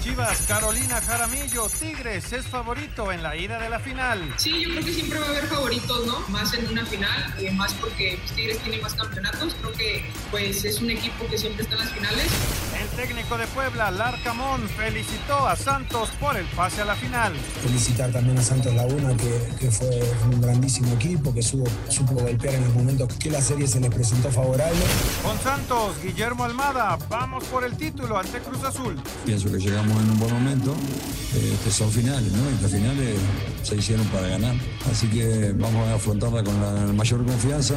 Chivas, 0.00 0.46
Carolina 0.48 0.98
Jaramillo, 1.02 1.68
Tigres 1.68 2.32
es 2.32 2.46
favorito 2.46 3.12
en 3.12 3.22
la 3.22 3.36
ida 3.36 3.58
de 3.58 3.68
la 3.68 3.78
final. 3.78 4.32
Sí, 4.38 4.62
yo 4.62 4.70
creo 4.70 4.84
que 4.84 4.94
siempre 4.94 5.18
va 5.18 5.26
a 5.26 5.28
haber 5.28 5.46
favoritos, 5.46 6.06
¿no? 6.06 6.20
Más 6.28 6.54
en 6.54 6.66
una 6.68 6.86
final, 6.86 7.34
y 7.38 7.50
más 7.50 7.74
porque 7.74 8.18
Tigres 8.34 8.58
tiene 8.62 8.78
más 8.78 8.94
campeonatos. 8.94 9.54
Creo 9.60 9.72
que 9.74 10.10
pues 10.30 10.64
es 10.64 10.80
un 10.80 10.90
equipo 10.90 11.26
que 11.28 11.36
siempre 11.36 11.64
está 11.64 11.74
en 11.74 11.80
las 11.82 11.90
finales. 11.90 12.26
Técnico 12.96 13.38
de 13.38 13.46
Puebla, 13.48 13.90
Larcamón, 13.90 14.68
felicitó 14.68 15.46
a 15.46 15.56
Santos 15.56 16.10
por 16.20 16.36
el 16.36 16.44
pase 16.46 16.82
a 16.82 16.84
la 16.84 16.94
final. 16.94 17.32
Felicitar 17.62 18.10
también 18.10 18.38
a 18.38 18.42
Santos 18.42 18.74
Laguna, 18.74 19.16
que, 19.16 19.56
que 19.58 19.70
fue 19.70 19.88
un 20.30 20.40
grandísimo 20.40 20.92
equipo, 20.94 21.32
que 21.32 21.42
supo, 21.42 21.70
supo 21.88 22.14
golpear 22.14 22.54
en 22.54 22.64
los 22.64 22.74
momentos 22.74 23.08
que 23.14 23.30
la 23.30 23.40
serie 23.40 23.66
se 23.66 23.80
les 23.80 23.90
presentó 23.90 24.30
favorable. 24.30 24.78
Con 25.22 25.38
Santos, 25.40 25.94
Guillermo 26.02 26.44
Almada, 26.44 26.98
vamos 27.08 27.44
por 27.44 27.64
el 27.64 27.76
título 27.76 28.18
ante 28.18 28.38
Cruz 28.40 28.62
Azul. 28.64 29.00
Pienso 29.24 29.50
que 29.50 29.58
llegamos 29.58 30.00
en 30.02 30.10
un 30.10 30.18
buen 30.18 30.34
momento, 30.34 30.74
eh, 31.34 31.56
que 31.64 31.70
son 31.70 31.90
finales, 31.90 32.32
¿no? 32.32 32.50
Y 32.50 32.62
las 32.62 32.70
finales 32.70 33.16
se 33.62 33.76
hicieron 33.76 34.06
para 34.08 34.28
ganar. 34.28 34.54
Así 34.90 35.06
que 35.08 35.52
vamos 35.56 35.88
a 35.88 35.94
afrontarla 35.94 36.42
con 36.42 36.60
la 36.60 36.92
mayor 36.92 37.24
confianza. 37.24 37.76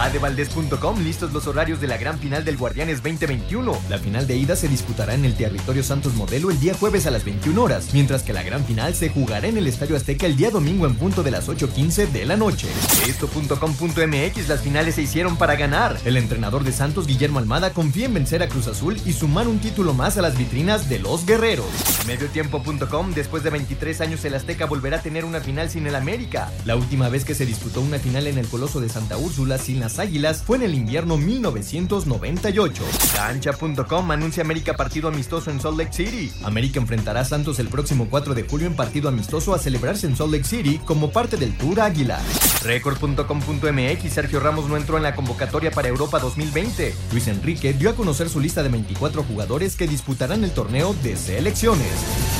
Adevaldez.com, 0.00 1.02
listos 1.02 1.32
los 1.32 1.46
horarios 1.46 1.80
de 1.80 1.86
la 1.86 1.98
gran 1.98 2.18
final 2.18 2.44
del 2.44 2.56
Guardianes 2.56 3.02
2021. 3.02 3.78
La 3.90 3.98
final 3.98 4.26
de 4.26 4.36
ida 4.36 4.56
se 4.56 4.68
disputará 4.68 5.14
en 5.14 5.24
el 5.24 5.34
territorio 5.34 5.82
Santos 5.82 6.14
Modelo 6.14 6.50
el 6.50 6.58
día 6.58 6.74
jueves 6.74 7.06
a 7.06 7.10
las 7.10 7.24
21 7.24 7.62
horas, 7.62 7.90
mientras 7.92 8.22
que 8.22 8.32
la 8.32 8.42
gran 8.42 8.64
final 8.64 8.94
se 8.94 9.10
jugará 9.10 9.48
en 9.48 9.58
el 9.58 9.66
Estadio 9.66 9.96
Azteca 9.96 10.26
el 10.26 10.36
día 10.36 10.50
domingo 10.50 10.86
en 10.86 10.94
punto 10.94 11.22
de 11.22 11.30
las 11.30 11.48
8.15 11.48 12.08
de 12.10 12.24
la 12.24 12.36
noche. 12.36 12.68
Esto.com.mx, 13.06 14.48
las 14.48 14.60
finales 14.62 14.94
se 14.94 15.02
hicieron 15.02 15.36
para 15.36 15.56
ganar. 15.56 15.98
El 16.04 16.16
entrenador 16.16 16.64
de 16.64 16.72
Santos, 16.72 17.06
Guillermo 17.06 17.38
Almada, 17.38 17.72
confía 17.74 18.06
en 18.06 18.14
vencer 18.14 18.42
a 18.42 18.48
Cruz 18.48 18.68
Azul 18.68 18.96
y 19.04 19.12
sumar 19.12 19.48
un 19.48 19.58
título 19.58 19.92
más 19.92 20.16
a 20.16 20.22
las 20.22 20.38
vitrinas 20.38 20.88
de 20.88 20.98
los 20.98 21.26
guerreros. 21.26 21.66
Mediotiempo.com, 22.06 23.12
después 23.12 23.42
de 23.42 23.50
23 23.50 24.00
años 24.00 24.24
el 24.24 24.34
Azteca 24.34 24.64
volverá 24.64 24.98
a 24.98 25.02
tener 25.02 25.26
una 25.26 25.40
final 25.40 25.68
sin 25.68 25.86
el 25.86 25.94
América. 25.94 26.50
La 26.64 26.76
última 26.76 27.10
vez 27.10 27.26
que 27.26 27.34
se 27.34 27.44
disputó 27.44 27.82
una 27.82 27.98
final 27.98 28.26
en 28.26 28.38
el 28.38 28.48
Coloso 28.48 28.80
de 28.80 28.88
Santa 28.88 29.18
Úrsula 29.18 29.58
sin 29.58 29.89
las 29.90 29.98
Águilas 29.98 30.42
fue 30.46 30.56
en 30.56 30.62
el 30.62 30.74
invierno 30.74 31.16
1998. 31.16 32.84
Cancha.com 33.16 34.10
anuncia 34.10 34.44
América 34.44 34.76
partido 34.76 35.08
amistoso 35.08 35.50
en 35.50 35.60
Salt 35.60 35.78
Lake 35.78 35.92
City. 35.92 36.32
América 36.44 36.78
enfrentará 36.78 37.20
a 37.20 37.24
Santos 37.24 37.58
el 37.58 37.68
próximo 37.68 38.06
4 38.08 38.34
de 38.34 38.44
julio 38.44 38.68
en 38.68 38.76
partido 38.76 39.08
amistoso 39.08 39.52
a 39.52 39.58
celebrarse 39.58 40.06
en 40.06 40.16
Salt 40.16 40.32
Lake 40.32 40.44
City 40.44 40.78
como 40.84 41.10
parte 41.10 41.36
del 41.36 41.56
Tour 41.56 41.80
Águila. 41.80 42.20
Record.com.mx 42.62 44.12
Sergio 44.12 44.38
Ramos 44.38 44.68
no 44.68 44.76
entró 44.76 44.96
en 44.96 45.02
la 45.02 45.16
convocatoria 45.16 45.72
para 45.72 45.88
Europa 45.88 46.20
2020. 46.20 46.94
Luis 47.10 47.26
Enrique 47.26 47.72
dio 47.72 47.90
a 47.90 47.96
conocer 47.96 48.28
su 48.28 48.38
lista 48.38 48.62
de 48.62 48.68
24 48.68 49.24
jugadores 49.24 49.74
que 49.74 49.88
disputarán 49.88 50.44
el 50.44 50.52
torneo 50.52 50.94
de 51.02 51.16
selecciones. 51.16 52.39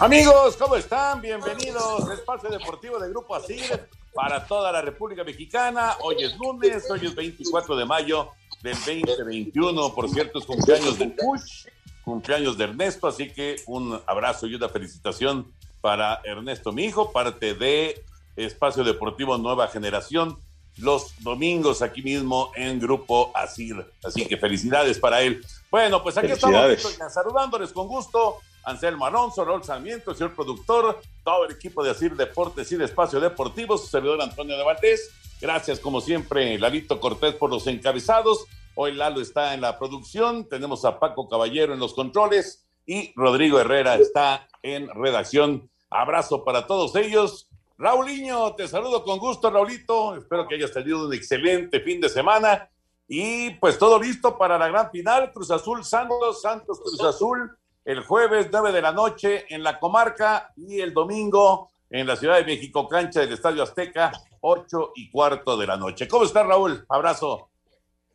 Amigos, 0.00 0.56
¿cómo 0.56 0.76
están? 0.76 1.20
Bienvenidos 1.20 2.08
a 2.08 2.14
Espacio 2.14 2.48
Deportivo 2.50 3.00
de 3.00 3.08
Grupo 3.08 3.34
Asir 3.34 3.88
para 4.14 4.46
toda 4.46 4.70
la 4.70 4.80
República 4.80 5.24
Mexicana. 5.24 5.96
Hoy 6.02 6.22
es 6.22 6.38
lunes, 6.38 6.88
hoy 6.88 7.04
es 7.04 7.16
24 7.16 7.74
de 7.74 7.84
mayo 7.84 8.28
del 8.62 8.74
2021. 8.74 9.92
Por 9.92 10.08
cierto, 10.08 10.38
es 10.38 10.46
cumpleaños 10.46 11.00
de 11.00 11.08
Push, 11.08 11.66
cumpleaños 12.04 12.56
de 12.56 12.64
Ernesto, 12.64 13.08
así 13.08 13.32
que 13.32 13.56
un 13.66 14.00
abrazo 14.06 14.46
y 14.46 14.54
una 14.54 14.68
felicitación 14.68 15.52
para 15.80 16.20
Ernesto, 16.22 16.70
mi 16.70 16.84
hijo, 16.84 17.10
parte 17.10 17.54
de 17.54 18.04
Espacio 18.36 18.84
Deportivo 18.84 19.36
Nueva 19.36 19.66
Generación, 19.66 20.38
los 20.76 21.12
domingos 21.24 21.82
aquí 21.82 22.02
mismo 22.02 22.52
en 22.54 22.78
Grupo 22.78 23.32
Asir. 23.34 23.84
Así 24.04 24.24
que 24.26 24.36
felicidades 24.36 25.00
para 25.00 25.22
él. 25.22 25.44
Bueno, 25.72 26.00
pues 26.04 26.16
aquí 26.16 26.30
estamos 26.30 26.80
saludándoles 27.12 27.72
con 27.72 27.88
gusto. 27.88 28.38
Anselmo 28.68 29.06
Alonso, 29.06 29.44
Raúl 29.44 29.64
Sarmiento, 29.64 30.10
el 30.10 30.16
señor 30.16 30.34
productor, 30.34 31.00
todo 31.24 31.46
el 31.46 31.52
equipo 31.52 31.82
de 31.82 31.90
Asir 31.90 32.14
Deportes 32.14 32.70
y 32.70 32.76
de 32.76 32.84
Espacio 32.84 33.18
Deportivo, 33.18 33.78
su 33.78 33.86
servidor 33.86 34.20
Antonio 34.20 34.58
de 34.58 34.62
Valdés. 34.62 35.10
Gracias, 35.40 35.80
como 35.80 36.02
siempre, 36.02 36.58
Lalito 36.58 37.00
Cortés 37.00 37.34
por 37.34 37.48
los 37.48 37.66
encabezados. 37.66 38.44
Hoy 38.74 38.92
Lalo 38.92 39.22
está 39.22 39.54
en 39.54 39.62
la 39.62 39.78
producción, 39.78 40.46
tenemos 40.48 40.84
a 40.84 41.00
Paco 41.00 41.28
Caballero 41.28 41.72
en 41.72 41.80
los 41.80 41.94
controles 41.94 42.66
y 42.84 43.12
Rodrigo 43.16 43.58
Herrera 43.58 43.96
está 43.96 44.46
en 44.62 44.88
redacción. 44.88 45.70
Abrazo 45.88 46.44
para 46.44 46.66
todos 46.66 46.94
ellos. 46.96 47.48
Raulinho, 47.78 48.54
te 48.54 48.68
saludo 48.68 49.02
con 49.02 49.18
gusto, 49.18 49.50
Raulito. 49.50 50.14
Espero 50.16 50.46
que 50.46 50.56
hayas 50.56 50.72
tenido 50.72 51.06
un 51.06 51.14
excelente 51.14 51.80
fin 51.80 52.00
de 52.02 52.10
semana. 52.10 52.68
Y 53.08 53.50
pues 53.54 53.78
todo 53.78 53.98
listo 53.98 54.36
para 54.36 54.58
la 54.58 54.68
gran 54.68 54.90
final, 54.90 55.32
Cruz 55.32 55.50
Azul 55.50 55.82
Santos, 55.82 56.42
Santos 56.42 56.80
Cruz 56.80 57.00
Azul 57.00 57.56
el 57.88 58.00
jueves 58.00 58.48
9 58.52 58.70
de 58.70 58.82
la 58.82 58.92
noche 58.92 59.46
en 59.48 59.62
la 59.62 59.80
comarca 59.80 60.52
y 60.58 60.78
el 60.78 60.92
domingo 60.92 61.70
en 61.88 62.06
la 62.06 62.16
Ciudad 62.16 62.36
de 62.36 62.44
México, 62.44 62.86
cancha 62.86 63.20
del 63.20 63.32
Estadio 63.32 63.62
Azteca, 63.62 64.12
8 64.42 64.92
y 64.96 65.10
cuarto 65.10 65.56
de 65.56 65.66
la 65.66 65.78
noche. 65.78 66.06
¿Cómo 66.06 66.26
estás, 66.26 66.46
Raúl? 66.46 66.84
Abrazo. 66.90 67.48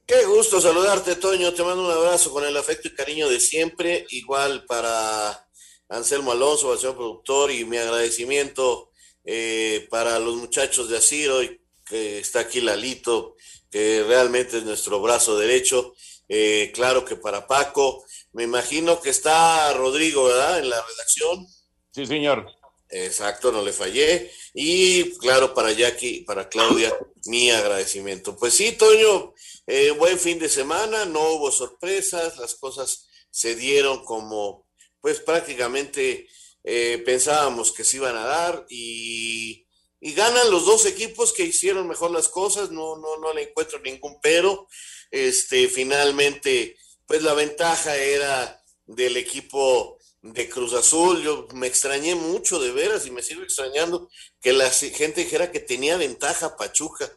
Qué 0.05 0.25
gusto 0.25 0.61
saludarte, 0.61 1.15
Toño. 1.15 1.55
Te 1.55 1.63
mando 1.63 1.85
un 1.85 1.91
abrazo 1.91 2.31
con 2.31 2.45
el 2.45 2.55
afecto 2.55 2.87
y 2.87 2.93
cariño 2.93 3.27
de 3.27 3.39
siempre. 3.39 4.05
Igual 4.11 4.63
para 4.65 5.43
Anselmo 5.89 6.33
Alonso, 6.33 6.71
al 6.71 6.77
señor 6.77 6.95
productor, 6.95 7.49
y 7.49 7.65
mi 7.65 7.77
agradecimiento 7.77 8.91
eh, 9.25 9.87
para 9.89 10.19
los 10.19 10.35
muchachos 10.35 10.87
de 10.87 10.97
Asiro, 10.97 11.39
que 11.83 12.19
está 12.19 12.41
aquí 12.41 12.61
Lalito, 12.61 13.37
que 13.71 14.05
realmente 14.07 14.59
es 14.59 14.65
nuestro 14.65 15.01
brazo 15.01 15.35
derecho. 15.35 15.95
Eh, 16.29 16.71
claro 16.75 17.03
que 17.03 17.15
para 17.15 17.47
Paco, 17.47 18.05
me 18.33 18.43
imagino 18.43 18.99
que 18.99 19.09
está 19.09 19.71
Rodrigo, 19.73 20.25
¿verdad? 20.25 20.59
En 20.59 20.69
la 20.69 20.81
redacción. 20.81 21.47
Sí, 21.91 22.05
señor. 22.05 22.47
Exacto, 22.89 23.51
no 23.51 23.61
le 23.61 23.73
fallé. 23.73 24.31
Y 24.53 25.17
claro, 25.17 25.53
para 25.53 25.71
Jackie, 25.71 26.21
para 26.21 26.49
Claudia, 26.49 26.95
mi 27.25 27.49
agradecimiento. 27.49 28.35
Pues 28.35 28.53
sí, 28.53 28.73
Toño, 28.73 29.33
eh, 29.65 29.91
buen 29.91 30.19
fin 30.19 30.37
de 30.39 30.49
semana, 30.49 31.05
no 31.05 31.33
hubo 31.33 31.51
sorpresas, 31.51 32.37
las 32.37 32.55
cosas 32.55 33.07
se 33.31 33.55
dieron 33.55 34.03
como, 34.03 34.67
pues 34.99 35.19
prácticamente 35.21 36.27
eh, 36.63 37.01
pensábamos 37.03 37.71
que 37.71 37.83
se 37.83 37.97
iban 37.97 38.15
a 38.15 38.25
dar 38.25 38.65
y, 38.69 39.65
y, 39.99 40.13
ganan 40.13 40.51
los 40.51 40.65
dos 40.65 40.85
equipos 40.85 41.33
que 41.33 41.43
hicieron 41.43 41.87
mejor 41.87 42.11
las 42.11 42.29
cosas, 42.29 42.69
no, 42.69 42.95
no, 42.97 43.17
no 43.17 43.33
le 43.33 43.43
encuentro 43.43 43.79
ningún 43.79 44.19
pero. 44.21 44.67
Este, 45.09 45.67
finalmente 45.67 46.75
pues 47.13 47.21
la 47.21 47.35
ventaja 47.35 47.95
era 47.95 48.59
del 48.87 49.17
equipo 49.17 49.99
de 50.23 50.49
Cruz 50.49 50.73
Azul. 50.73 51.21
Yo 51.21 51.47
me 51.53 51.67
extrañé 51.67 52.15
mucho 52.15 52.57
de 52.57 52.71
veras 52.71 53.05
y 53.05 53.11
me 53.11 53.21
sigo 53.21 53.43
extrañando 53.43 54.09
que 54.41 54.51
la 54.51 54.71
gente 54.71 55.21
dijera 55.21 55.51
que 55.51 55.59
tenía 55.59 55.95
ventaja 55.95 56.57
Pachuca. 56.57 57.15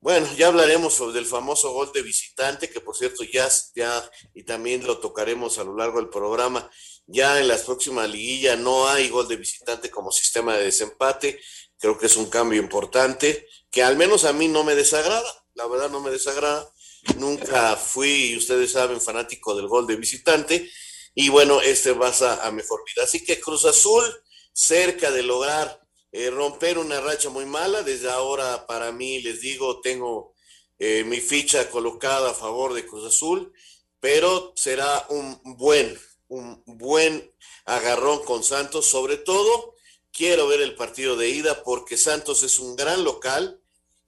Bueno, 0.00 0.28
ya 0.36 0.48
hablaremos 0.48 0.92
sobre 0.92 1.18
el 1.18 1.24
famoso 1.24 1.72
gol 1.72 1.90
de 1.94 2.02
visitante, 2.02 2.68
que 2.68 2.82
por 2.82 2.94
cierto 2.94 3.24
ya, 3.24 3.48
ya, 3.74 4.10
y 4.34 4.42
también 4.44 4.86
lo 4.86 4.98
tocaremos 4.98 5.56
a 5.56 5.64
lo 5.64 5.78
largo 5.78 5.98
del 5.98 6.10
programa, 6.10 6.70
ya 7.06 7.40
en 7.40 7.48
las 7.48 7.62
próximas 7.62 8.10
liguillas 8.10 8.58
no 8.58 8.86
hay 8.86 9.08
gol 9.08 9.28
de 9.28 9.36
visitante 9.36 9.90
como 9.90 10.12
sistema 10.12 10.58
de 10.58 10.64
desempate, 10.64 11.40
creo 11.78 11.96
que 11.96 12.04
es 12.04 12.16
un 12.16 12.28
cambio 12.28 12.60
importante, 12.60 13.48
que 13.70 13.82
al 13.82 13.96
menos 13.96 14.26
a 14.26 14.34
mí 14.34 14.48
no 14.48 14.62
me 14.62 14.74
desagrada, 14.74 15.46
la 15.54 15.66
verdad 15.68 15.88
no 15.88 16.00
me 16.00 16.10
desagrada, 16.10 16.70
nunca 17.16 17.76
fui, 17.76 18.36
ustedes 18.36 18.72
saben, 18.72 19.00
fanático 19.00 19.54
del 19.54 19.68
gol 19.68 19.86
de 19.86 19.96
visitante, 19.96 20.70
y 21.14 21.28
bueno, 21.28 21.60
este 21.60 21.92
va 21.92 22.12
a, 22.42 22.50
mejor 22.50 22.82
vida. 22.86 23.04
Así 23.04 23.24
que 23.24 23.40
Cruz 23.40 23.64
Azul, 23.64 24.04
cerca 24.52 25.10
de 25.10 25.22
lograr 25.22 25.80
eh, 26.10 26.30
romper 26.30 26.78
una 26.78 27.00
racha 27.00 27.28
muy 27.28 27.46
mala, 27.46 27.82
desde 27.82 28.10
ahora 28.10 28.66
para 28.66 28.92
mí, 28.92 29.20
les 29.20 29.40
digo, 29.40 29.80
tengo 29.80 30.34
eh, 30.78 31.04
mi 31.04 31.20
ficha 31.20 31.70
colocada 31.70 32.30
a 32.30 32.34
favor 32.34 32.74
de 32.74 32.86
Cruz 32.86 33.06
Azul, 33.06 33.52
pero 34.00 34.52
será 34.56 35.06
un 35.10 35.40
buen, 35.56 35.98
un 36.28 36.62
buen 36.66 37.32
agarrón 37.64 38.24
con 38.24 38.42
Santos, 38.42 38.86
sobre 38.86 39.16
todo 39.16 39.72
quiero 40.12 40.46
ver 40.46 40.60
el 40.60 40.74
partido 40.74 41.16
de 41.16 41.28
ida 41.30 41.62
porque 41.64 41.96
Santos 41.96 42.42
es 42.42 42.58
un 42.58 42.76
gran 42.76 43.02
local 43.02 43.60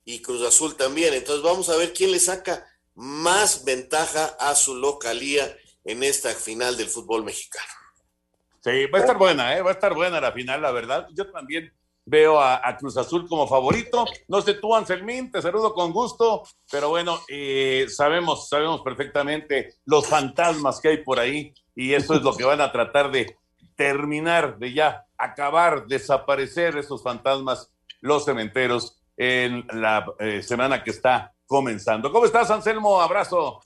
y 0.05 0.21
Cruz 0.21 0.43
Azul 0.43 0.77
también. 0.77 1.15
Entonces 1.15 1.43
vamos 1.43 1.69
a 1.69 1.77
ver 1.77 1.93
quién 1.93 2.13
le 2.13 2.21
saca 2.21 2.67
más 2.95 3.65
ventaja 3.65 4.37
a 4.39 4.55
su 4.55 4.75
localía 4.75 5.57
en 5.85 6.03
esta 6.03 6.31
final 6.31 6.77
del 6.77 6.89
fútbol 6.89 7.25
mexicano. 7.25 7.69
Sí, 8.61 8.87
va 8.87 8.99
a 8.99 9.03
estar 9.03 9.19
buena, 9.19 9.57
¿eh? 9.57 9.63
va 9.63 9.71
a 9.71 9.75
estar 9.75 9.95
buena 9.95 10.21
la 10.21 10.33
final, 10.33 10.63
la 10.63 10.71
verdad. 10.71 11.07
Yo 11.13 11.31
también 11.31 11.71
veo 12.07 12.41
a, 12.41 12.77
Cruz 12.79 12.97
Azul 12.97 13.29
como 13.29 13.47
favorito. 13.47 14.07
No 14.29 14.41
sé 14.41 14.55
tú, 14.55 14.75
Anselmín, 14.75 15.31
te 15.31 15.43
saludo 15.43 15.75
con 15.75 15.93
gusto, 15.93 16.43
pero 16.71 16.89
bueno, 16.89 17.21
eh, 17.29 17.87
sabemos, 17.89 18.49
sabemos 18.49 18.81
perfectamente 18.83 19.75
los 19.85 20.07
fantasmas 20.07 20.81
que 20.81 20.89
hay 20.89 20.97
por 20.99 21.19
ahí 21.19 21.53
y 21.75 21.93
eso 21.93 22.15
es 22.15 22.23
lo 22.23 22.35
que 22.35 22.45
van 22.45 22.61
a 22.61 22.73
tratar 22.73 23.11
de 23.11 23.37
terminar, 23.77 24.59
de 24.59 24.73
ya 24.73 25.07
acabar, 25.19 25.87
desaparecer 25.87 26.77
esos 26.77 27.03
fantasmas, 27.03 27.71
los 28.01 28.25
cementeros 28.25 28.99
en 29.17 29.67
la 29.73 30.07
eh, 30.19 30.43
semana 30.43 30.83
que 30.83 30.91
está 30.91 31.34
comenzando. 31.55 32.11
¿Cómo 32.11 32.27
estás, 32.27 32.51
Anselmo? 32.51 33.01
Abrazo. 33.01 33.61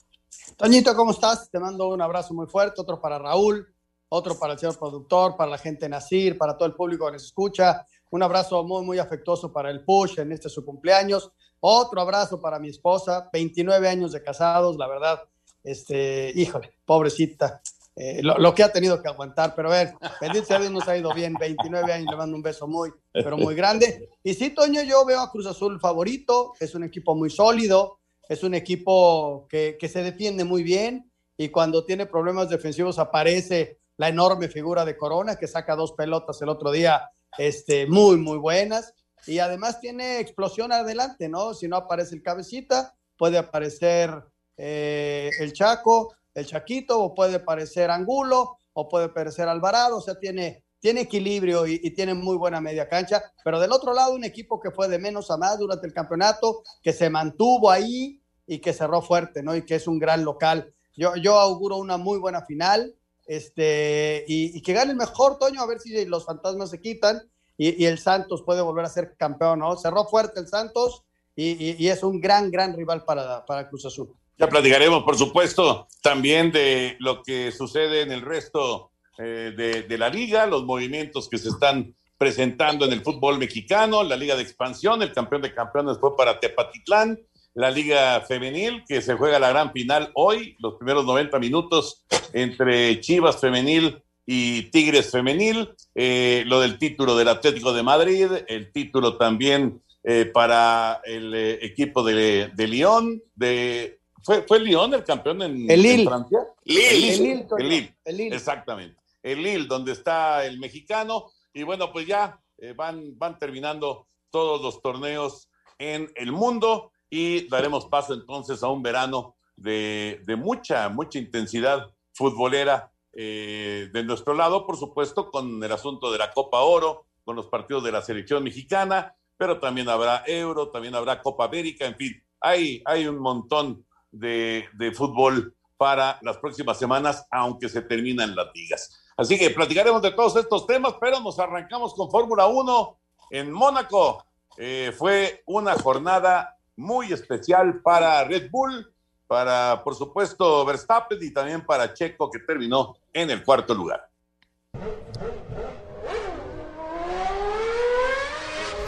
Toñito, 0.55 0.95
¿cómo 0.95 1.09
estás? 1.09 1.49
Te 1.49 1.57
mando 1.57 1.87
un 1.87 1.99
abrazo 1.99 2.35
muy 2.35 2.45
fuerte, 2.45 2.79
otro 2.81 3.01
para 3.01 3.17
Raúl, 3.17 3.67
otro 4.09 4.37
para 4.37 4.53
el 4.53 4.59
señor 4.59 4.77
productor, 4.77 5.35
para 5.35 5.49
la 5.49 5.57
gente 5.57 5.89
Nacir, 5.89 6.37
para 6.37 6.55
todo 6.55 6.67
el 6.67 6.75
público 6.75 7.07
que 7.07 7.13
nos 7.13 7.23
escucha. 7.23 7.83
Un 8.11 8.21
abrazo 8.21 8.63
muy, 8.63 8.85
muy 8.85 8.99
afectuoso 8.99 9.51
para 9.51 9.71
el 9.71 9.83
Push 9.83 10.19
en 10.19 10.31
este 10.31 10.49
su 10.49 10.63
cumpleaños. 10.63 11.31
Otro 11.61 11.99
abrazo 11.99 12.39
para 12.39 12.59
mi 12.59 12.69
esposa, 12.69 13.27
29 13.33 13.89
años 13.89 14.11
de 14.11 14.21
casados, 14.21 14.77
la 14.77 14.87
verdad, 14.87 15.23
este, 15.63 16.31
híjole, 16.35 16.71
pobrecita, 16.85 17.59
eh, 18.01 18.21
lo, 18.23 18.55
que 18.55 18.63
ha 18.63 18.71
tenido 18.71 19.01
que 19.01 19.09
aguantar, 19.09 19.53
pero 19.53 19.67
a 19.69 19.73
ver, 19.73 19.93
bendito 20.21 20.45
sea 20.45 20.57
Dios, 20.57 20.71
nos 20.71 20.87
ha 20.87 20.95
ido 20.95 21.13
bien, 21.13 21.33
29 21.33 21.91
años, 21.91 22.07
le 22.09 22.33
un 22.33 22.41
beso 22.41 22.65
muy, 22.65 22.91
pero 23.11 23.37
muy 23.37 23.55
grande. 23.55 24.07
Y 24.23 24.35
sí, 24.35 24.51
Toño, 24.51 24.83
yo 24.83 25.03
veo 25.05 25.19
a 25.19 25.29
Cruz 25.29 25.45
Azul 25.47 25.81
favorito, 25.81 26.53
es 26.61 26.73
un 26.75 26.85
equipo 26.85 27.13
muy 27.13 27.29
sólido, 27.29 27.99
es 28.29 28.41
un 28.43 28.53
equipo 28.53 29.47
que, 29.49 29.75
que 29.77 29.89
se 29.89 30.01
defiende 30.01 30.45
muy 30.45 30.63
bien 30.63 31.11
y 31.35 31.49
cuando 31.49 31.83
tiene 31.83 32.05
problemas 32.05 32.47
defensivos 32.47 32.99
aparece 32.99 33.81
la 33.97 34.07
enorme 34.07 34.47
figura 34.47 34.85
de 34.85 34.95
Corona, 34.95 35.35
que 35.35 35.47
saca 35.47 35.75
dos 35.75 35.91
pelotas 35.91 36.41
el 36.41 36.47
otro 36.47 36.71
día, 36.71 37.09
este, 37.37 37.85
muy, 37.85 38.15
muy 38.15 38.37
buenas. 38.37 38.93
Y 39.27 39.39
además 39.39 39.81
tiene 39.81 40.21
explosión 40.21 40.71
adelante, 40.71 41.27
¿no? 41.27 41.53
Si 41.53 41.67
no 41.67 41.75
aparece 41.75 42.15
el 42.15 42.23
cabecita, 42.23 42.95
puede 43.17 43.37
aparecer 43.37 44.09
eh, 44.55 45.31
el 45.39 45.51
Chaco, 45.51 46.15
el 46.33 46.45
Chaquito, 46.45 47.01
o 47.01 47.13
puede 47.13 47.39
parecer 47.39 47.91
Angulo, 47.91 48.57
o 48.73 48.87
puede 48.87 49.09
parecer 49.09 49.47
Alvarado, 49.47 49.97
o 49.97 50.01
sea, 50.01 50.17
tiene, 50.19 50.63
tiene 50.79 51.01
equilibrio 51.01 51.67
y, 51.67 51.91
tiene 51.93 52.13
muy 52.13 52.37
buena 52.37 52.61
media 52.61 52.87
cancha, 52.87 53.21
pero 53.43 53.59
del 53.59 53.71
otro 53.71 53.93
lado 53.93 54.15
un 54.15 54.23
equipo 54.23 54.59
que 54.59 54.71
fue 54.71 54.87
de 54.87 54.99
menos 54.99 55.29
a 55.31 55.37
más 55.37 55.59
durante 55.59 55.87
el 55.87 55.93
campeonato, 55.93 56.63
que 56.81 56.93
se 56.93 57.09
mantuvo 57.09 57.69
ahí 57.69 58.21
y 58.47 58.59
que 58.59 58.73
cerró 58.73 59.01
fuerte, 59.01 59.43
¿no? 59.43 59.55
Y 59.55 59.65
que 59.65 59.75
es 59.75 59.87
un 59.87 59.99
gran 59.99 60.23
local. 60.23 60.73
Yo, 60.95 61.15
yo 61.15 61.39
auguro 61.39 61.77
una 61.77 61.97
muy 61.97 62.17
buena 62.19 62.45
final, 62.45 62.95
este, 63.29 64.25
y, 64.27 64.59
que 64.61 64.73
gane 64.73 64.91
el 64.91 64.97
mejor, 64.97 65.37
Toño, 65.37 65.61
a 65.61 65.67
ver 65.67 65.79
si 65.79 66.05
los 66.05 66.25
fantasmas 66.25 66.71
se 66.71 66.81
quitan 66.81 67.21
y, 67.57 67.85
el 67.85 67.99
Santos 67.99 68.41
puede 68.43 68.61
volver 68.61 68.85
a 68.85 68.89
ser 68.89 69.15
campeón, 69.17 69.59
¿no? 69.59 69.77
Cerró 69.77 70.05
fuerte 70.05 70.39
el 70.39 70.47
Santos 70.47 71.03
y, 71.35 71.87
es 71.87 72.03
un 72.03 72.19
gran, 72.19 72.49
gran 72.49 72.73
rival 72.75 73.03
para, 73.05 73.45
para 73.45 73.69
Cruz 73.69 73.85
Azul. 73.85 74.15
Ya 74.39 74.47
platicaremos, 74.47 75.03
por 75.03 75.17
supuesto, 75.17 75.89
también 76.01 76.53
de 76.53 76.95
lo 76.99 77.23
que 77.23 77.51
sucede 77.51 78.03
en 78.03 78.13
el 78.13 78.21
resto 78.21 78.91
eh, 79.17 79.83
de, 79.85 79.97
la 79.97 80.07
liga, 80.07 80.45
los 80.45 80.63
movimientos 80.63 81.27
que 81.27 81.37
se 81.37 81.49
están 81.49 81.93
presentando 82.17 82.85
en 82.85 82.93
el 82.93 83.01
fútbol 83.01 83.37
mexicano, 83.37 84.01
la 84.01 84.15
liga 84.15 84.37
de 84.37 84.43
expansión, 84.43 85.01
el 85.01 85.11
campeón 85.11 85.41
de 85.41 85.53
campeones 85.53 85.97
fue 85.99 86.15
para 86.15 86.39
Tepatitlán, 86.39 87.19
la 87.53 87.69
liga 87.69 88.21
femenil 88.21 88.85
que 88.87 89.01
se 89.01 89.15
juega 89.15 89.39
la 89.39 89.49
gran 89.49 89.73
final 89.73 90.09
hoy, 90.15 90.55
los 90.59 90.75
primeros 90.75 91.05
90 91.05 91.37
minutos 91.37 92.05
entre 92.31 93.01
Chivas 93.01 93.41
femenil 93.41 94.01
y 94.25 94.71
Tigres 94.71 95.11
femenil, 95.11 95.71
eh, 95.95 96.43
lo 96.45 96.61
del 96.61 96.77
título 96.77 97.17
del 97.17 97.27
Atlético 97.27 97.73
de 97.73 97.83
Madrid, 97.83 98.27
el 98.47 98.71
título 98.71 99.17
también 99.17 99.81
eh, 100.05 100.23
para 100.33 101.01
el 101.03 101.35
equipo 101.61 102.03
de, 102.03 102.51
de 102.55 102.67
Lyon, 102.67 103.21
de 103.35 103.98
¿Fue, 104.29 104.43
fue 104.43 104.59
Lyon 104.59 104.93
el 104.93 105.03
campeón 105.03 105.41
en, 105.41 105.71
el 105.71 106.05
Francia? 106.05 106.37
Lille. 106.63 107.47
El 107.57 107.67
Lille, 107.67 108.35
Exactamente. 108.35 109.01
El 109.23 109.41
Lille, 109.41 109.65
donde 109.65 109.93
está 109.93 110.45
el 110.45 110.59
mexicano. 110.59 111.31
Y 111.51 111.63
bueno, 111.63 111.91
pues 111.91 112.05
ya 112.05 112.39
eh, 112.59 112.73
van, 112.77 113.17
van 113.17 113.39
terminando 113.39 114.05
todos 114.29 114.61
los 114.61 114.83
torneos 114.83 115.49
en 115.79 116.11
el 116.13 116.31
mundo 116.31 116.91
y 117.09 117.47
daremos 117.47 117.87
paso 117.87 118.13
entonces 118.13 118.61
a 118.61 118.67
un 118.67 118.83
verano 118.83 119.35
de, 119.55 120.21
mucha, 120.37 120.89
mucha 120.89 121.17
intensidad 121.17 121.91
futbolera 122.13 122.91
eh, 123.13 123.89
de 123.91 124.03
nuestro 124.03 124.35
lado, 124.35 124.67
por 124.67 124.77
supuesto, 124.77 125.31
con 125.31 125.63
el 125.63 125.71
asunto 125.71 126.11
de 126.11 126.19
la 126.19 126.29
Copa 126.29 126.59
Oro, 126.59 127.07
con 127.25 127.35
los 127.35 127.47
partidos 127.47 127.83
de 127.83 127.93
la 127.93 128.03
selección 128.03 128.43
mexicana, 128.43 129.15
pero 129.37 129.59
también 129.59 129.89
habrá 129.89 130.23
Euro, 130.27 130.69
también 130.69 130.93
habrá 130.93 131.19
Copa 131.19 131.45
América, 131.45 131.87
en 131.87 131.95
fin, 131.95 132.23
hay, 132.39 132.83
hay 132.85 133.07
un 133.07 133.17
montón 133.17 133.87
de, 134.11 134.93
fútbol 134.95 135.55
para 135.77 136.19
las 136.21 136.37
próximas 136.37 136.77
semanas, 136.77 137.25
aunque 137.31 137.69
se 137.69 137.81
terminan 137.81 138.35
las 138.35 138.47
ligas. 138.53 139.01
Así 139.17 139.37
que 139.37 139.49
platicaremos 139.49 140.01
de 140.01 140.11
todos 140.11 140.35
estos 140.35 140.65
temas, 140.67 140.95
pero 140.99 141.19
nos 141.19 141.39
arrancamos 141.39 141.93
con 141.93 142.09
Fórmula 142.09 142.47
1 142.47 142.97
en 143.31 143.51
Mónaco. 143.51 144.23
Eh, 144.57 144.93
fue 144.97 145.43
una 145.45 145.75
jornada 145.75 146.57
muy 146.75 147.11
especial 147.11 147.81
para 147.81 148.23
Red 148.23 148.49
Bull, 148.51 148.93
para, 149.27 149.81
por 149.83 149.95
supuesto, 149.95 150.65
Verstappen 150.65 151.19
y 151.21 151.31
también 151.31 151.65
para 151.65 151.93
Checo, 151.93 152.31
que 152.31 152.39
terminó 152.39 152.97
en 153.13 153.29
el 153.29 153.43
cuarto 153.43 153.73
lugar. 153.73 154.09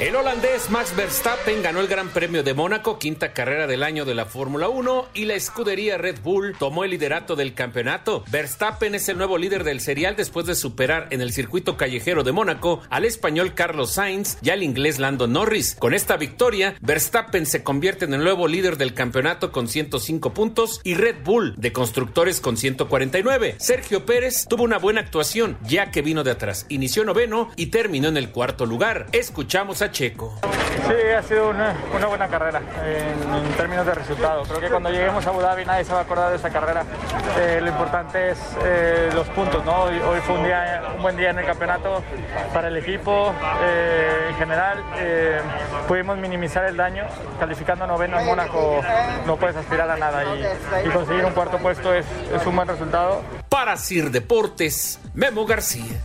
El 0.02 0.16
holandés 0.16 0.72
Max 0.72 0.96
Verstappen 0.96 1.62
ganó 1.62 1.80
el 1.80 1.88
Gran 1.88 2.10
Premio 2.10 2.42
de 2.42 2.56
Mónaco, 2.56 2.98
quinta 2.98 3.34
carrera 3.34 3.68
del 3.68 3.84
año 3.84 4.04
de 4.04 4.16
la 4.16 4.26
Fórmula 4.26 4.68
1, 4.68 5.10
y 5.14 5.26
la 5.26 5.36
escudería 5.36 6.00
Red 6.00 6.22
Bull 6.24 6.56
tomó 6.58 6.84
el 6.84 6.90
liderato 6.90 7.36
del 7.36 7.54
campeonato. 7.54 8.24
Verstappen 8.32 8.96
es 8.96 9.08
el 9.10 9.20
nuevo 9.20 9.38
líder 9.38 9.64
del 9.64 9.80
serial 9.80 10.16
después 10.16 10.48
de 10.48 10.56
superar 10.56 11.06
en 11.12 11.22
el 11.22 11.32
circuito 11.32 11.78
callejero 11.78 12.24
de 12.24 12.32
Mónaco 12.32 12.82
al 12.90 13.06
español 13.06 13.54
Carlos 13.54 13.92
Sainz 13.92 14.40
y 14.42 14.50
al 14.50 14.64
inglés 14.64 14.98
Lando 14.98 15.28
Norris. 15.28 15.76
Con 15.76 15.94
esta 15.94 16.18
victoria, 16.18 16.74
Verstappen 16.82 17.46
se 17.46 17.62
convierte 17.62 18.06
en 18.06 18.16
el 18.16 18.24
nuevo 18.24 18.48
líder 18.48 18.78
del 18.78 18.96
campeonato 18.96 19.52
con 19.52 19.68
105 19.68 20.34
puntos 20.34 20.82
y 20.84 20.96
Red 20.96 21.18
Bull 21.24 21.54
de 21.58 21.74
constructores 21.74 22.42
con 22.42 22.58
149. 22.58 23.58
Sergio 23.60 24.04
Pérez 24.08 24.48
tuvo 24.50 24.64
una 24.64 24.80
buena 24.80 25.02
actuación 25.02 25.60
ya 25.62 25.92
que 25.92 26.02
vino 26.02 26.24
de 26.24 26.32
atrás, 26.32 26.66
inició 26.70 27.04
noveno 27.04 27.52
y 27.56 27.68
terminó 27.68 28.08
en 28.08 28.18
el 28.18 28.32
cuarto 28.32 28.66
lugar. 28.66 29.06
Escuchamos 29.12 29.84
a 29.84 29.91
Checo. 29.92 30.34
Sí, 30.88 31.12
ha 31.16 31.22
sido 31.22 31.50
una, 31.50 31.76
buena 32.08 32.28
carrera 32.28 32.62
en, 32.84 33.52
términos 33.54 33.86
de 33.86 33.94
resultados. 33.94 34.48
Creo 34.48 34.60
que 34.60 34.70
cuando 34.70 34.90
lleguemos 34.90 35.26
a 35.26 35.30
Abu 35.30 35.42
Dhabi 35.42 35.66
nadie 35.66 35.84
se 35.84 35.94
va 35.94 36.00
a 36.00 36.02
acordar 36.02 36.30
de 36.30 36.38
esta 36.38 36.50
carrera. 36.50 36.84
Eh, 37.40 37.60
lo 37.62 37.68
importante 37.70 38.32
es 38.32 38.40
eh, 38.64 39.10
los 39.14 39.28
puntos, 39.30 39.64
¿no? 39.66 39.84
Hoy, 39.84 40.20
fue 40.26 40.36
un, 40.36 40.46
día, 40.46 40.84
un 40.96 41.02
buen 41.02 41.18
día 41.18 41.30
en 41.30 41.40
el 41.40 41.46
campeonato 41.46 42.04
para 42.54 42.70
el 42.70 42.78
equipo 42.78 43.34
eh, 43.64 44.28
en 44.30 44.36
general. 44.36 44.84
pudimos 45.88 46.18
minimizar 46.18 46.66
el 46.66 46.78
daño. 46.78 47.06
Calificando 47.40 47.86
noveno 47.86 48.20
en 48.20 48.26
Mónaco 48.26 48.82
no 49.26 49.38
puedes 49.38 49.56
aspirar 49.56 49.90
a 49.90 49.98
nada 49.98 50.24
y, 50.24 50.90
conseguir 50.90 51.26
un 51.26 51.34
cuarto 51.34 51.58
puesto 51.58 51.94
es, 51.94 52.06
es 52.34 52.46
un 52.46 52.56
buen 52.56 52.68
resultado. 52.68 53.22
Para 53.50 53.78
Sir 53.78 54.12
Deportes, 54.12 55.00
Memo 55.14 55.46
García. 55.46 56.00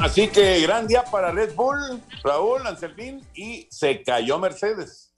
Así 0.00 0.28
que 0.28 0.58
gran 0.62 0.86
día 0.86 1.04
para 1.04 1.32
Red 1.32 1.54
Bull, 1.54 2.02
Raúl, 2.24 2.66
Anselmín, 2.66 3.28
y 3.34 3.68
se 3.70 4.02
cayó 4.02 4.38
Mercedes. 4.38 5.12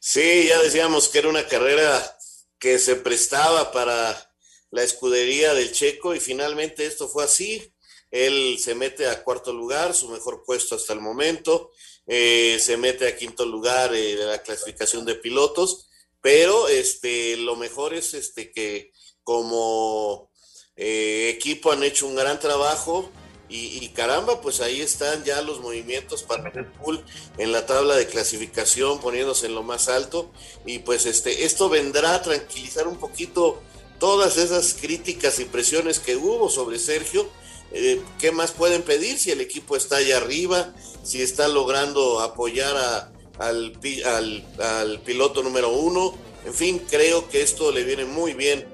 Sí, 0.00 0.48
ya 0.48 0.60
decíamos 0.60 1.08
que 1.08 1.20
era 1.20 1.28
una 1.28 1.46
carrera 1.46 2.18
que 2.58 2.80
se 2.80 2.96
prestaba 2.96 3.70
para 3.70 4.34
la 4.72 4.82
escudería 4.82 5.54
del 5.54 5.70
Checo 5.70 6.16
y 6.16 6.20
finalmente 6.20 6.84
esto 6.84 7.08
fue 7.08 7.22
así. 7.22 7.72
él 8.10 8.58
se 8.58 8.74
mete 8.74 9.06
a 9.06 9.22
cuarto 9.22 9.52
lugar, 9.52 9.94
su 9.94 10.08
mejor 10.08 10.42
puesto 10.44 10.74
hasta 10.74 10.92
el 10.92 11.00
momento, 11.00 11.70
eh, 12.08 12.58
se 12.58 12.76
mete 12.76 13.06
a 13.06 13.16
quinto 13.16 13.46
lugar 13.46 13.94
eh, 13.94 14.16
de 14.16 14.24
la 14.24 14.42
clasificación 14.42 15.04
de 15.04 15.14
pilotos, 15.14 15.88
pero 16.20 16.66
este, 16.66 17.36
lo 17.36 17.54
mejor 17.54 17.94
es 17.94 18.14
este, 18.14 18.50
que 18.50 18.90
como 19.22 20.32
eh, 20.74 21.30
equipo 21.32 21.70
han 21.70 21.84
hecho 21.84 22.08
un 22.08 22.16
gran 22.16 22.40
trabajo 22.40 23.12
y, 23.50 23.88
caramba, 23.88 24.42
pues 24.42 24.60
ahí 24.60 24.82
están 24.82 25.24
ya 25.24 25.40
los 25.40 25.60
movimientos 25.60 26.22
para 26.22 26.50
Red 26.50 26.66
Bull 26.82 27.02
en 27.38 27.50
la 27.50 27.64
tabla 27.64 27.96
de 27.96 28.06
clasificación, 28.06 29.00
poniéndose 29.00 29.46
en 29.46 29.54
lo 29.54 29.62
más 29.62 29.88
alto. 29.88 30.30
Y 30.66 30.80
pues 30.80 31.06
este, 31.06 31.44
esto 31.44 31.70
vendrá 31.70 32.14
a 32.14 32.22
tranquilizar 32.22 32.86
un 32.86 32.96
poquito 32.98 33.62
todas 33.98 34.36
esas 34.36 34.74
críticas 34.74 35.38
y 35.40 35.46
presiones 35.46 35.98
que 35.98 36.16
hubo 36.16 36.50
sobre 36.50 36.78
Sergio. 36.78 37.26
Eh, 37.72 38.02
¿Qué 38.18 38.32
más 38.32 38.52
pueden 38.52 38.82
pedir 38.82 39.18
si 39.18 39.30
el 39.30 39.40
equipo 39.40 39.76
está 39.76 39.96
allá 39.96 40.18
arriba? 40.18 40.74
Si 41.02 41.22
está 41.22 41.48
logrando 41.48 42.20
apoyar 42.20 42.76
a, 42.76 43.12
al, 43.38 43.78
al, 44.04 44.44
al, 44.60 45.00
piloto 45.00 45.42
número 45.42 45.70
uno. 45.70 46.14
En 46.44 46.52
fin, 46.52 46.82
creo 46.90 47.30
que 47.30 47.42
esto 47.42 47.72
le 47.72 47.82
viene 47.82 48.04
muy 48.04 48.34
bien 48.34 48.66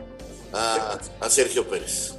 a, 0.53 0.99
a 1.21 1.31
Sergio 1.31 1.69
Pérez. 1.69 2.15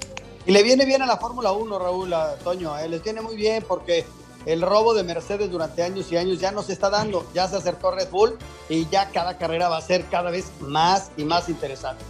Y 0.46 0.52
le 0.52 0.64
viene 0.64 0.86
bien 0.86 1.02
a 1.02 1.06
la 1.06 1.18
Fórmula 1.18 1.52
1, 1.52 1.80
Raúl, 1.80 2.14
a 2.14 2.36
Toño, 2.36 2.78
eh, 2.78 2.88
les 2.88 3.02
viene 3.04 3.22
muy 3.22 3.36
bien 3.36 3.64
porque 3.68 4.06
el 4.46 4.62
robo 4.62 4.94
de 4.94 5.04
Mercedes 5.04 5.50
durante 5.50 5.82
años 5.82 6.12
y 6.12 6.18
años 6.18 6.40
ya 6.40 6.52
no 6.52 6.62
se 6.62 6.74
está 6.74 6.90
dando, 6.90 7.26
ya 7.34 7.48
se 7.48 7.56
acercó 7.56 7.92
Red 7.92 8.10
Bull 8.10 8.38
y 8.70 8.88
ya 8.90 9.10
cada 9.10 9.38
carrera 9.38 9.70
va 9.70 9.78
a 9.78 9.82
ser 9.82 10.06
cada 10.06 10.30
vez 10.30 10.52
más 10.60 11.10
y 11.18 11.24
más 11.24 11.50
interesante. 11.50 12.04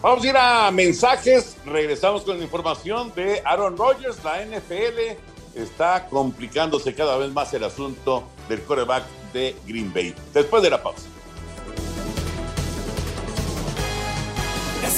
Vamos 0.00 0.24
a 0.24 0.28
ir 0.28 0.36
a 0.36 0.70
mensajes, 0.70 1.56
regresamos 1.64 2.22
con 2.22 2.38
la 2.38 2.44
información 2.44 3.12
de 3.14 3.42
Aaron 3.44 3.76
Rodgers, 3.76 4.22
la 4.24 4.44
NFL 4.44 5.18
está 5.54 6.06
complicándose 6.06 6.94
cada 6.94 7.16
vez 7.16 7.30
más 7.32 7.52
el 7.54 7.64
asunto 7.64 8.24
del 8.48 8.62
quarterback 8.62 9.04
de 9.32 9.56
Green 9.66 9.92
Bay. 9.92 10.14
Después 10.32 10.62
de 10.62 10.70
la 10.70 10.82
pausa. 10.82 11.11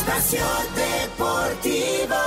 Espacio 0.05 0.45
Deportivo. 0.77 2.21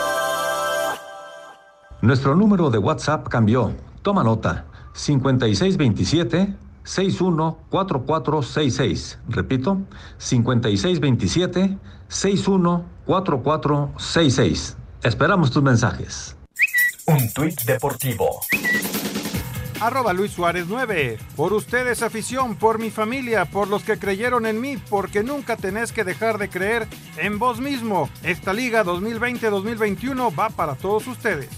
Nuestro 2.01 2.35
número 2.35 2.71
de 2.71 2.79
WhatsApp 2.79 3.27
cambió. 3.27 3.71
Toma 4.01 4.23
nota. 4.23 4.65
5627 4.93 6.55
614466. 6.83 9.19
Repito, 9.29 9.77
5627 10.17 11.77
614466. 12.07 14.77
Esperamos 15.03 15.51
tus 15.51 15.61
mensajes. 15.61 16.35
Un 17.05 17.31
tuit 17.31 17.61
deportivo. 17.65 18.41
Arroba 19.79 20.13
Luis 20.13 20.31
Suárez 20.31 20.65
9. 20.67 21.17
Por 21.35 21.53
ustedes 21.53 22.01
afición, 22.01 22.55
por 22.55 22.79
mi 22.79 22.89
familia, 22.89 23.45
por 23.45 23.67
los 23.67 23.83
que 23.83 23.97
creyeron 23.97 24.45
en 24.45 24.59
mí, 24.59 24.77
porque 24.77 25.23
nunca 25.23 25.57
tenés 25.57 25.91
que 25.91 26.03
dejar 26.03 26.37
de 26.37 26.49
creer 26.49 26.87
en 27.17 27.39
vos 27.39 27.59
mismo. 27.59 28.09
Esta 28.23 28.53
liga 28.53 28.83
2020-2021 28.83 30.37
va 30.37 30.49
para 30.49 30.75
todos 30.75 31.07
ustedes. 31.07 31.49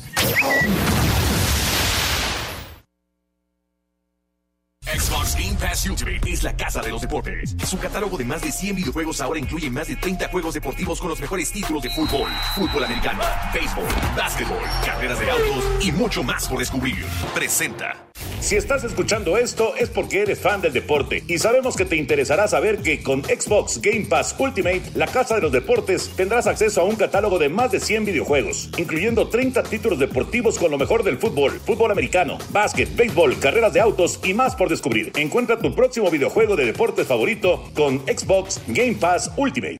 Pass 5.59 5.89
Ultimate 5.89 6.31
es 6.31 6.41
la 6.43 6.55
casa 6.55 6.81
de 6.81 6.89
los 6.89 7.01
deportes. 7.01 7.55
Su 7.65 7.77
catálogo 7.77 8.17
de 8.17 8.23
más 8.23 8.41
de 8.41 8.51
100 8.51 8.77
videojuegos 8.77 9.19
ahora 9.19 9.39
incluye 9.39 9.69
más 9.69 9.87
de 9.89 9.97
30 9.97 10.29
juegos 10.29 10.53
deportivos 10.53 10.99
con 10.99 11.09
los 11.09 11.19
mejores 11.19 11.51
títulos 11.51 11.83
de 11.83 11.89
fútbol, 11.89 12.29
fútbol 12.55 12.85
americano, 12.85 13.21
béisbol, 13.53 13.85
básquetbol, 14.15 14.63
carreras 14.85 15.19
de 15.19 15.29
autos 15.29 15.65
y 15.81 15.91
mucho 15.91 16.23
más 16.23 16.47
por 16.47 16.59
descubrir. 16.59 17.05
Presenta. 17.35 18.09
Si 18.39 18.55
estás 18.55 18.85
escuchando 18.85 19.37
esto 19.37 19.75
es 19.75 19.89
porque 19.89 20.21
eres 20.21 20.39
fan 20.39 20.61
del 20.61 20.71
deporte 20.71 21.23
y 21.27 21.39
sabemos 21.39 21.75
que 21.75 21.83
te 21.83 21.97
interesará 21.97 22.47
saber 22.47 22.81
que 22.81 23.03
con 23.03 23.21
Xbox 23.23 23.81
Game 23.81 24.05
Pass 24.05 24.33
Ultimate, 24.39 24.83
la 24.95 25.07
casa 25.07 25.35
de 25.35 25.41
los 25.41 25.51
deportes, 25.51 26.09
tendrás 26.15 26.47
acceso 26.47 26.79
a 26.79 26.85
un 26.85 26.95
catálogo 26.95 27.37
de 27.37 27.49
más 27.49 27.71
de 27.71 27.81
100 27.81 28.05
videojuegos, 28.05 28.69
incluyendo 28.77 29.27
30 29.27 29.63
títulos 29.63 29.99
deportivos 29.99 30.57
con 30.57 30.71
lo 30.71 30.77
mejor 30.77 31.03
del 31.03 31.17
fútbol, 31.17 31.59
fútbol 31.59 31.91
americano, 31.91 32.37
básquet, 32.51 32.95
béisbol, 32.95 33.39
carreras 33.39 33.73
de 33.73 33.81
autos 33.81 34.21
y 34.23 34.33
más 34.33 34.55
por 34.55 34.69
descubrir. 34.69 35.11
Encuentra 35.17 35.48
tu 35.57 35.73
próximo 35.73 36.09
videojuego 36.11 36.55
de 36.55 36.65
deportes 36.65 37.07
favorito 37.07 37.63
con 37.75 37.99
Xbox 37.99 38.61
Game 38.67 38.93
Pass 38.93 39.31
Ultimate. 39.37 39.77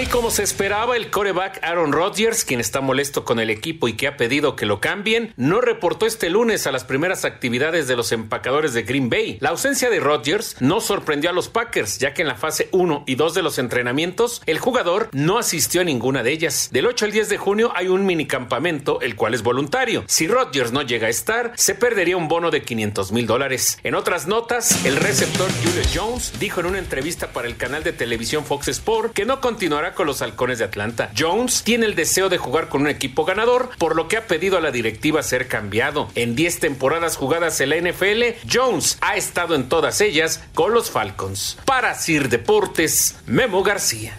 Y 0.00 0.06
como 0.06 0.30
se 0.30 0.42
esperaba, 0.42 0.96
el 0.96 1.10
coreback 1.10 1.62
Aaron 1.62 1.92
Rodgers, 1.92 2.46
quien 2.46 2.58
está 2.58 2.80
molesto 2.80 3.26
con 3.26 3.38
el 3.38 3.50
equipo 3.50 3.86
y 3.86 3.92
que 3.98 4.08
ha 4.08 4.16
pedido 4.16 4.56
que 4.56 4.64
lo 4.64 4.80
cambien, 4.80 5.34
no 5.36 5.60
reportó 5.60 6.06
este 6.06 6.30
lunes 6.30 6.66
a 6.66 6.72
las 6.72 6.84
primeras 6.84 7.26
actividades 7.26 7.86
de 7.86 7.96
los 7.96 8.10
empacadores 8.10 8.72
de 8.72 8.84
Green 8.84 9.10
Bay. 9.10 9.36
La 9.40 9.50
ausencia 9.50 9.90
de 9.90 10.00
Rodgers 10.00 10.56
no 10.60 10.80
sorprendió 10.80 11.28
a 11.28 11.34
los 11.34 11.50
Packers, 11.50 11.98
ya 11.98 12.14
que 12.14 12.22
en 12.22 12.28
la 12.28 12.36
fase 12.36 12.70
1 12.72 13.04
y 13.06 13.16
2 13.16 13.34
de 13.34 13.42
los 13.42 13.58
entrenamientos, 13.58 14.40
el 14.46 14.58
jugador 14.58 15.10
no 15.12 15.36
asistió 15.36 15.82
a 15.82 15.84
ninguna 15.84 16.22
de 16.22 16.32
ellas. 16.32 16.70
Del 16.72 16.86
8 16.86 17.04
al 17.04 17.12
10 17.12 17.28
de 17.28 17.36
junio 17.36 17.70
hay 17.76 17.88
un 17.88 18.06
minicampamento, 18.06 19.02
el 19.02 19.16
cual 19.16 19.34
es 19.34 19.42
voluntario. 19.42 20.04
Si 20.06 20.26
Rodgers 20.26 20.72
no 20.72 20.80
llega 20.80 21.08
a 21.08 21.10
estar, 21.10 21.52
se 21.56 21.74
perdería 21.74 22.16
un 22.16 22.28
bono 22.28 22.50
de 22.50 22.62
500 22.62 23.12
mil 23.12 23.26
dólares. 23.26 23.78
En 23.82 23.94
otras 23.94 24.26
notas, 24.26 24.82
el 24.86 24.96
receptor 24.96 25.50
Julio 25.62 25.82
Jones 25.94 26.32
dijo 26.40 26.60
en 26.60 26.66
una 26.66 26.78
entrevista 26.78 27.34
para 27.34 27.48
el 27.48 27.58
canal 27.58 27.84
de 27.84 27.92
televisión 27.92 28.46
Fox 28.46 28.68
Sport 28.68 29.12
que 29.12 29.26
no 29.26 29.42
continuará 29.42 29.89
con 29.94 30.06
los 30.06 30.22
halcones 30.22 30.58
de 30.58 30.64
Atlanta. 30.64 31.10
Jones 31.16 31.62
tiene 31.62 31.86
el 31.86 31.94
deseo 31.94 32.28
de 32.28 32.38
jugar 32.38 32.68
con 32.68 32.82
un 32.82 32.88
equipo 32.88 33.24
ganador, 33.24 33.70
por 33.78 33.96
lo 33.96 34.08
que 34.08 34.16
ha 34.16 34.26
pedido 34.26 34.58
a 34.58 34.60
la 34.60 34.70
directiva 34.70 35.22
ser 35.22 35.48
cambiado. 35.48 36.08
En 36.14 36.36
10 36.36 36.60
temporadas 36.60 37.16
jugadas 37.16 37.60
en 37.60 37.70
la 37.70 37.76
NFL, 37.76 38.22
Jones 38.50 38.98
ha 39.00 39.16
estado 39.16 39.54
en 39.54 39.68
todas 39.68 40.00
ellas 40.00 40.42
con 40.54 40.72
los 40.72 40.90
Falcons. 40.90 41.58
Para 41.64 41.94
Sir 41.94 42.28
Deportes, 42.28 43.16
Memo 43.26 43.62
García. 43.62 44.16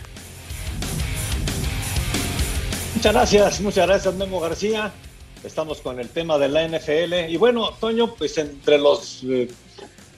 Muchas 2.95 3.13
gracias, 3.13 3.61
muchas 3.61 3.87
gracias 3.87 4.13
Memo 4.13 4.39
García. 4.39 4.93
Estamos 5.43 5.81
con 5.81 5.99
el 5.99 6.09
tema 6.09 6.37
de 6.37 6.49
la 6.49 6.67
NFL. 6.67 7.29
Y 7.29 7.37
bueno, 7.37 7.71
Toño, 7.79 8.13
pues 8.13 8.37
entre 8.37 8.77
los 8.77 9.23
eh, 9.23 9.49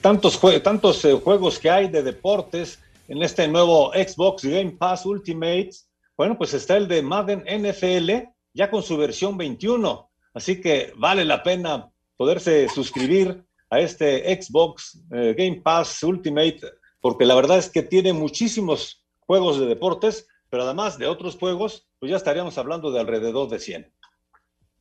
tantos, 0.02 0.38
tantos 0.62 1.02
eh, 1.06 1.14
juegos 1.14 1.58
que 1.58 1.70
hay 1.70 1.88
de 1.88 2.02
deportes, 2.02 2.78
en 3.08 3.22
este 3.22 3.46
nuevo 3.48 3.92
Xbox 3.92 4.44
Game 4.44 4.72
Pass 4.72 5.04
Ultimate, 5.04 5.70
bueno, 6.16 6.38
pues 6.38 6.54
está 6.54 6.76
el 6.76 6.88
de 6.88 7.02
Madden 7.02 7.44
NFL, 7.46 8.28
ya 8.52 8.70
con 8.70 8.82
su 8.82 8.96
versión 8.96 9.36
21. 9.36 10.10
Así 10.32 10.60
que 10.60 10.92
vale 10.96 11.24
la 11.24 11.42
pena 11.42 11.90
poderse 12.16 12.68
suscribir 12.68 13.44
a 13.70 13.80
este 13.80 14.40
Xbox 14.40 15.00
eh, 15.12 15.34
Game 15.36 15.60
Pass 15.62 16.02
Ultimate, 16.02 16.60
porque 17.00 17.24
la 17.24 17.34
verdad 17.34 17.58
es 17.58 17.68
que 17.68 17.82
tiene 17.82 18.12
muchísimos 18.12 19.04
juegos 19.20 19.58
de 19.58 19.66
deportes, 19.66 20.28
pero 20.48 20.62
además 20.62 20.98
de 20.98 21.06
otros 21.06 21.36
juegos, 21.36 21.86
pues 21.98 22.10
ya 22.10 22.16
estaríamos 22.16 22.56
hablando 22.58 22.92
de 22.92 23.00
alrededor 23.00 23.48
de 23.48 23.58
100. 23.58 23.92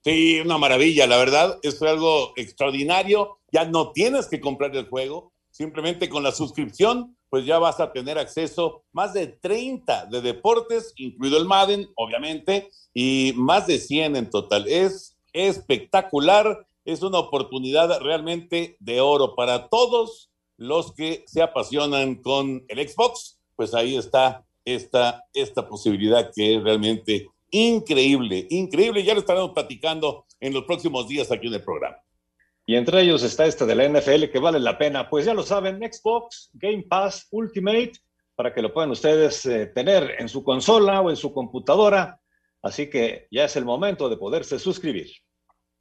Sí, 0.04 0.40
una 0.40 0.58
maravilla, 0.58 1.08
la 1.08 1.18
verdad, 1.18 1.60
es 1.64 1.82
algo 1.82 2.34
extraordinario. 2.36 3.40
Ya 3.52 3.66
no 3.66 3.92
tienes 3.92 4.28
que 4.28 4.42
comprar 4.42 4.76
el 4.76 4.88
juego, 4.88 5.32
simplemente 5.50 6.10
con 6.10 6.24
la 6.24 6.32
suscripción 6.32 7.16
pues 7.34 7.48
ya 7.48 7.58
vas 7.58 7.80
a 7.80 7.92
tener 7.92 8.20
acceso 8.20 8.84
más 8.92 9.12
de 9.12 9.26
30 9.26 10.06
de 10.06 10.22
deportes, 10.22 10.94
incluido 10.98 11.40
el 11.40 11.46
Madden, 11.46 11.90
obviamente, 11.96 12.70
y 12.94 13.34
más 13.36 13.66
de 13.66 13.80
100 13.80 14.18
en 14.18 14.30
total. 14.30 14.68
Es 14.68 15.18
espectacular, 15.34 16.68
es 16.86 17.02
una 17.02 17.18
oportunidad 17.18 18.00
realmente 18.02 18.78
de 18.80 19.02
oro 19.02 19.34
para 19.34 19.68
todos 19.68 20.30
los 20.58 20.94
que 20.94 21.24
se 21.26 21.42
apasionan 21.42 22.22
con 22.22 22.66
el 22.68 22.88
Xbox, 22.88 23.40
pues 23.56 23.74
ahí 23.74 23.96
está 23.96 24.46
esta, 24.64 25.24
esta 25.34 25.68
posibilidad 25.68 26.30
que 26.36 26.58
es 26.58 26.64
realmente 26.64 27.30
increíble, 27.50 28.46
increíble. 28.52 29.04
Ya 29.04 29.16
lo 29.16 29.22
estaremos 29.22 29.54
platicando 29.54 30.28
en 30.40 30.54
los 30.54 30.66
próximos 30.66 31.08
días 31.08 31.32
aquí 31.32 31.48
en 31.48 31.56
el 31.56 31.64
programa. 31.64 31.98
Y 32.66 32.76
entre 32.76 33.02
ellos 33.02 33.24
está 33.24 33.46
este 33.46 33.66
de 33.66 33.76
la 33.76 33.88
NFL 33.88 34.26
que 34.32 34.40
vale 34.40 34.60
la 34.60 34.78
pena. 34.78 35.10
Pues 35.10 35.26
ya 35.26 35.34
lo 35.34 35.44
saben, 35.44 35.80
Xbox 35.80 36.50
Game 36.54 36.86
Pass 36.90 37.28
Ultimate, 37.32 37.94
para 38.36 38.54
que 38.54 38.62
lo 38.62 38.74
puedan 38.74 38.92
ustedes 38.92 39.46
eh, 39.46 39.68
tener 39.68 40.16
en 40.20 40.30
su 40.30 40.44
consola 40.44 41.02
o 41.02 41.10
en 41.10 41.18
su 41.18 41.34
computadora. 41.34 42.20
Así 42.62 42.90
que 42.90 43.28
ya 43.30 43.46
es 43.46 43.56
el 43.58 43.66
momento 43.66 44.08
de 44.08 44.18
poderse 44.18 44.58
suscribir. 44.60 45.12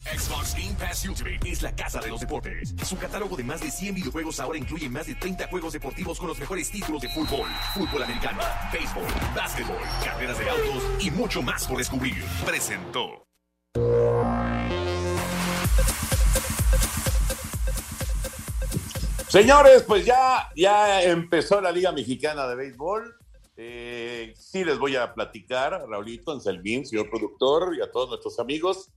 Xbox 0.00 0.54
Game 0.56 0.74
Pass 0.80 1.06
Ultimate 1.08 1.48
es 1.48 1.62
la 1.62 1.74
casa 1.76 2.00
de 2.00 2.08
los 2.08 2.20
deportes. 2.20 2.74
Su 2.84 2.98
catálogo 2.98 3.36
de 3.36 3.44
más 3.44 3.60
de 3.60 3.70
100 3.70 3.94
videojuegos 3.94 4.40
ahora 4.40 4.58
incluye 4.58 4.88
más 4.88 5.06
de 5.06 5.14
30 5.14 5.46
juegos 5.46 5.72
deportivos 5.74 6.18
con 6.18 6.26
los 6.26 6.38
mejores 6.40 6.68
títulos 6.72 7.00
de 7.00 7.08
fútbol, 7.08 7.48
fútbol 7.72 8.02
americano, 8.02 8.40
béisbol, 8.72 9.04
básquetbol, 9.36 9.78
carreras 10.04 10.38
de 10.38 10.50
autos 10.50 10.82
y 10.98 11.10
mucho 11.12 11.40
más 11.40 11.68
por 11.68 11.78
descubrir. 11.78 12.24
Presentó. 12.44 13.28
Señores, 19.32 19.84
pues 19.84 20.04
ya, 20.04 20.50
ya 20.54 21.02
empezó 21.02 21.58
la 21.62 21.72
Liga 21.72 21.90
Mexicana 21.90 22.46
de 22.46 22.54
Béisbol. 22.54 23.16
Eh, 23.56 24.34
sí 24.36 24.62
les 24.62 24.78
voy 24.78 24.96
a 24.96 25.14
platicar 25.14 25.86
Raulito, 25.88 26.32
Anselmín, 26.32 26.84
señor 26.84 27.08
productor, 27.08 27.74
y 27.74 27.80
a 27.80 27.90
todos 27.90 28.10
nuestros 28.10 28.38
amigos. 28.38 28.90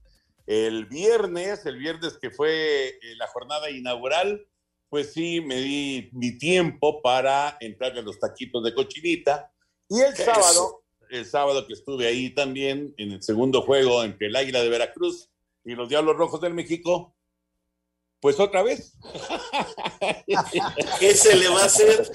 El 0.46 0.84
viernes, 0.84 1.64
el 1.64 1.78
viernes 1.78 2.18
que 2.18 2.30
fue 2.30 2.88
eh, 2.88 2.98
la 3.16 3.28
jornada 3.28 3.70
inaugural, 3.70 4.46
pues 4.90 5.14
sí, 5.14 5.40
me 5.40 5.56
di 5.56 6.10
mi 6.12 6.36
tiempo 6.36 7.00
para 7.00 7.56
entrarle 7.60 8.00
a 8.00 8.02
los 8.02 8.18
taquitos 8.18 8.62
de 8.62 8.74
cochinita. 8.74 9.50
Y 9.88 10.02
el 10.02 10.14
sábado, 10.14 10.84
el 11.08 11.24
sábado 11.24 11.66
que 11.66 11.72
estuve 11.72 12.08
ahí 12.08 12.28
también 12.28 12.92
en 12.98 13.12
el 13.12 13.22
segundo 13.22 13.62
juego 13.62 14.04
entre 14.04 14.26
el 14.26 14.36
Águila 14.36 14.62
de 14.62 14.68
Veracruz 14.68 15.30
y 15.64 15.74
los 15.74 15.88
Diablos 15.88 16.14
Rojos 16.14 16.42
del 16.42 16.52
México, 16.52 17.15
pues 18.20 18.40
otra 18.40 18.62
vez. 18.62 18.98
¿Qué 21.00 21.14
se 21.14 21.36
le 21.36 21.48
va 21.48 21.62
a 21.62 21.66
hacer? 21.66 22.10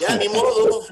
Ya 0.00 0.16
ni 0.16 0.28
modo. 0.28 0.82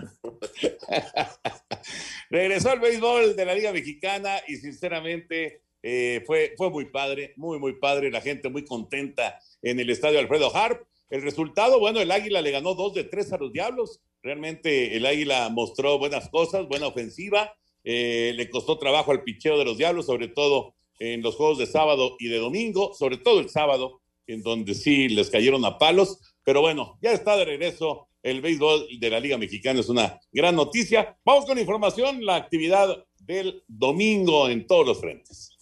Regresó 2.31 2.71
al 2.71 2.81
béisbol 2.81 3.37
de 3.37 3.45
la 3.45 3.55
Liga 3.55 3.73
Mexicana 3.73 4.37
y 4.47 4.57
sinceramente 4.57 5.63
eh, 5.83 6.23
fue, 6.27 6.55
fue 6.57 6.71
muy 6.71 6.87
padre, 6.87 7.35
muy, 7.37 7.59
muy 7.59 7.75
padre. 7.79 8.11
La 8.11 8.21
gente 8.21 8.49
muy 8.49 8.65
contenta 8.65 9.39
en 9.63 9.81
el 9.81 9.91
estadio 9.91 10.19
Alfredo 10.19 10.55
Harp. 10.55 10.87
El 11.11 11.23
resultado, 11.23 11.79
bueno, 11.79 12.01
el 12.01 12.11
Águila 12.11 12.41
le 12.41 12.51
ganó 12.51 12.75
dos 12.75 12.95
de 12.95 13.05
tres 13.05 13.33
a 13.33 13.39
los 13.39 13.53
Diablos. 13.53 14.01
Realmente 14.23 14.97
el 14.97 15.05
Águila 15.05 15.49
mostró 15.51 15.99
buenas 15.99 16.29
cosas, 16.31 16.67
buena 16.67 16.87
ofensiva. 16.87 17.55
Eh, 17.85 18.33
le 18.35 18.49
costó 18.49 18.79
trabajo 18.79 19.13
al 19.13 19.23
picheo 19.23 19.59
de 19.59 19.67
los 19.67 19.77
Diablos, 19.77 20.07
sobre 20.07 20.29
todo 20.29 20.75
en 20.99 21.23
los 21.23 21.37
juegos 21.37 21.59
de 21.59 21.67
sábado 21.67 22.17
y 22.19 22.29
de 22.29 22.39
domingo, 22.39 22.95
sobre 22.95 23.19
todo 23.19 23.41
el 23.41 23.51
sábado, 23.51 24.01
en 24.27 24.43
donde 24.43 24.75
sí 24.75 25.09
les 25.09 25.31
cayeron 25.31 25.65
a 25.65 25.79
palos. 25.79 26.19
Pero 26.43 26.61
bueno, 26.61 26.99
ya 27.03 27.13
está 27.13 27.37
de 27.37 27.45
regreso 27.45 28.09
el 28.23 28.41
béisbol 28.41 28.89
de 28.99 29.11
la 29.11 29.21
Liga 29.21 29.37
Mexicana, 29.37 29.81
es 29.81 29.89
una 29.89 30.19
gran 30.33 30.57
noticia. 30.57 31.17
Vamos 31.25 31.45
con 31.45 31.59
información, 31.59 32.25
la 32.25 32.37
actividad 32.37 33.05
del 33.21 33.63
domingo 33.69 34.49
en 34.49 34.67
todos 34.67 34.87
los 34.87 35.01
frentes. 35.01 35.54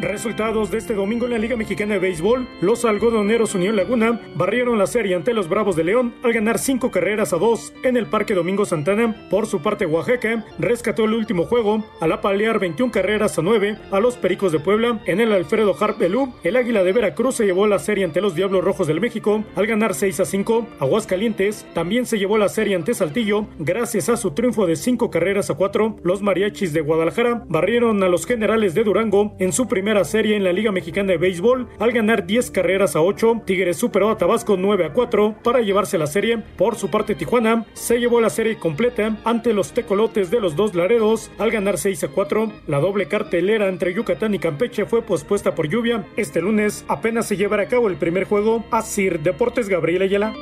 Resultados 0.00 0.70
de 0.70 0.78
este 0.78 0.94
domingo 0.94 1.26
en 1.26 1.32
la 1.32 1.38
Liga 1.38 1.56
Mexicana 1.56 1.94
de 1.94 2.00
Béisbol. 2.00 2.48
Los 2.62 2.86
algodoneros 2.86 3.54
Unión 3.54 3.76
Laguna 3.76 4.18
barrieron 4.34 4.78
la 4.78 4.86
serie 4.86 5.14
ante 5.14 5.34
los 5.34 5.46
Bravos 5.46 5.76
de 5.76 5.84
León 5.84 6.14
al 6.22 6.32
ganar 6.32 6.58
cinco 6.58 6.90
carreras 6.90 7.34
a 7.34 7.36
dos 7.36 7.74
en 7.82 7.98
el 7.98 8.06
Parque 8.06 8.32
Domingo 8.32 8.64
Santana. 8.64 9.28
Por 9.28 9.46
su 9.46 9.60
parte, 9.60 9.84
Oaxaca 9.84 10.46
rescató 10.58 11.04
el 11.04 11.12
último 11.12 11.44
juego 11.44 11.84
al 12.00 12.12
apalear 12.12 12.58
21 12.58 12.90
carreras 12.90 13.38
a 13.38 13.42
9 13.42 13.76
a 13.90 14.00
los 14.00 14.16
Pericos 14.16 14.52
de 14.52 14.58
Puebla. 14.58 15.02
En 15.04 15.20
el 15.20 15.32
Alfredo 15.32 15.76
Harp 15.78 15.98
Belú, 15.98 16.32
el 16.44 16.56
Águila 16.56 16.82
de 16.82 16.92
Veracruz 16.92 17.34
se 17.34 17.44
llevó 17.44 17.66
la 17.66 17.78
serie 17.78 18.04
ante 18.04 18.22
los 18.22 18.34
Diablos 18.34 18.64
Rojos 18.64 18.86
del 18.86 19.02
México 19.02 19.44
al 19.54 19.66
ganar 19.66 19.94
6 19.94 20.20
a 20.20 20.24
5. 20.24 20.66
Aguascalientes 20.78 21.66
también 21.74 22.06
se 22.06 22.18
llevó 22.18 22.38
la 22.38 22.48
serie 22.48 22.74
ante 22.74 22.94
Saltillo 22.94 23.48
gracias 23.58 24.08
a 24.08 24.16
su 24.16 24.30
triunfo 24.30 24.66
de 24.66 24.76
cinco 24.76 25.10
carreras 25.10 25.50
a 25.50 25.56
4. 25.56 25.96
Los 26.02 26.22
Mariachis 26.22 26.72
de 26.72 26.80
Guadalajara 26.80 27.44
barrieron 27.48 28.02
a 28.02 28.08
los 28.08 28.24
Generales 28.24 28.72
de 28.72 28.84
Durango 28.84 29.34
en 29.38 29.52
su 29.52 29.68
primer 29.68 29.89
serie 30.04 30.36
en 30.36 30.44
la 30.44 30.52
Liga 30.52 30.72
Mexicana 30.72 31.12
de 31.12 31.18
Béisbol 31.18 31.68
al 31.78 31.92
ganar 31.92 32.26
10 32.26 32.50
carreras 32.50 32.96
a 32.96 33.02
8. 33.02 33.42
Tigres 33.44 33.76
superó 33.76 34.10
a 34.10 34.16
Tabasco 34.16 34.56
9 34.56 34.86
a 34.86 34.92
4 34.92 35.36
para 35.42 35.60
llevarse 35.60 35.98
la 35.98 36.06
serie. 36.06 36.38
Por 36.56 36.76
su 36.76 36.90
parte, 36.90 37.14
Tijuana 37.14 37.66
se 37.74 37.98
llevó 37.98 38.20
la 38.20 38.30
serie 38.30 38.56
completa 38.56 39.16
ante 39.24 39.52
los 39.52 39.72
tecolotes 39.72 40.30
de 40.30 40.40
los 40.40 40.56
dos 40.56 40.74
Laredos 40.74 41.30
al 41.38 41.50
ganar 41.50 41.78
6 41.78 42.04
a 42.04 42.08
4. 42.08 42.52
La 42.66 42.80
doble 42.80 43.08
cartelera 43.08 43.68
entre 43.68 43.92
Yucatán 43.94 44.34
y 44.34 44.38
Campeche 44.38 44.86
fue 44.86 45.02
pospuesta 45.02 45.54
por 45.54 45.68
lluvia. 45.68 46.06
Este 46.16 46.40
lunes 46.40 46.84
apenas 46.88 47.26
se 47.26 47.36
llevará 47.36 47.64
a 47.64 47.68
cabo 47.68 47.88
el 47.88 47.96
primer 47.96 48.24
juego. 48.24 48.64
Asir 48.70 49.20
Deportes 49.20 49.68
Gabriel 49.68 50.02
Ayala. 50.02 50.34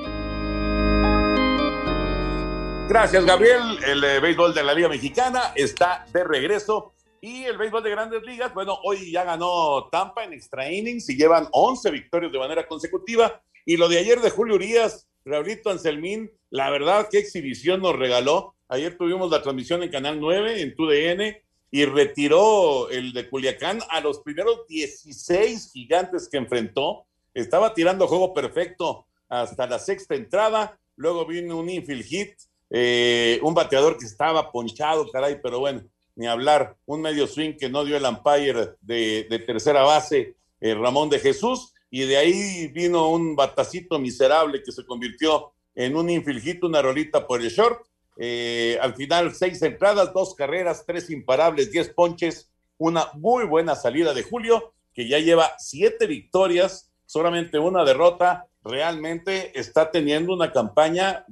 Gracias, 2.89 3.27
Gabriel. 3.27 3.79
El 3.87 4.03
eh, 4.03 4.19
béisbol 4.19 4.55
de 4.55 4.63
la 4.63 4.73
Liga 4.73 4.89
Mexicana 4.89 5.53
está 5.55 6.07
de 6.11 6.25
regreso. 6.25 6.95
Y 7.21 7.45
el 7.45 7.59
béisbol 7.59 7.83
de 7.83 7.91
grandes 7.91 8.23
ligas, 8.23 8.55
bueno, 8.55 8.79
hoy 8.85 9.11
ya 9.11 9.25
ganó 9.25 9.89
Tampa 9.91 10.25
en 10.25 10.33
extra 10.33 10.71
innings 10.71 11.09
y 11.09 11.17
llevan 11.17 11.49
11 11.53 11.91
victorias 11.91 12.33
de 12.33 12.39
manera 12.39 12.67
consecutiva. 12.67 13.43
Y 13.65 13.77
lo 13.77 13.89
de 13.89 13.99
ayer 13.99 14.21
de 14.21 14.31
Julio 14.31 14.55
Urias, 14.55 15.09
Raulito 15.25 15.71
Anselmín, 15.71 16.31
la 16.51 16.71
verdad, 16.71 17.09
qué 17.11 17.19
exhibición 17.19 17.83
nos 17.83 17.97
regaló. 17.97 18.55
Ayer 18.69 18.97
tuvimos 18.97 19.31
la 19.31 19.43
transmisión 19.43 19.83
en 19.83 19.91
Canal 19.91 20.21
9, 20.21 20.63
en 20.63 20.75
TUDN, 20.75 21.37
y 21.71 21.85
retiró 21.85 22.89
el 22.89 23.13
de 23.13 23.29
Culiacán 23.29 23.81
a 23.91 24.01
los 24.01 24.21
primeros 24.21 24.67
16 24.69 25.73
gigantes 25.73 26.29
que 26.31 26.39
enfrentó. 26.39 27.05
Estaba 27.35 27.75
tirando 27.75 28.07
juego 28.07 28.33
perfecto 28.33 29.07
hasta 29.29 29.67
la 29.67 29.79
sexta 29.79 30.15
entrada. 30.15 30.79
Luego 30.97 31.27
vino 31.27 31.59
un 31.59 31.69
infield 31.69 32.05
hit, 32.05 32.35
eh, 32.71 33.39
un 33.43 33.55
bateador 33.55 33.99
que 33.99 34.07
estaba 34.07 34.51
ponchado, 34.51 35.09
caray, 35.11 35.41
pero 35.43 35.61
bueno, 35.61 35.83
ni 36.19 36.27
hablar, 36.27 36.77
un 36.85 37.01
medio 37.01 37.29
swing 37.29 37.53
que 37.53 37.71
no 37.71 37.85
dio 37.85 37.97
el 37.97 38.05
umpire 38.05 38.75
de, 38.81 39.45
tercera 39.47 39.83
base, 39.83 40.35
eh, 40.61 40.75
Ramón 40.75 41.09
de 41.09 41.21
Jesús, 41.21 41.73
y 41.91 42.01
de 42.07 42.17
ahí 42.17 42.67
vino 42.67 43.09
un 43.09 43.37
batacito 43.37 44.01
miserable 44.01 44.61
que 44.65 44.73
se 44.73 44.85
convirtió 44.85 45.53
en 45.77 45.95
un 45.95 46.11
infilgito, 46.11 46.67
una 46.67 46.83
rolita 46.83 47.25
por 47.25 47.41
el 47.41 47.51
short. 47.51 47.87
Eh, 48.17 48.77
al 48.83 48.97
final, 48.97 49.33
seis 49.33 49.63
entradas, 49.63 50.13
dos 50.13 50.35
carreras, 50.35 50.85
tres 50.85 51.09
imparables, 51.09 51.71
diez 51.71 51.89
ponches, 51.91 52.51
una 52.79 53.11
muy 53.15 53.45
buena 53.45 53.77
salida 53.77 54.13
de 54.13 54.25
Julio, 54.25 54.75
que 54.93 55.09
ya 55.09 55.21
lleva 55.21 55.53
siete 55.59 56.09
victorias, 56.09 56.91
solamente 57.07 57.61
una 57.61 57.85
derrota. 57.85 58.49
Realmente 58.65 59.57
está 59.57 59.93
teniendo 59.93 60.35
una 60.35 60.51
campaña, 60.51 61.25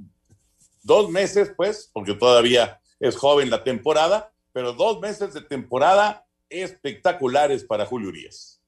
dos 0.81 1.09
meses, 1.09 1.51
pues, 1.57 1.91
porque 1.91 2.13
todavía 2.13 2.79
es 3.01 3.17
joven 3.17 3.49
la 3.49 3.65
temporada, 3.65 4.31
pero 4.57 4.73
dos 4.73 4.99
meses 4.99 5.35
de 5.35 5.41
temporada 5.41 6.27
espectaculares 6.49 7.63
para 7.63 7.85
Julio 7.85 8.09
Urias. 8.09 8.59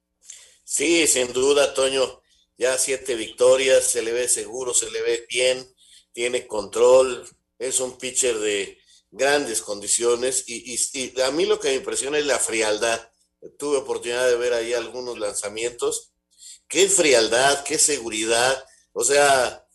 Sí, 0.63 1.07
sin 1.07 1.33
duda, 1.33 1.73
Toño. 1.73 2.21
Ya 2.59 2.77
siete 2.77 3.15
victorias, 3.15 3.85
se 3.85 4.03
le 4.03 4.11
ve 4.11 4.27
seguro, 4.29 4.71
se 4.75 4.91
le 4.91 5.01
ve 5.01 5.25
bien, 5.27 5.67
tiene 6.13 6.45
control, 6.45 7.27
es 7.57 7.79
un 7.79 7.97
pitcher 7.97 8.37
de 8.37 8.77
grandes 9.09 9.63
condiciones 9.63 10.43
y, 10.45 10.77
y, 10.93 11.21
a 11.21 11.31
mí 11.31 11.45
lo 11.47 11.59
que 11.59 11.69
me 11.69 11.75
impresiona 11.77 12.19
es 12.19 12.25
la 12.27 12.37
frialdad. 12.37 13.11
Tuve 13.57 13.77
oportunidad 13.77 14.29
de 14.29 14.35
ver 14.35 14.53
ahí 14.53 14.73
algunos 14.73 15.17
lanzamientos. 15.17 16.11
Qué 16.67 16.87
frialdad, 16.87 17.63
qué 17.63 17.79
seguridad. 17.79 18.63
O 18.93 19.03
sea, 19.03 19.65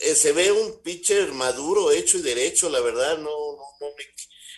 eh, 0.00 0.14
se 0.14 0.32
ve 0.32 0.52
un 0.52 0.82
pitcher 0.82 1.32
maduro, 1.32 1.92
hecho 1.92 2.18
y 2.18 2.20
derecho, 2.20 2.68
la 2.68 2.80
verdad, 2.80 3.16
no, 3.16 3.30
no, 3.30 3.64
no 3.80 3.86
me 3.96 4.04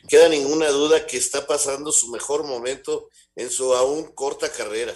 queda 0.07 0.29
ninguna 0.29 0.69
duda 0.71 1.07
que 1.07 1.17
está 1.17 1.47
pasando 1.47 1.93
su 1.93 2.09
mejor 2.11 2.45
momento 2.45 3.09
en 3.35 3.51
su 3.51 3.75
aún 3.75 4.05
corta 4.15 4.51
carrera. 4.51 4.93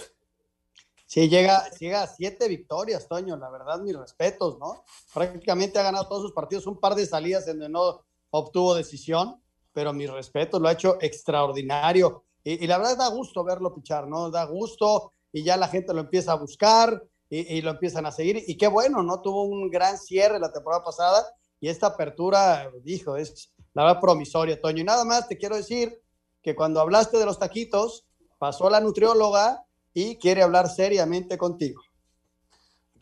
Sí, 1.05 1.27
llega, 1.27 1.69
llega 1.71 2.03
a 2.03 2.07
siete 2.07 2.47
victorias, 2.47 3.07
Toño, 3.07 3.35
la 3.35 3.49
verdad, 3.49 3.79
mis 3.81 3.97
respetos, 3.97 4.57
¿no? 4.59 4.85
Prácticamente 5.13 5.77
ha 5.77 5.83
ganado 5.83 6.07
todos 6.07 6.21
sus 6.21 6.31
partidos, 6.31 6.67
un 6.67 6.79
par 6.79 6.95
de 6.95 7.05
salidas 7.05 7.45
en 7.47 7.59
donde 7.59 7.69
no 7.69 8.05
obtuvo 8.29 8.73
decisión, 8.73 9.41
pero 9.73 9.91
mis 9.91 10.09
respetos, 10.09 10.61
lo 10.61 10.69
ha 10.69 10.73
hecho 10.73 10.97
extraordinario. 11.01 12.23
Y, 12.43 12.65
la 12.65 12.77
verdad 12.77 12.97
da 12.97 13.07
gusto 13.09 13.43
verlo 13.43 13.75
pichar, 13.75 14.07
¿no? 14.07 14.31
Da 14.31 14.45
gusto 14.45 15.11
y 15.33 15.43
ya 15.43 15.57
la 15.57 15.67
gente 15.67 15.93
lo 15.93 15.99
empieza 15.99 16.31
a 16.31 16.35
buscar 16.35 17.03
y, 17.29 17.57
y, 17.57 17.61
lo 17.61 17.71
empiezan 17.71 18.05
a 18.05 18.11
seguir. 18.11 18.41
Y 18.47 18.55
qué 18.55 18.67
bueno, 18.67 19.03
¿no? 19.03 19.21
Tuvo 19.21 19.43
un 19.43 19.69
gran 19.69 19.97
cierre 19.97 20.39
la 20.39 20.51
temporada 20.51 20.83
pasada 20.83 21.25
y 21.59 21.67
esta 21.67 21.87
apertura, 21.87 22.71
dijo, 22.83 23.17
es, 23.17 23.51
la 23.73 23.85
verdad 23.85 24.01
promisoria, 24.01 24.59
Toño. 24.59 24.81
Y 24.81 24.85
nada 24.85 25.05
más 25.05 25.27
te 25.27 25.37
quiero 25.37 25.55
decir 25.55 26.01
que 26.41 26.55
cuando 26.55 26.79
hablaste 26.79 27.17
de 27.17 27.25
los 27.25 27.39
taquitos, 27.39 28.05
pasó 28.37 28.69
la 28.69 28.81
nutrióloga 28.81 29.65
y 29.93 30.17
quiere 30.17 30.41
hablar 30.41 30.69
seriamente 30.69 31.37
contigo. 31.37 31.81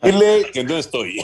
Dile 0.01 0.49
que 0.51 0.63
no 0.63 0.77
estoy. 0.77 1.17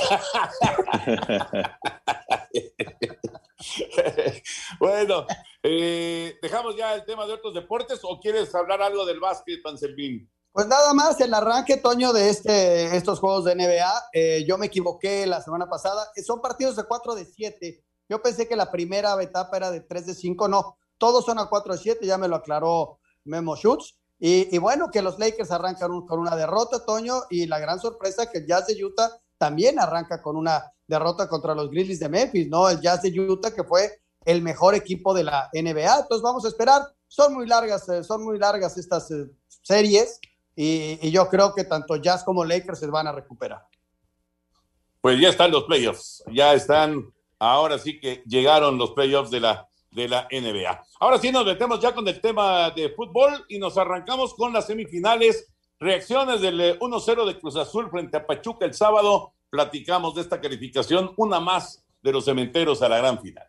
bueno, 4.79 5.25
eh, 5.63 6.37
¿dejamos 6.41 6.75
ya 6.75 6.95
el 6.95 7.05
tema 7.05 7.25
de 7.25 7.31
otros 7.33 7.53
deportes 7.53 8.01
o 8.03 8.19
quieres 8.19 8.53
hablar 8.53 8.81
algo 8.81 9.05
del 9.05 9.21
básquet, 9.21 9.65
Anselmín? 9.65 10.29
Pues 10.51 10.67
nada 10.67 10.93
más, 10.93 11.19
el 11.19 11.33
arranque, 11.33 11.77
Toño, 11.77 12.13
de 12.13 12.29
este, 12.29 12.95
estos 12.95 13.19
juegos 13.19 13.45
de 13.45 13.55
NBA. 13.55 14.03
Eh, 14.13 14.45
yo 14.47 14.57
me 14.57 14.67
equivoqué 14.67 15.25
la 15.25 15.41
semana 15.41 15.67
pasada. 15.69 16.07
Son 16.25 16.39
partidos 16.41 16.77
de 16.77 16.85
4 16.85 17.15
de 17.15 17.25
7 17.25 17.83
yo 18.09 18.21
pensé 18.21 18.47
que 18.47 18.55
la 18.55 18.71
primera 18.71 19.21
etapa 19.21 19.57
era 19.57 19.71
de 19.71 19.81
3 19.81 20.07
de 20.07 20.13
5, 20.15 20.47
no, 20.47 20.77
todos 20.97 21.25
son 21.25 21.39
a 21.39 21.47
4 21.47 21.73
de 21.73 21.79
7, 21.79 22.05
ya 22.05 22.17
me 22.17 22.27
lo 22.27 22.35
aclaró 22.35 22.99
Memo 23.23 23.55
Schutz. 23.55 23.95
Y, 24.17 24.57
bueno, 24.59 24.89
que 24.91 25.01
los 25.01 25.19
Lakers 25.19 25.51
arrancan 25.51 26.05
con 26.05 26.19
una 26.19 26.35
derrota, 26.35 26.85
Toño, 26.85 27.23
y 27.29 27.47
la 27.47 27.59
gran 27.59 27.79
sorpresa 27.79 28.31
que 28.31 28.39
el 28.39 28.47
Jazz 28.47 28.67
de 28.67 28.83
Utah 28.83 29.11
también 29.37 29.77
arranca 29.77 30.21
con 30.21 30.37
una 30.37 30.71
derrota 30.87 31.27
contra 31.27 31.53
los 31.53 31.69
Grizzlies 31.69 31.99
de 31.99 32.09
Memphis, 32.09 32.47
¿no? 32.47 32.69
El 32.69 32.79
Jazz 32.79 33.01
de 33.01 33.19
Utah 33.19 33.53
que 33.53 33.65
fue 33.65 34.01
el 34.23 34.41
mejor 34.41 34.73
equipo 34.73 35.13
de 35.13 35.23
la 35.23 35.49
NBA. 35.53 35.99
Entonces 35.99 36.23
vamos 36.23 36.45
a 36.45 36.47
esperar. 36.47 36.81
Son 37.07 37.33
muy 37.33 37.45
largas, 37.45 37.87
eh, 37.89 38.03
son 38.03 38.23
muy 38.23 38.39
largas 38.39 38.77
estas 38.77 39.11
eh, 39.11 39.27
series 39.61 40.19
y, 40.55 40.97
y, 41.01 41.11
yo 41.11 41.27
creo 41.29 41.53
que 41.53 41.65
tanto 41.65 41.97
Jazz 41.97 42.23
como 42.23 42.45
Lakers 42.45 42.79
se 42.79 42.87
van 42.87 43.07
a 43.07 43.11
recuperar. 43.11 43.67
pues 45.01 45.19
ya 45.19 45.29
están 45.29 45.51
los 45.51 45.65
playoffs, 45.65 46.23
ya 46.31 46.53
están, 46.53 47.13
ahora 47.51 47.77
sí 47.79 47.99
que 47.99 48.23
llegaron 48.25 48.77
los 48.77 48.91
playoffs 48.91 49.31
de 49.31 49.39
la, 49.39 49.67
de 49.91 50.07
la 50.07 50.27
NBA. 50.31 50.83
Ahora 50.99 51.17
sí 51.17 51.31
nos 51.31 51.45
metemos 51.45 51.79
ya 51.79 51.93
con 51.93 52.07
el 52.07 52.19
tema 52.21 52.69
de 52.71 52.89
fútbol 52.89 53.45
y 53.49 53.57
nos 53.57 53.77
arrancamos 53.77 54.33
con 54.33 54.53
las 54.53 54.67
semifinales. 54.67 55.51
Reacciones 55.79 56.41
del 56.41 56.79
1-0 56.79 57.23
eh, 57.23 57.25
de 57.25 57.39
Cruz 57.39 57.55
Azul 57.57 57.89
frente 57.89 58.17
a 58.17 58.25
Pachuca 58.25 58.65
el 58.65 58.73
sábado. 58.73 59.33
Platicamos 59.49 60.15
de 60.15 60.21
esta 60.21 60.41
calificación, 60.41 61.13
una 61.17 61.39
más 61.39 61.85
de 62.01 62.11
los 62.11 62.25
cementeros 62.25 62.81
a 62.81 62.89
la 62.89 62.97
gran 62.97 63.21
final. 63.21 63.44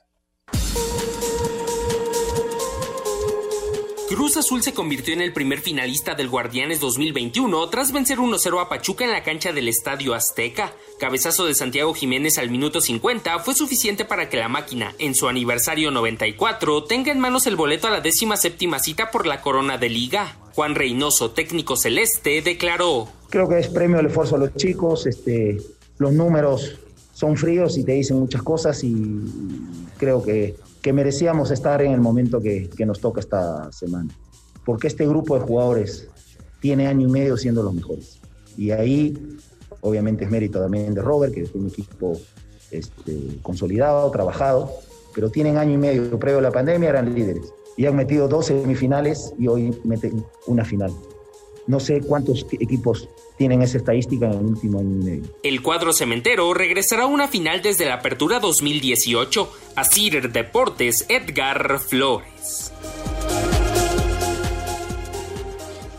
Cruz 4.08 4.36
Azul 4.36 4.62
se 4.62 4.72
convirtió 4.72 5.14
en 5.14 5.20
el 5.20 5.32
primer 5.32 5.58
finalista 5.58 6.14
del 6.14 6.28
Guardianes 6.28 6.78
2021 6.78 7.68
tras 7.70 7.90
vencer 7.90 8.18
1-0 8.18 8.62
a 8.62 8.68
Pachuca 8.68 9.04
en 9.04 9.10
la 9.10 9.24
cancha 9.24 9.52
del 9.52 9.66
Estadio 9.66 10.14
Azteca. 10.14 10.72
Cabezazo 11.00 11.44
de 11.44 11.54
Santiago 11.54 11.92
Jiménez 11.92 12.38
al 12.38 12.48
minuto 12.48 12.80
50 12.80 13.40
fue 13.40 13.54
suficiente 13.54 14.04
para 14.04 14.28
que 14.28 14.36
la 14.36 14.48
máquina, 14.48 14.94
en 15.00 15.16
su 15.16 15.28
aniversario 15.28 15.90
94, 15.90 16.84
tenga 16.84 17.10
en 17.10 17.18
manos 17.18 17.48
el 17.48 17.56
boleto 17.56 17.88
a 17.88 17.90
la 17.90 18.00
décima 18.00 18.36
séptima 18.36 18.78
cita 18.78 19.10
por 19.10 19.26
la 19.26 19.40
corona 19.40 19.76
de 19.76 19.88
liga. 19.88 20.36
Juan 20.54 20.76
Reynoso, 20.76 21.32
técnico 21.32 21.74
celeste, 21.74 22.42
declaró. 22.42 23.08
Creo 23.28 23.48
que 23.48 23.58
es 23.58 23.66
premio 23.66 23.98
al 23.98 24.06
esfuerzo 24.06 24.36
a 24.36 24.38
los 24.38 24.54
chicos, 24.54 25.06
este, 25.06 25.60
los 25.98 26.12
números 26.12 26.76
son 27.12 27.36
fríos 27.36 27.76
y 27.76 27.82
te 27.82 27.92
dicen 27.92 28.20
muchas 28.20 28.42
cosas 28.42 28.84
y 28.84 28.94
creo 29.98 30.22
que 30.22 30.54
que 30.86 30.92
merecíamos 30.92 31.50
estar 31.50 31.82
en 31.82 31.90
el 31.90 32.00
momento 32.00 32.40
que, 32.40 32.70
nos 32.86 33.00
toca 33.00 33.18
esta 33.18 33.72
semana. 33.72 34.08
Porque 34.64 34.86
este 34.86 35.04
grupo 35.04 35.36
de 35.36 35.40
jugadores 35.44 36.08
tiene 36.60 36.86
año 36.86 37.08
y 37.08 37.10
medio 37.10 37.36
siendo 37.36 37.64
los 37.64 37.74
mejores. 37.74 38.20
Y 38.56 38.70
ahí, 38.70 39.36
obviamente, 39.80 40.22
es 40.22 40.30
mérito 40.30 40.60
también 40.60 40.94
de 40.94 41.02
Robert, 41.02 41.34
que 41.34 41.40
es 41.40 41.52
un 41.56 41.66
equipo 41.66 42.16
este, 42.70 43.18
consolidado, 43.42 44.08
trabajado, 44.12 44.70
pero 45.12 45.28
tienen 45.28 45.56
año 45.56 45.72
y 45.72 45.78
medio, 45.78 46.20
previo 46.20 46.38
a 46.38 46.42
la 46.42 46.52
pandemia, 46.52 46.90
eran 46.90 47.12
líderes. 47.12 47.52
Y 47.76 47.86
han 47.86 47.96
metido 47.96 48.28
dos 48.28 48.46
semifinales 48.46 49.34
y 49.40 49.48
hoy 49.48 49.76
meten 49.82 50.24
una 50.46 50.64
final. 50.64 50.92
No 51.66 51.80
sé 51.80 52.00
cuántos 52.00 52.46
equipos 52.52 53.08
tienen 53.36 53.60
esa 53.60 53.78
estadística 53.78 54.26
en 54.26 54.38
el 54.38 54.44
último 54.44 54.78
año 54.78 55.00
y 55.00 55.04
medio. 55.04 55.24
El 55.42 55.62
cuadro 55.62 55.92
cementero 55.92 56.54
regresará 56.54 57.04
a 57.04 57.06
una 57.06 57.26
final 57.26 57.60
desde 57.60 57.86
la 57.86 57.94
apertura 57.94 58.38
2018. 58.38 59.52
A 59.74 59.84
Cider 59.84 60.30
Deportes, 60.30 61.06
Edgar 61.08 61.80
Flores. 61.80 62.72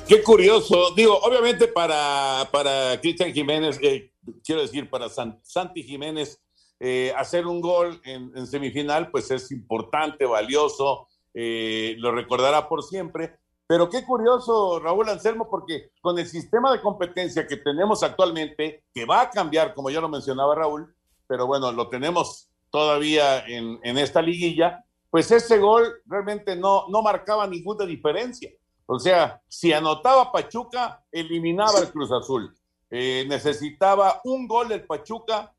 Qué 0.08 0.24
curioso. 0.24 0.94
Digo, 0.96 1.20
obviamente 1.22 1.68
para, 1.68 2.48
para 2.50 2.98
Cristian 3.02 3.34
Jiménez, 3.34 3.78
eh, 3.82 4.14
quiero 4.46 4.62
decir, 4.62 4.90
para 4.90 5.10
Santi 5.10 5.84
Jiménez, 5.84 6.42
eh, 6.80 7.12
hacer 7.18 7.46
un 7.46 7.60
gol 7.60 8.00
en, 8.06 8.48
semifinal, 8.48 9.12
pues 9.12 9.32
es 9.32 9.52
importante, 9.52 10.26
valioso, 10.26 11.10
eh, 11.34 11.96
lo 11.98 12.14
recordará 12.14 12.70
por 12.70 12.84
siempre. 12.84 13.36
Pero 13.68 13.90
qué 13.90 14.06
curioso, 14.06 14.80
Raúl 14.80 15.10
Anselmo, 15.10 15.50
porque 15.50 15.92
con 16.00 16.18
el 16.18 16.26
sistema 16.26 16.72
de 16.72 16.82
competencia 16.82 17.46
que 17.46 17.58
tenemos 17.58 18.02
actualmente, 18.02 18.86
que 18.94 19.06
va 19.06 19.22
a 19.22 19.30
cambiar, 19.30 19.74
como 19.74 19.90
ya 19.90 20.00
lo 20.00 20.08
mencionaba 20.08 20.56
Raúl, 20.56 20.96
pero 21.28 21.46
bueno, 21.46 21.74
lo 21.74 21.90
tenemos 21.90 22.50
todavía 22.72 23.46
en, 23.46 23.98
esta 23.98 24.22
liguilla, 24.22 24.86
pues 25.10 25.32
ese 25.32 25.58
gol 25.58 25.86
realmente 26.06 26.56
no, 26.56 26.88
no 26.88 27.02
marcaba 27.02 27.46
ninguna 27.46 27.86
diferencia. 27.86 28.50
O 28.86 29.00
sea, 29.00 29.42
si 29.50 29.74
anotaba 29.74 30.32
Pachuca, 30.32 31.04
eliminaba 31.12 31.80
el 31.80 31.92
Cruz 31.92 32.10
Azul. 32.12 32.56
Eh, 32.90 33.26
necesitaba 33.28 34.22
un 34.24 34.48
gol 34.48 34.72
el 34.72 34.86
Pachuca 34.86 35.54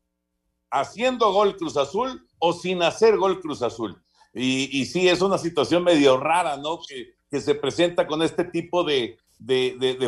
haciendo 0.71 1.31
gol 1.31 1.55
Cruz 1.57 1.77
Azul 1.77 2.27
o 2.39 2.53
sin 2.53 2.81
hacer 2.81 3.17
gol 3.17 3.39
Cruz 3.39 3.61
Azul. 3.61 4.01
Y, 4.33 4.81
y 4.81 4.85
sí, 4.87 5.07
es 5.07 5.21
una 5.21 5.37
situación 5.37 5.83
medio 5.83 6.17
rara, 6.17 6.57
¿no? 6.57 6.79
Que, 6.87 7.18
que 7.29 7.41
se 7.41 7.55
presenta 7.55 8.07
con 8.07 8.21
este 8.21 8.43
tipo 8.43 8.83
de, 8.83 9.17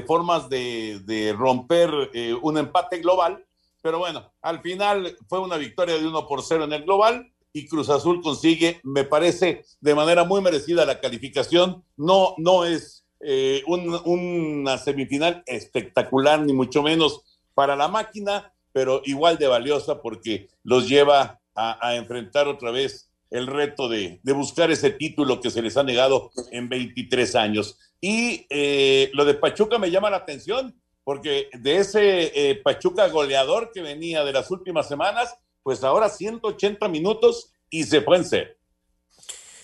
formas 0.06 0.50
de, 0.50 1.36
romper 1.38 2.10
eh, 2.14 2.34
un 2.42 2.58
empate 2.58 3.00
global. 3.00 3.46
Pero 3.82 4.00
bueno, 4.00 4.32
al 4.42 4.62
final 4.62 5.18
fue 5.28 5.40
una 5.40 5.58
victoria 5.58 5.98
de 5.98 6.08
1 6.08 6.28
por 6.28 6.44
0 6.44 6.66
en 6.66 6.74
el 6.74 6.84
global 6.84 7.32
y 7.54 7.68
Cruz 7.68 7.90
Azul 7.90 8.22
consigue, 8.22 8.80
me 8.84 9.04
parece, 9.04 9.66
de 9.82 9.96
manera 9.96 10.24
muy 10.24 10.42
merecida 10.42 10.86
la 10.86 11.00
calificación. 11.00 11.84
No, 11.98 12.36
no 12.38 12.66
es 12.66 13.06
eh, 13.20 13.64
una 13.66 14.78
semifinal 14.78 15.44
espectacular, 15.46 16.42
ni 16.42 16.54
mucho 16.54 16.84
menos 16.84 17.22
para 17.54 17.76
la 17.76 17.88
máquina, 17.88 18.54
pero 18.72 19.02
igual 19.06 19.38
de 19.38 19.48
valiosa 19.48 20.02
porque 20.02 20.48
los 20.64 20.88
lleva 20.88 21.40
a 21.54 21.96
enfrentar 21.96 22.48
otra 22.48 22.72
vez 22.72 23.11
el 23.32 23.48
reto 23.48 23.88
de, 23.88 24.20
buscar 24.24 24.70
ese 24.72 24.92
título 24.92 25.40
que 25.40 25.50
se 25.50 25.62
les 25.62 25.78
ha 25.78 25.84
negado 25.84 26.32
en 26.52 26.70
23 26.70 27.36
años. 27.36 27.80
Y 28.02 28.46
eh, 28.50 29.10
lo 29.14 29.26
de 29.26 29.36
Pachuca 29.36 29.80
me 29.80 29.90
llama 29.90 30.10
la 30.10 30.18
atención, 30.18 30.80
porque 31.04 31.50
de 31.54 31.78
ese 31.78 32.32
eh, 32.36 32.56
Pachuca 32.56 33.08
goleador 33.08 33.72
que 33.74 33.82
venía 33.82 34.24
de 34.26 34.34
las 34.34 34.52
últimas 34.52 34.88
semanas, 34.88 35.34
pues 35.64 35.84
ahora 35.84 36.10
180 36.10 36.88
minutos 36.90 37.54
y 37.70 37.86
se 37.86 38.02
fue 38.02 38.18
en 38.18 38.26
ser. 38.26 38.58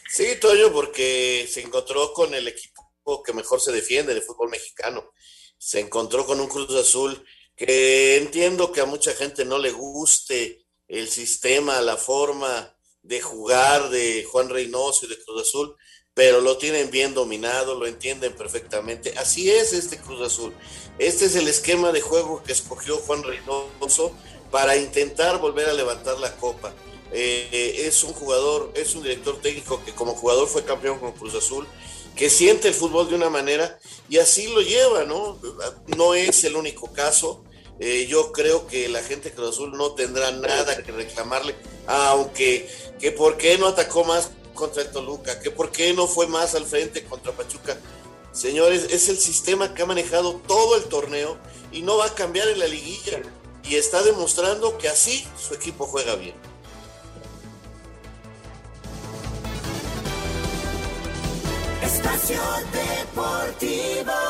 Sí, 0.09 0.25
Toño, 0.39 0.71
porque 0.71 1.45
se 1.49 1.61
encontró 1.61 2.13
con 2.13 2.33
el 2.33 2.47
equipo 2.47 3.21
que 3.23 3.33
mejor 3.33 3.59
se 3.59 3.73
defiende 3.73 4.13
en 4.13 4.19
el 4.19 4.23
fútbol 4.23 4.49
mexicano. 4.49 5.11
Se 5.57 5.81
encontró 5.81 6.25
con 6.25 6.39
un 6.39 6.47
Cruz 6.47 6.73
Azul 6.75 7.21
que 7.55 8.17
entiendo 8.17 8.71
que 8.71 8.79
a 8.79 8.85
mucha 8.85 9.13
gente 9.13 9.43
no 9.43 9.57
le 9.57 9.71
guste 9.71 10.65
el 10.87 11.09
sistema, 11.09 11.81
la 11.81 11.97
forma, 11.97 12.76
de 13.07 13.21
jugar 13.21 13.89
de 13.89 14.25
Juan 14.29 14.49
Reynoso 14.49 15.05
y 15.05 15.09
de 15.09 15.17
Cruz 15.23 15.41
Azul, 15.41 15.75
pero 16.13 16.41
lo 16.41 16.57
tienen 16.57 16.89
bien 16.89 17.13
dominado, 17.13 17.75
lo 17.75 17.85
entienden 17.85 18.35
perfectamente. 18.35 19.13
Así 19.17 19.49
es 19.49 19.73
este 19.73 19.97
Cruz 19.97 20.21
Azul. 20.21 20.53
Este 20.97 21.25
es 21.25 21.35
el 21.35 21.47
esquema 21.47 21.91
de 21.91 22.01
juego 22.01 22.43
que 22.43 22.51
escogió 22.51 22.97
Juan 22.97 23.23
Reynoso 23.23 24.11
para 24.51 24.77
intentar 24.77 25.39
volver 25.39 25.69
a 25.69 25.73
levantar 25.73 26.19
la 26.19 26.35
copa. 26.37 26.73
Eh, 27.11 27.85
es 27.87 28.03
un 28.03 28.13
jugador, 28.13 28.71
es 28.75 28.95
un 28.95 29.03
director 29.03 29.39
técnico 29.41 29.83
que 29.85 29.93
como 29.93 30.15
jugador 30.15 30.47
fue 30.47 30.65
campeón 30.65 30.99
con 30.99 31.13
Cruz 31.13 31.35
Azul, 31.35 31.65
que 32.15 32.29
siente 32.29 32.67
el 32.67 32.73
fútbol 32.73 33.07
de 33.07 33.15
una 33.15 33.29
manera 33.29 33.79
y 34.09 34.17
así 34.17 34.47
lo 34.47 34.61
lleva, 34.61 35.05
¿no? 35.05 35.39
No 35.95 36.15
es 36.15 36.43
el 36.43 36.55
único 36.55 36.91
caso. 36.91 37.43
Eh, 37.79 38.07
yo 38.07 38.31
creo 38.31 38.65
que 38.67 38.89
la 38.89 39.03
gente 39.03 39.29
de 39.29 39.35
Cruz 39.35 39.49
Azul 39.49 39.71
no 39.77 39.91
tendrá 39.91 40.31
nada 40.31 40.81
que 40.81 40.91
reclamarle, 40.91 41.55
aunque 41.85 42.67
que 42.99 43.11
por 43.11 43.37
qué 43.37 43.57
no 43.57 43.67
atacó 43.67 44.03
más 44.03 44.31
contra 44.55 44.81
el 44.81 44.91
Toluca, 44.91 45.39
que 45.39 45.51
por 45.51 45.71
qué 45.71 45.93
no 45.93 46.07
fue 46.07 46.25
más 46.27 46.55
al 46.55 46.65
frente 46.65 47.03
contra 47.03 47.31
Pachuca. 47.31 47.77
Señores, 48.31 48.87
es 48.89 49.09
el 49.09 49.17
sistema 49.17 49.73
que 49.73 49.83
ha 49.83 49.85
manejado 49.85 50.41
todo 50.47 50.75
el 50.75 50.85
torneo 50.85 51.37
y 51.71 51.81
no 51.81 51.97
va 51.97 52.05
a 52.05 52.15
cambiar 52.15 52.47
en 52.47 52.59
la 52.59 52.67
liguilla. 52.67 53.21
Y 53.63 53.75
está 53.75 54.01
demostrando 54.03 54.77
que 54.77 54.87
así 54.87 55.27
su 55.37 55.53
equipo 55.53 55.85
juega 55.85 56.15
bien. 56.15 56.35
Espacio 61.81 62.41
Deportivo. 62.71 64.26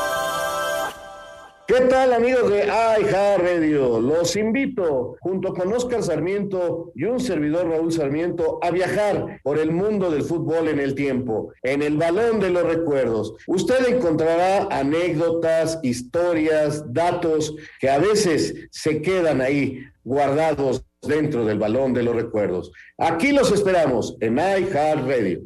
¿Qué 1.68 1.82
tal 1.82 2.14
amigos 2.14 2.50
de 2.50 2.62
AIJA 2.62 3.36
Radio? 3.36 4.00
Los 4.00 4.36
invito 4.36 5.18
junto 5.20 5.52
con 5.52 5.70
Oscar 5.70 6.02
Sarmiento 6.02 6.92
y 6.94 7.04
un 7.04 7.20
servidor 7.20 7.68
Raúl 7.68 7.92
Sarmiento 7.92 8.58
a 8.62 8.70
viajar 8.70 9.38
por 9.42 9.58
el 9.58 9.70
mundo 9.70 10.10
del 10.10 10.22
fútbol 10.22 10.68
en 10.68 10.80
el 10.80 10.94
tiempo, 10.94 11.52
en 11.62 11.82
el 11.82 11.98
balón 11.98 12.40
de 12.40 12.48
los 12.48 12.62
recuerdos. 12.62 13.34
Usted 13.46 13.86
encontrará 13.86 14.66
anécdotas, 14.70 15.78
historias, 15.82 16.90
datos 16.90 17.54
que 17.78 17.90
a 17.90 17.98
veces 17.98 18.54
se 18.70 19.02
quedan 19.02 19.42
ahí 19.42 19.78
guardados 20.04 20.86
dentro 21.02 21.44
del 21.44 21.58
balón 21.58 21.92
de 21.92 22.02
los 22.02 22.16
recuerdos. 22.16 22.72
Aquí 22.96 23.32
los 23.32 23.52
esperamos 23.52 24.16
en 24.20 24.38
iHeart 24.38 25.06
Radio. 25.06 25.40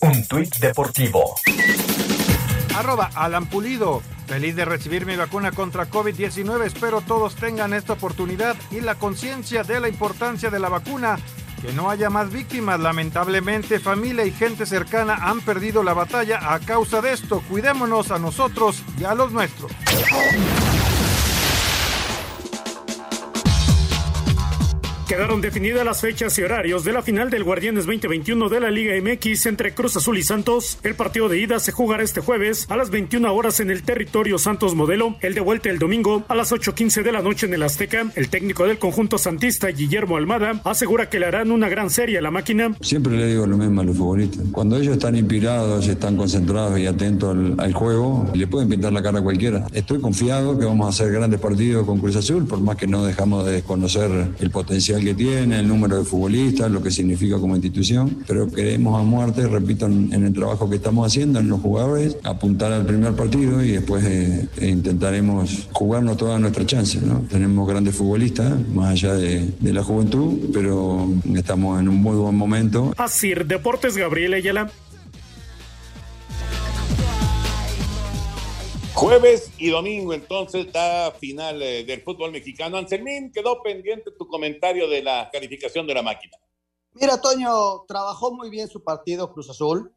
Un 0.00 0.26
tuit 0.26 0.56
deportivo. 0.56 1.36
Arroba 2.74 3.10
Alan 3.14 3.46
Pulido. 3.46 4.02
Feliz 4.26 4.56
de 4.56 4.64
recibir 4.64 5.04
mi 5.04 5.16
vacuna 5.16 5.52
contra 5.52 5.90
COVID-19. 5.90 6.64
Espero 6.64 7.00
todos 7.00 7.34
tengan 7.34 7.74
esta 7.74 7.94
oportunidad 7.94 8.56
y 8.70 8.80
la 8.80 8.94
conciencia 8.94 9.62
de 9.62 9.80
la 9.80 9.88
importancia 9.88 10.50
de 10.50 10.58
la 10.58 10.68
vacuna. 10.68 11.18
Que 11.60 11.72
no 11.72 11.90
haya 11.90 12.10
más 12.10 12.32
víctimas. 12.32 12.80
Lamentablemente, 12.80 13.78
familia 13.78 14.24
y 14.24 14.32
gente 14.32 14.66
cercana 14.66 15.14
han 15.14 15.40
perdido 15.40 15.82
la 15.82 15.94
batalla 15.94 16.54
a 16.54 16.58
causa 16.60 17.00
de 17.00 17.12
esto. 17.12 17.42
Cuidémonos 17.48 18.10
a 18.10 18.18
nosotros 18.18 18.82
y 18.98 19.04
a 19.04 19.14
los 19.14 19.32
nuestros. 19.32 19.70
Quedaron 25.12 25.42
definidas 25.42 25.84
las 25.84 26.00
fechas 26.00 26.38
y 26.38 26.42
horarios 26.42 26.84
de 26.84 26.92
la 26.94 27.02
final 27.02 27.28
del 27.28 27.44
Guardianes 27.44 27.84
2021 27.84 28.48
de 28.48 28.60
la 28.60 28.70
Liga 28.70 28.94
MX 28.98 29.44
entre 29.44 29.74
Cruz 29.74 29.94
Azul 29.94 30.16
y 30.16 30.22
Santos. 30.22 30.78
El 30.82 30.94
partido 30.94 31.28
de 31.28 31.38
ida 31.38 31.60
se 31.60 31.70
jugará 31.70 32.02
este 32.02 32.22
jueves 32.22 32.64
a 32.70 32.78
las 32.78 32.88
21 32.88 33.30
horas 33.30 33.60
en 33.60 33.70
el 33.70 33.82
territorio 33.82 34.38
Santos 34.38 34.74
Modelo, 34.74 35.16
el 35.20 35.34
de 35.34 35.42
vuelta 35.42 35.68
el 35.68 35.78
domingo 35.78 36.24
a 36.28 36.34
las 36.34 36.50
8.15 36.50 37.02
de 37.02 37.12
la 37.12 37.20
noche 37.20 37.44
en 37.44 37.52
el 37.52 37.62
Azteca. 37.62 38.10
El 38.16 38.30
técnico 38.30 38.66
del 38.66 38.78
conjunto 38.78 39.18
santista, 39.18 39.68
Guillermo 39.68 40.16
Almada, 40.16 40.62
asegura 40.64 41.10
que 41.10 41.20
le 41.20 41.26
harán 41.26 41.50
una 41.50 41.68
gran 41.68 41.90
serie 41.90 42.16
a 42.16 42.22
la 42.22 42.30
máquina. 42.30 42.74
Siempre 42.80 43.14
le 43.14 43.26
digo 43.26 43.46
lo 43.46 43.58
mismo 43.58 43.82
a 43.82 43.84
los 43.84 43.94
futbolistas. 43.94 44.46
Cuando 44.50 44.78
ellos 44.78 44.94
están 44.94 45.14
inspirados, 45.14 45.88
están 45.88 46.16
concentrados 46.16 46.78
y 46.78 46.86
atentos 46.86 47.36
al, 47.36 47.56
al 47.58 47.74
juego, 47.74 48.30
le 48.32 48.46
pueden 48.46 48.70
pintar 48.70 48.94
la 48.94 49.02
cara 49.02 49.18
a 49.18 49.22
cualquiera. 49.22 49.66
Estoy 49.74 50.00
confiado 50.00 50.58
que 50.58 50.64
vamos 50.64 50.86
a 50.86 50.88
hacer 50.88 51.12
grandes 51.12 51.38
partidos 51.38 51.84
con 51.84 51.98
Cruz 51.98 52.16
Azul, 52.16 52.46
por 52.46 52.62
más 52.62 52.76
que 52.76 52.86
no 52.86 53.04
dejamos 53.04 53.44
de 53.44 53.52
desconocer 53.52 54.10
el 54.40 54.50
potencial 54.50 55.01
que 55.04 55.14
tiene, 55.14 55.60
el 55.60 55.68
número 55.68 55.98
de 55.98 56.04
futbolistas, 56.04 56.70
lo 56.70 56.82
que 56.82 56.90
significa 56.90 57.38
como 57.38 57.54
institución, 57.54 58.18
pero 58.26 58.50
queremos 58.50 59.00
a 59.00 59.04
muerte, 59.04 59.46
repito, 59.46 59.86
en, 59.86 60.12
el 60.12 60.32
trabajo 60.32 60.68
que 60.68 60.76
estamos 60.76 61.06
haciendo, 61.06 61.40
en 61.40 61.48
los 61.48 61.60
jugadores, 61.60 62.16
apuntar 62.22 62.72
al 62.72 62.86
primer 62.86 63.14
partido 63.14 63.62
y 63.62 63.72
después 63.72 64.04
eh, 64.04 64.48
intentaremos 64.60 65.68
jugarnos 65.72 66.16
todas 66.16 66.40
nuestras 66.40 66.66
chances. 66.66 67.02
Tenemos 67.28 67.68
grandes 67.68 67.94
futbolistas, 67.94 68.54
más 68.68 68.90
allá 68.90 69.14
de, 69.14 69.52
de 69.58 69.72
la 69.72 69.82
juventud, 69.82 70.50
pero 70.52 71.08
estamos 71.34 71.80
en 71.80 71.88
un 71.88 71.96
muy 71.96 72.16
buen 72.16 72.34
momento. 72.34 72.94
Así, 72.96 73.32
Deportes 73.34 73.96
Gabriel 73.96 74.34
Ayala. 74.34 74.70
Jueves 78.94 79.50
y 79.58 79.70
domingo, 79.70 80.12
entonces, 80.12 80.66
la 80.72 81.12
final 81.18 81.62
eh, 81.62 81.84
del 81.84 82.02
fútbol 82.02 82.30
mexicano. 82.30 82.76
Anselmín, 82.76 83.32
quedó 83.32 83.62
pendiente 83.62 84.10
tu 84.12 84.28
comentario 84.28 84.88
de 84.88 85.02
la 85.02 85.30
calificación 85.32 85.86
de 85.86 85.94
la 85.94 86.02
máquina. 86.02 86.36
Mira, 86.92 87.20
Toño, 87.20 87.84
trabajó 87.88 88.32
muy 88.32 88.50
bien 88.50 88.68
su 88.68 88.84
partido 88.84 89.32
Cruz 89.32 89.48
Azul. 89.48 89.94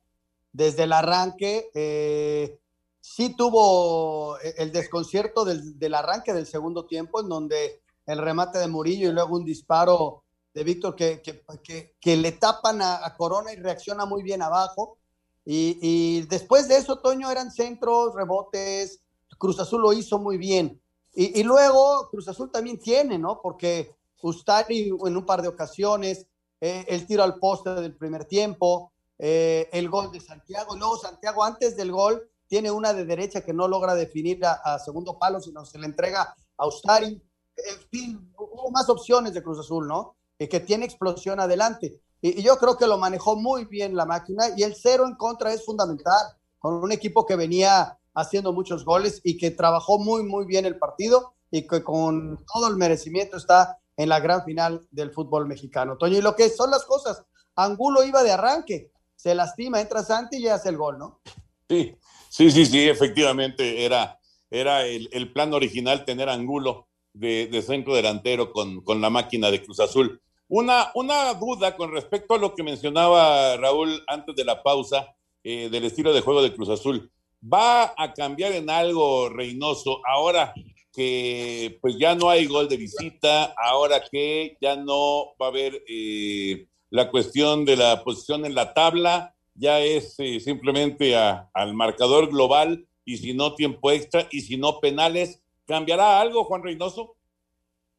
Desde 0.54 0.84
el 0.84 0.94
arranque, 0.94 1.70
eh, 1.76 2.58
sí 3.02 3.36
tuvo 3.36 4.40
el 4.40 4.72
desconcierto 4.72 5.44
del, 5.44 5.94
arranque 5.94 6.34
del 6.34 6.48
segundo 6.48 6.86
tiempo, 6.86 7.20
en 7.20 7.30
donde 7.30 7.82
el 8.06 8.18
remate 8.18 8.60
de 8.60 8.68
Murillo 8.68 9.10
y 9.10 9.14
luego 9.14 9.36
un 9.36 9.44
disparo 9.44 10.24
de 10.54 10.64
Víctor 10.64 10.96
que, 10.96 12.16
le 12.16 12.32
tapan 12.32 12.82
a, 12.82 13.14
Corona 13.18 13.52
y 13.52 13.58
reacciona 13.58 14.06
muy 14.06 14.24
bien 14.24 14.42
abajo. 14.42 14.98
Y, 15.46 16.22
después 16.24 16.68
de 16.68 16.78
eso, 16.78 16.98
Toño, 17.00 17.30
eran 17.30 17.52
centros, 17.52 18.16
rebotes, 18.16 19.02
Cruz 19.38 19.60
Azul 19.60 19.82
lo 19.82 19.94
hizo 19.94 20.18
muy 20.18 20.38
bien. 20.38 20.82
Y, 21.14 21.44
luego 21.44 22.10
Cruz 22.10 22.28
Azul 22.28 22.52
también 22.52 22.80
tiene, 22.80 23.18
¿no? 23.18 23.40
Porque 23.42 23.96
Ustari 24.22 24.90
en 24.90 25.18
un 25.18 25.26
par 25.26 25.42
de 25.42 25.48
ocasiones, 25.48 26.26
eh, 26.60 26.84
el 26.88 27.06
tiro 27.06 27.24
al 27.24 27.36
poste 27.36 27.70
del 27.76 27.96
primer 27.96 28.26
tiempo, 28.26 28.92
eh, 29.20 29.70
el 29.72 29.88
gol 29.88 30.12
de 30.12 30.20
Santiago, 30.20 30.76
luego 30.76 30.98
Santiago 30.98 31.44
antes 31.44 31.78
del 31.78 31.92
gol 31.92 32.28
tiene 32.48 32.72
una 32.72 32.94
de 32.94 33.06
derecha 33.06 33.42
que 33.42 33.54
no 33.54 33.68
logra 33.68 33.96
definir 33.96 34.44
a, 34.46 34.78
segundo 34.80 35.18
palo, 35.18 35.40
sino 35.40 35.66
se 35.66 35.80
le 35.80 35.86
entrega 35.86 36.36
a 36.58 36.68
Ustari. 36.68 37.22
En 37.58 37.80
fin, 37.90 38.34
hubo 38.38 38.72
más 38.72 38.90
opciones 38.90 39.34
de 39.34 39.44
Cruz 39.44 39.60
Azul, 39.60 39.88
¿no? 39.88 40.16
Y 40.38 40.48
que 40.48 40.60
tiene 40.60 40.86
explosión 40.86 41.40
adelante. 41.40 42.02
Y, 42.22 42.42
yo 42.42 42.58
creo 42.58 42.78
que 42.78 42.88
lo 42.88 42.98
manejó 42.98 43.36
muy 43.36 43.66
bien 43.66 43.96
la 43.96 44.06
máquina 44.06 44.46
y 44.56 44.64
el 44.64 44.76
cero 44.76 45.06
en 45.08 45.16
contra 45.16 45.54
es 45.54 45.66
fundamental, 45.66 46.22
con 46.60 46.76
un 46.76 46.92
equipo 46.92 47.26
que 47.26 47.36
venía 47.36 47.98
haciendo 48.14 48.54
muchos 48.54 48.86
goles 48.86 49.22
y 49.24 49.38
que 49.38 49.52
trabajó 49.52 50.00
muy, 50.00 50.24
muy 50.24 50.46
bien 50.46 50.66
el 50.66 50.80
partido 50.80 51.34
y 51.52 51.68
que 51.68 51.84
con 51.84 52.44
todo 52.52 52.68
el 52.68 52.78
merecimiento 52.78 53.38
está 53.38 53.78
en 53.98 54.10
la 54.10 54.20
gran 54.20 54.44
final 54.44 54.86
del 54.92 55.12
fútbol 55.12 55.48
mexicano. 55.48 55.98
Toño, 55.98 56.18
y 56.18 56.22
lo 56.22 56.36
que 56.36 56.50
son 56.50 56.72
las 56.72 56.86
cosas, 56.86 57.24
Angulo 57.56 58.04
iba 58.04 58.24
de 58.24 58.32
arranque, 58.32 58.92
se 59.16 59.36
lastima, 59.36 59.80
entra 59.80 60.04
Santi 60.04 60.38
y 60.38 60.48
hace 60.48 60.70
el 60.70 60.78
gol, 60.78 60.98
¿no? 60.98 61.22
Sí, 61.70 61.98
sí, 62.30 62.52
sí, 62.52 62.66
sí, 62.66 62.90
efectivamente 62.90 63.86
era, 63.86 64.20
era 64.50 64.86
el, 64.86 65.10
el 65.12 65.32
plan 65.32 65.54
original 65.54 66.06
tener 66.06 66.30
Angulo 66.30 66.88
de, 67.14 67.48
de 67.48 67.62
centro 67.62 67.96
delantero 67.96 68.52
con, 68.52 68.82
con, 68.82 69.02
la 69.02 69.10
máquina 69.10 69.50
de 69.50 69.64
Cruz 69.64 69.80
Azul. 69.80 70.22
Una, 70.48 70.92
una 70.94 71.34
duda 71.34 71.76
con 71.76 71.92
respecto 71.92 72.36
a 72.36 72.38
lo 72.38 72.54
que 72.54 72.64
mencionaba 72.64 73.58
Raúl 73.58 74.04
antes 74.08 74.36
de 74.36 74.46
la 74.46 74.62
pausa 74.62 75.16
eh, 75.44 75.70
del 75.70 75.86
estilo 75.86 76.14
de 76.14 76.22
juego 76.22 76.42
de 76.42 76.54
Cruz 76.54 76.70
Azul. 76.70 77.12
¿Va 77.42 77.94
a 77.98 78.14
cambiar 78.14 78.52
en 78.54 78.70
algo 78.70 79.30
Reynoso 79.30 80.02
ahora 80.06 80.54
que 80.94 81.78
pues 81.82 81.98
ya 82.00 82.16
no 82.16 82.30
hay 82.30 82.46
gol 82.46 82.70
de 82.70 82.78
visita, 82.78 83.54
ahora 83.58 84.02
que 84.10 84.58
ya 84.62 84.76
no 84.76 85.36
va 85.42 85.48
a 85.48 85.50
haber 85.50 85.84
eh, 85.88 86.68
la 86.90 87.12
cuestión 87.12 87.66
de 87.66 87.76
la 87.76 88.04
posición 88.04 88.46
en 88.46 88.56
la 88.56 88.74
tabla, 88.74 89.36
ya 89.54 89.82
es 89.82 90.16
eh, 90.20 90.40
simplemente 90.40 91.16
al 91.16 91.74
marcador 91.74 92.30
global 92.30 92.88
y 93.04 93.18
si 93.18 93.34
no 93.34 93.56
tiempo 93.56 93.92
extra 93.92 94.28
y 94.32 94.42
si 94.42 94.58
no 94.58 94.80
penales, 94.80 95.42
¿cambiará 95.68 96.22
algo 96.22 96.46
Juan 96.46 96.64
Reynoso? 96.64 97.18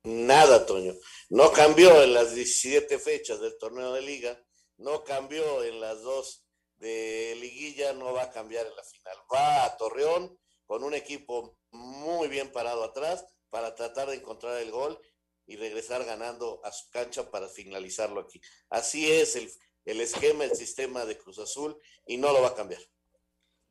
Nada, 0.04 0.64
Toño. 0.64 0.94
No 1.28 1.50
cambió 1.52 2.02
en 2.02 2.14
las 2.14 2.34
17 2.34 2.98
fechas 3.00 3.40
del 3.40 3.58
torneo 3.58 3.92
de 3.92 4.00
liga, 4.00 4.40
no 4.76 5.02
cambió 5.02 5.64
en 5.64 5.80
las 5.80 6.00
dos 6.02 6.44
de 6.76 7.36
liguilla, 7.40 7.92
no 7.94 8.12
va 8.12 8.24
a 8.24 8.30
cambiar 8.30 8.66
en 8.66 8.76
la 8.76 8.84
final. 8.84 9.16
Va 9.32 9.64
a 9.64 9.76
Torreón 9.76 10.38
con 10.66 10.84
un 10.84 10.94
equipo 10.94 11.58
muy 11.70 12.28
bien 12.28 12.52
parado 12.52 12.84
atrás 12.84 13.24
para 13.50 13.74
tratar 13.74 14.08
de 14.08 14.16
encontrar 14.16 14.60
el 14.60 14.70
gol 14.70 15.00
y 15.46 15.56
regresar 15.56 16.04
ganando 16.04 16.60
a 16.64 16.70
su 16.70 16.90
cancha 16.90 17.30
para 17.30 17.48
finalizarlo 17.48 18.20
aquí. 18.20 18.40
Así 18.68 19.10
es 19.10 19.36
el, 19.36 19.50
el 19.84 20.00
esquema, 20.00 20.44
el 20.44 20.54
sistema 20.54 21.04
de 21.04 21.18
Cruz 21.18 21.38
Azul 21.38 21.76
y 22.06 22.16
no 22.18 22.32
lo 22.32 22.42
va 22.42 22.48
a 22.48 22.54
cambiar. 22.54 22.82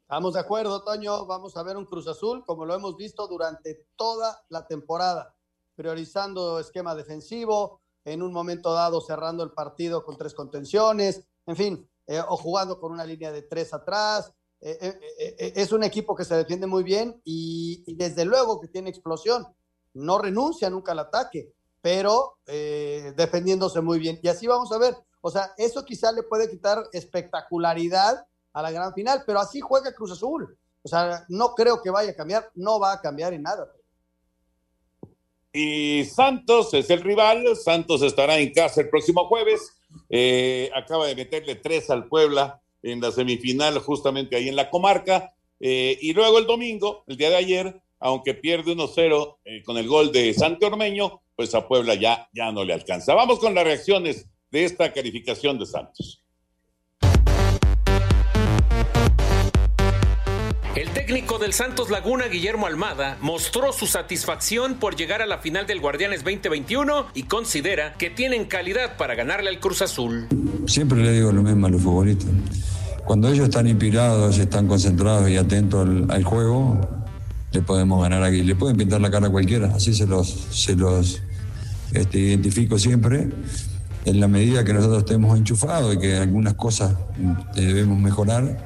Estamos 0.01 0.33
de 0.33 0.39
acuerdo, 0.39 0.83
Toño. 0.83 1.25
Vamos 1.25 1.57
a 1.57 1.63
ver 1.63 1.77
un 1.77 1.85
Cruz 1.85 2.07
Azul 2.07 2.43
como 2.45 2.65
lo 2.65 2.75
hemos 2.75 2.95
visto 2.95 3.27
durante 3.27 3.87
toda 3.95 4.45
la 4.49 4.67
temporada, 4.67 5.34
priorizando 5.75 6.59
esquema 6.59 6.95
defensivo, 6.95 7.81
en 8.03 8.21
un 8.21 8.31
momento 8.31 8.73
dado 8.73 9.01
cerrando 9.01 9.43
el 9.43 9.51
partido 9.51 10.03
con 10.03 10.17
tres 10.17 10.33
contenciones, 10.33 11.23
en 11.45 11.55
fin, 11.55 11.89
eh, 12.07 12.21
o 12.27 12.37
jugando 12.37 12.79
con 12.79 12.91
una 12.91 13.05
línea 13.05 13.31
de 13.31 13.41
tres 13.41 13.73
atrás, 13.73 14.31
eh, 14.61 14.77
eh, 15.19 15.53
es 15.55 15.71
un 15.71 15.83
equipo 15.83 16.15
que 16.15 16.23
se 16.23 16.35
defiende 16.35 16.67
muy 16.67 16.83
bien 16.83 17.19
y, 17.23 17.83
desde 17.95 18.25
luego 18.25 18.61
que 18.61 18.67
tiene 18.67 18.89
explosión. 18.89 19.45
No 19.93 20.17
renuncia 20.17 20.69
nunca 20.69 20.91
al 20.91 20.99
ataque, 20.99 21.53
pero 21.81 22.39
defendiéndose 22.45 23.79
muy 23.79 23.99
bien. 23.99 24.19
Y 24.21 24.27
así 24.27 24.45
vamos 24.45 24.71
a 24.71 24.77
ver. 24.77 24.97
O 25.21 25.31
sea, 25.31 25.53
eso 25.57 25.85
quizá 25.85 26.11
le 26.11 26.23
puede 26.23 26.49
quitar 26.49 26.83
espectacularidad 26.91 28.25
a 28.53 28.61
la 28.61 28.71
gran 28.71 28.93
final, 28.93 29.23
pero 29.25 29.39
así 29.39 29.61
juega 29.61 29.93
Cruz 29.93 30.11
Azul. 30.11 30.57
O 30.81 30.87
sea, 30.87 31.25
no 31.29 31.53
creo 31.55 31.81
que 31.81 31.89
vaya 31.89 32.11
a 32.11 32.15
cambiar, 32.15 32.51
no 32.55 32.79
va 32.79 32.93
a 32.93 33.01
cambiar 33.01 33.33
en 33.33 33.43
nada. 33.43 33.71
Y 35.57 36.03
Santos 36.03 36.73
es 36.73 36.89
el 36.89 37.01
rival, 37.01 37.55
Santos 37.55 38.01
estará 38.01 38.37
en 38.39 38.51
casa 38.51 38.81
el 38.81 38.89
próximo 38.89 39.25
jueves, 39.29 39.71
eh, 40.09 40.69
acaba 40.75 41.07
de 41.07 41.15
meterle 41.15 41.55
tres 41.55 41.89
al 41.89 42.09
Puebla, 42.09 42.59
en 42.83 42.99
la 42.99 43.09
semifinal 43.09 43.79
justamente 43.79 44.35
ahí 44.35 44.49
en 44.49 44.57
la 44.57 44.69
comarca. 44.69 45.33
Eh, 45.61 45.97
y 46.01 46.11
luego 46.11 46.39
el 46.39 46.45
domingo, 46.45 47.05
el 47.07 47.15
día 47.15 47.29
de 47.29 47.37
ayer, 47.37 47.81
aunque 47.99 48.33
pierde 48.33 48.75
1-0 48.75 49.37
eh, 49.45 49.63
con 49.63 49.77
el 49.77 49.87
gol 49.87 50.11
de 50.11 50.33
Santi 50.33 50.65
Ormeño, 50.65 51.21
pues 51.37 51.55
a 51.55 51.65
Puebla 51.65 51.95
ya, 51.95 52.27
ya 52.33 52.51
no 52.51 52.65
le 52.65 52.73
alcanza. 52.73 53.13
Vamos 53.13 53.39
con 53.39 53.55
las 53.55 53.63
reacciones 53.63 54.27
de 54.51 54.65
esta 54.65 54.91
calificación 54.91 55.57
de 55.57 55.67
Santos. 55.67 56.24
Técnico 61.05 61.37
del 61.37 61.53
Santos 61.53 61.91
Laguna, 61.91 62.25
Guillermo 62.25 62.65
Almada, 62.65 63.19
mostró 63.21 63.71
su 63.71 63.85
satisfacción 63.85 64.75
por 64.79 64.95
llegar 64.95 65.21
a 65.21 65.27
la 65.27 65.37
final 65.37 65.67
del 65.67 65.79
Guardianes 65.79 66.23
2021 66.23 67.09
y 67.13 67.23
considera 67.23 67.93
que 67.93 68.09
tienen 68.09 68.45
calidad 68.45 68.97
para 68.97 69.13
ganarle 69.13 69.51
al 69.51 69.59
Cruz 69.59 69.83
Azul. 69.83 70.27
Siempre 70.65 71.03
le 71.03 71.11
digo 71.11 71.31
lo 71.31 71.43
mismo 71.43 71.67
a 71.67 71.69
los 71.69 71.83
futbolistas. 71.83 72.31
Cuando 73.05 73.29
ellos 73.29 73.49
están 73.49 73.67
inspirados, 73.67 74.39
están 74.39 74.67
concentrados 74.67 75.29
y 75.29 75.37
atentos 75.37 75.87
al, 76.09 76.23
juego, 76.23 76.81
le 77.51 77.61
podemos 77.61 78.01
ganar 78.01 78.23
aquí. 78.23 78.41
Le 78.41 78.55
pueden 78.55 78.75
pintar 78.75 78.99
la 78.99 79.11
cara 79.11 79.27
a 79.27 79.29
cualquiera, 79.29 79.75
así 79.75 79.93
se 79.93 80.07
los, 80.07 80.57
este, 81.93 82.17
identifico 82.17 82.79
siempre. 82.79 83.29
En 84.05 84.19
la 84.19 84.27
medida 84.27 84.63
que 84.63 84.73
nosotros 84.73 85.03
estemos 85.03 85.37
enchufados 85.37 85.93
y 85.93 85.99
que 85.99 86.17
algunas 86.17 86.55
cosas 86.55 86.95
debemos 87.53 87.99
mejorar, 87.99 88.57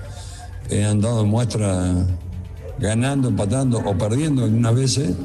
eh, 0.70 0.86
han 0.86 1.02
dado 1.02 1.26
muestra 1.26 2.06
ganando, 2.80 3.30
empatando 3.30 3.80
o 3.80 3.98
perdiendo 3.98 4.44
algunas 4.44 4.76
veces 4.76 5.16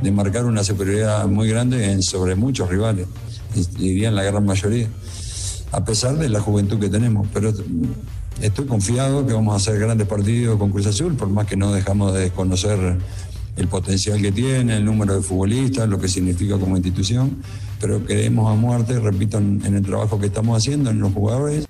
de 0.00 0.10
marcar 0.10 0.44
una 0.44 0.64
superioridad 0.64 1.26
muy 1.26 1.48
grande 1.48 2.02
sobre 2.02 2.34
muchos 2.34 2.68
rivales, 2.68 3.06
diría 3.78 4.08
en 4.08 4.16
la 4.16 4.22
gran 4.22 4.44
mayoría, 4.44 4.88
a 5.72 5.84
pesar 5.84 6.16
de 6.16 6.28
la 6.28 6.40
juventud 6.40 6.78
que 6.78 6.88
tenemos. 6.88 7.26
Pero 7.32 7.52
estoy 8.40 8.66
confiado 8.66 9.26
que 9.26 9.32
vamos 9.32 9.54
a 9.54 9.56
hacer 9.56 9.78
grandes 9.78 10.06
partidos 10.06 10.58
con 10.58 10.70
Cruz 10.70 10.86
Azul, 10.86 11.14
por 11.14 11.28
más 11.28 11.46
que 11.46 11.56
no 11.56 11.72
dejamos 11.72 12.12
de 12.12 12.20
desconocer 12.20 12.98
el 13.56 13.68
potencial 13.68 14.20
que 14.20 14.32
tiene, 14.32 14.76
el 14.76 14.84
número 14.84 15.14
de 15.14 15.22
futbolistas, 15.22 15.88
lo 15.88 16.00
que 16.00 16.08
significa 16.08 16.58
como 16.58 16.76
institución, 16.76 17.36
pero 17.80 18.04
creemos 18.04 18.50
a 18.50 18.56
muerte, 18.56 18.98
repito, 18.98 19.38
en 19.38 19.62
el 19.62 19.82
trabajo 19.82 20.18
que 20.18 20.26
estamos 20.26 20.58
haciendo, 20.58 20.90
en 20.90 20.98
los 20.98 21.12
jugadores. 21.12 21.66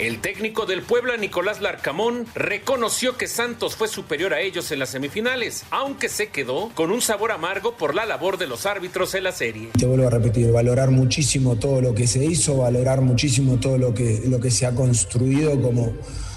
El 0.00 0.20
técnico 0.20 0.66
del 0.66 0.82
Puebla, 0.82 1.16
Nicolás 1.16 1.60
Larcamón, 1.60 2.26
reconoció 2.34 3.16
que 3.16 3.28
Santos 3.28 3.76
fue 3.76 3.86
superior 3.86 4.34
a 4.34 4.40
ellos 4.40 4.72
en 4.72 4.80
las 4.80 4.88
semifinales, 4.88 5.62
aunque 5.70 6.08
se 6.08 6.30
quedó 6.30 6.70
con 6.74 6.90
un 6.90 7.00
sabor 7.00 7.30
amargo 7.30 7.76
por 7.76 7.94
la 7.94 8.04
labor 8.04 8.36
de 8.36 8.48
los 8.48 8.66
árbitros 8.66 9.14
en 9.14 9.22
la 9.22 9.30
serie. 9.30 9.68
Te 9.78 9.86
vuelvo 9.86 10.08
a 10.08 10.10
repetir, 10.10 10.50
valorar 10.50 10.90
muchísimo 10.90 11.54
todo 11.54 11.80
lo 11.80 11.94
que 11.94 12.08
se 12.08 12.24
hizo, 12.24 12.56
valorar 12.56 13.02
muchísimo 13.02 13.60
todo 13.60 13.78
lo 13.78 13.94
que, 13.94 14.22
lo 14.26 14.40
que 14.40 14.50
se 14.50 14.66
ha 14.66 14.74
construido 14.74 15.62
como 15.62 15.92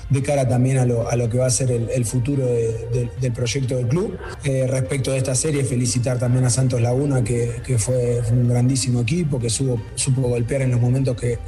de 0.09 0.23
cara 0.23 0.47
también 0.47 0.77
a 0.77 0.85
lo, 0.85 1.09
a 1.09 1.15
lo 1.17 1.29
que 1.29 1.37
va 1.37 1.47
a 1.47 1.49
ser 1.49 1.69
el, 1.71 2.05
futuro 2.05 2.45
de- 2.45 2.87
de- 2.93 3.09
del 3.19 3.33
proyecto 3.33 3.75
del 3.75 3.87
club. 3.87 4.17
Eh, 4.43 4.65
respecto 4.67 5.11
de 5.11 5.17
esta 5.17 5.35
serie, 5.35 5.63
felicitar 5.65 6.17
también 6.17 6.45
a 6.45 6.49
Santos 6.49 6.81
Laguna, 6.81 7.23
que, 7.23 7.61
que 7.65 7.77
fue 7.77 8.21
un 8.31 8.47
grandísimo 8.47 9.01
equipo, 9.01 9.37
que 9.39 9.49
supo, 9.49 9.81
supo 9.95 10.21
golpear 10.21 10.61
en 10.61 10.71
los 10.71 10.79
momentos 10.79 11.15
que, 11.19 11.39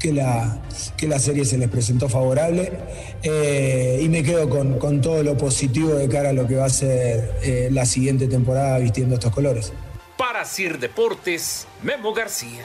que, 0.00 0.12
la, 0.12 0.60
que 0.96 1.06
la 1.06 1.18
serie 1.20 1.44
se 1.44 1.58
les 1.58 1.68
presentó 1.68 2.08
favorable. 2.08 2.72
Eh, 3.22 4.00
y 4.02 4.08
me 4.08 4.22
quedo 4.22 4.48
con, 4.48 4.78
con 4.78 5.00
todo 5.00 5.22
lo 5.22 5.36
positivo 5.36 5.90
de 5.94 6.08
cara 6.08 6.30
a 6.30 6.32
lo 6.32 6.46
que 6.46 6.56
va 6.56 6.64
a 6.66 6.70
ser 6.70 7.34
eh, 7.42 7.68
la 7.70 7.86
siguiente 7.86 8.26
temporada 8.26 8.78
vistiendo 8.78 9.14
estos 9.14 9.32
colores. 9.32 9.72
Para 10.16 10.44
Sir 10.44 10.80
Deportes, 10.80 11.66
Memo 11.82 12.12
García. 12.12 12.64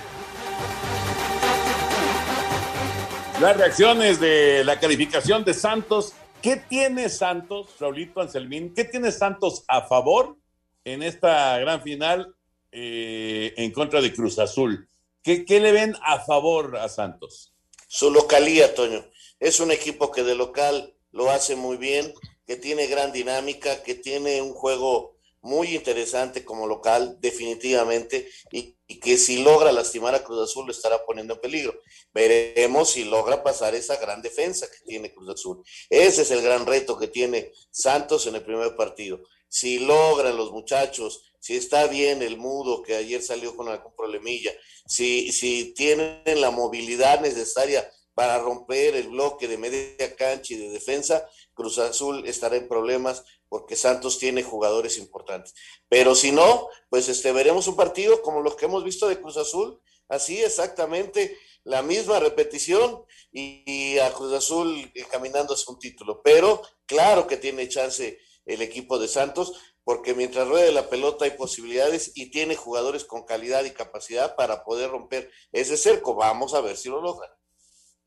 Las 3.43 3.57
reacciones 3.57 4.21
de 4.21 4.63
la 4.63 4.79
calificación 4.79 5.43
de 5.43 5.53
Santos. 5.53 6.13
¿Qué 6.41 6.55
tiene 6.55 7.09
Santos, 7.09 7.71
Raulito 7.77 8.21
Anselmín? 8.21 8.73
¿Qué 8.73 8.85
tiene 8.85 9.11
Santos 9.11 9.65
a 9.67 9.81
favor 9.81 10.37
en 10.85 11.03
esta 11.03 11.59
gran 11.59 11.81
final 11.81 12.33
eh, 12.71 13.53
en 13.57 13.73
contra 13.73 13.99
de 13.99 14.13
Cruz 14.13 14.39
Azul? 14.39 14.87
¿Qué, 15.21 15.43
qué 15.43 15.59
le 15.59 15.73
ven 15.73 15.93
a 16.03 16.21
favor 16.21 16.77
a 16.77 16.87
Santos? 16.87 17.53
Su 17.85 18.11
localía, 18.11 18.73
Toño. 18.75 19.03
Es 19.41 19.59
un 19.59 19.71
equipo 19.71 20.09
que 20.09 20.23
de 20.23 20.35
local 20.35 20.93
lo 21.11 21.29
hace 21.29 21.57
muy 21.57 21.75
bien, 21.75 22.13
que 22.47 22.55
tiene 22.55 22.87
gran 22.87 23.11
dinámica, 23.11 23.83
que 23.83 23.95
tiene 23.95 24.41
un 24.41 24.53
juego 24.53 25.12
muy 25.43 25.75
interesante 25.75 26.45
como 26.45 26.67
local, 26.67 27.17
definitivamente, 27.19 28.29
y, 28.51 28.77
que 29.01 29.17
si 29.17 29.43
logra 29.43 29.71
lastimar 29.71 30.15
a 30.15 30.23
Cruz 30.23 30.49
Azul 30.49 30.67
lo 30.67 30.71
estará 30.71 31.05
poniendo 31.05 31.33
en 31.33 31.41
peligro. 31.41 31.79
Veremos 32.13 32.91
si 32.91 33.03
logra 33.03 33.43
pasar 33.43 33.75
esa 33.75 33.97
gran 33.97 34.21
defensa 34.21 34.67
que 34.67 34.85
tiene 34.85 35.13
Cruz 35.13 35.29
Azul. 35.29 35.63
Ese 35.89 36.21
es 36.21 36.31
el 36.31 36.41
gran 36.41 36.65
reto 36.65 36.97
que 36.97 37.07
tiene 37.07 37.51
Santos 37.71 38.27
en 38.27 38.35
el 38.35 38.43
primer 38.43 38.75
partido. 38.75 39.21
Si 39.49 39.79
logran 39.79 40.37
los 40.37 40.51
muchachos, 40.51 41.33
si 41.39 41.57
está 41.57 41.87
bien 41.87 42.21
el 42.21 42.37
mudo 42.37 42.81
que 42.81 42.95
ayer 42.95 43.21
salió 43.21 43.55
con 43.57 43.67
algún 43.67 43.95
problemilla, 43.95 44.51
si, 44.87 45.31
si 45.31 45.73
tienen 45.73 46.39
la 46.39 46.51
movilidad 46.51 47.19
necesaria 47.19 47.89
para 48.13 48.39
romper 48.39 48.95
el 48.95 49.09
bloque 49.09 49.47
de 49.47 49.57
media 49.57 50.15
cancha 50.15 50.53
y 50.53 50.57
de 50.57 50.69
defensa, 50.69 51.27
Cruz 51.53 51.79
Azul 51.79 52.27
estará 52.27 52.55
en 52.55 52.67
problemas 52.67 53.23
porque 53.53 53.75
Santos 53.75 54.17
tiene 54.17 54.41
jugadores 54.41 54.97
importantes. 54.97 55.53
Pero 55.87 56.15
si 56.15 56.31
no, 56.31 56.69
pues 56.89 57.07
este 57.07 57.31
veremos 57.31 57.67
un 57.67 57.75
partido 57.75 58.23
como 58.23 58.41
los 58.41 58.55
que 58.55 58.65
hemos 58.65 58.83
visto 58.83 59.07
de 59.07 59.21
Cruz 59.21 59.37
Azul, 59.37 59.79
así 60.09 60.41
exactamente 60.41 61.37
la 61.63 61.83
misma 61.83 62.19
repetición 62.19 63.05
y, 63.31 63.99
a 63.99 64.11
Cruz 64.11 64.33
Azul 64.33 64.91
eh, 64.95 65.05
caminando 65.07 65.53
hacia 65.53 65.71
un 65.71 65.77
título. 65.77 66.23
Pero 66.23 66.63
claro 66.87 67.27
que 67.27 67.37
tiene 67.37 67.69
chance 67.69 68.17
el 68.47 68.63
equipo 68.63 68.97
de 68.97 69.07
Santos, 69.07 69.53
porque 69.83 70.15
mientras 70.15 70.47
ruede 70.47 70.71
la 70.71 70.89
pelota 70.89 71.25
hay 71.25 71.37
posibilidades 71.37 72.11
y 72.15 72.31
tiene 72.31 72.55
jugadores 72.55 73.05
con 73.05 73.23
calidad 73.23 73.63
y 73.65 73.69
capacidad 73.69 74.35
para 74.35 74.63
poder 74.63 74.89
romper 74.89 75.29
ese 75.51 75.77
cerco. 75.77 76.15
Vamos 76.15 76.55
a 76.55 76.61
ver 76.61 76.75
si 76.75 76.89
lo 76.89 76.99
logran. 77.01 77.29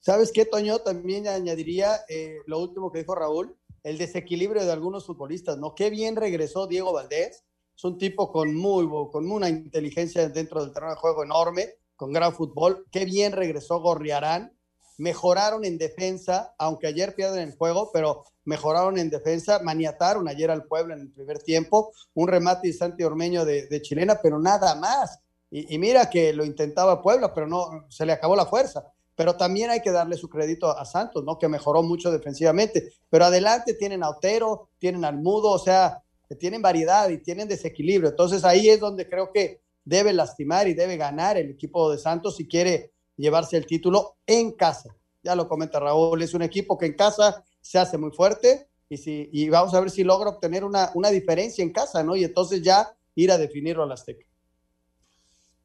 ¿Sabes 0.00 0.32
qué, 0.32 0.44
Toño? 0.44 0.80
También 0.80 1.28
añadiría 1.28 2.00
eh, 2.08 2.38
lo 2.46 2.58
último 2.58 2.90
que 2.90 2.98
dijo 2.98 3.14
Raúl, 3.14 3.56
el 3.86 3.98
desequilibrio 3.98 4.64
de 4.64 4.72
algunos 4.72 5.06
futbolistas, 5.06 5.58
¿no? 5.58 5.76
Qué 5.76 5.90
bien 5.90 6.16
regresó 6.16 6.66
Diego 6.66 6.92
Valdés, 6.92 7.44
es 7.76 7.84
un 7.84 7.98
tipo 7.98 8.32
con 8.32 8.52
muy, 8.52 8.84
con 9.12 9.30
una 9.30 9.48
inteligencia 9.48 10.28
dentro 10.28 10.60
del 10.60 10.72
terreno 10.72 10.90
de 10.90 10.98
juego 10.98 11.22
enorme, 11.22 11.68
con 11.94 12.12
gran 12.12 12.34
fútbol, 12.34 12.84
qué 12.90 13.04
bien 13.04 13.30
regresó 13.30 13.78
Gorriarán, 13.80 14.52
mejoraron 14.98 15.64
en 15.64 15.78
defensa, 15.78 16.52
aunque 16.58 16.88
ayer 16.88 17.14
pierden 17.14 17.48
el 17.48 17.56
juego, 17.56 17.90
pero 17.92 18.24
mejoraron 18.44 18.98
en 18.98 19.08
defensa, 19.08 19.60
maniataron 19.62 20.26
ayer 20.26 20.50
al 20.50 20.64
pueblo 20.64 20.92
en 20.92 21.02
el 21.02 21.12
primer 21.12 21.38
tiempo, 21.38 21.92
un 22.14 22.26
remate 22.26 22.72
de 22.72 23.04
Ormeño 23.04 23.44
de, 23.44 23.68
de 23.68 23.82
chilena, 23.82 24.18
pero 24.20 24.40
nada 24.40 24.74
más. 24.74 25.20
Y, 25.48 25.72
y 25.72 25.78
mira 25.78 26.10
que 26.10 26.32
lo 26.32 26.44
intentaba 26.44 27.00
Puebla, 27.00 27.32
pero 27.32 27.46
no, 27.46 27.86
se 27.88 28.04
le 28.04 28.12
acabó 28.12 28.34
la 28.34 28.46
fuerza 28.46 28.92
pero 29.16 29.36
también 29.36 29.70
hay 29.70 29.80
que 29.80 29.90
darle 29.90 30.16
su 30.16 30.28
crédito 30.28 30.70
a 30.70 30.84
Santos, 30.84 31.24
¿no? 31.24 31.38
Que 31.38 31.48
mejoró 31.48 31.82
mucho 31.82 32.10
defensivamente. 32.10 32.92
Pero 33.08 33.24
adelante 33.24 33.74
tienen 33.74 34.04
a 34.04 34.10
Otero, 34.10 34.68
tienen 34.78 35.04
al 35.04 35.16
Mudo, 35.16 35.50
o 35.50 35.58
sea, 35.58 36.02
tienen 36.38 36.60
variedad 36.60 37.08
y 37.08 37.18
tienen 37.18 37.48
desequilibrio. 37.48 38.10
Entonces 38.10 38.44
ahí 38.44 38.68
es 38.68 38.78
donde 38.78 39.08
creo 39.08 39.32
que 39.32 39.62
debe 39.84 40.12
lastimar 40.12 40.68
y 40.68 40.74
debe 40.74 40.98
ganar 40.98 41.38
el 41.38 41.50
equipo 41.50 41.90
de 41.90 41.98
Santos 41.98 42.36
si 42.36 42.46
quiere 42.46 42.92
llevarse 43.16 43.56
el 43.56 43.66
título 43.66 44.16
en 44.26 44.52
casa. 44.52 44.94
Ya 45.22 45.34
lo 45.34 45.48
comenta 45.48 45.80
Raúl, 45.80 46.20
es 46.22 46.34
un 46.34 46.42
equipo 46.42 46.76
que 46.76 46.86
en 46.86 46.94
casa 46.94 47.42
se 47.60 47.78
hace 47.78 47.96
muy 47.96 48.10
fuerte 48.10 48.68
y, 48.88 48.98
si, 48.98 49.30
y 49.32 49.48
vamos 49.48 49.72
a 49.74 49.80
ver 49.80 49.90
si 49.90 50.04
logra 50.04 50.30
obtener 50.30 50.62
una, 50.62 50.90
una 50.94 51.10
diferencia 51.10 51.62
en 51.62 51.72
casa, 51.72 52.02
¿no? 52.02 52.16
Y 52.16 52.24
entonces 52.24 52.60
ya 52.62 52.94
ir 53.14 53.32
a 53.32 53.38
definirlo 53.38 53.82
al 53.82 53.92
Azteca. 53.92 54.25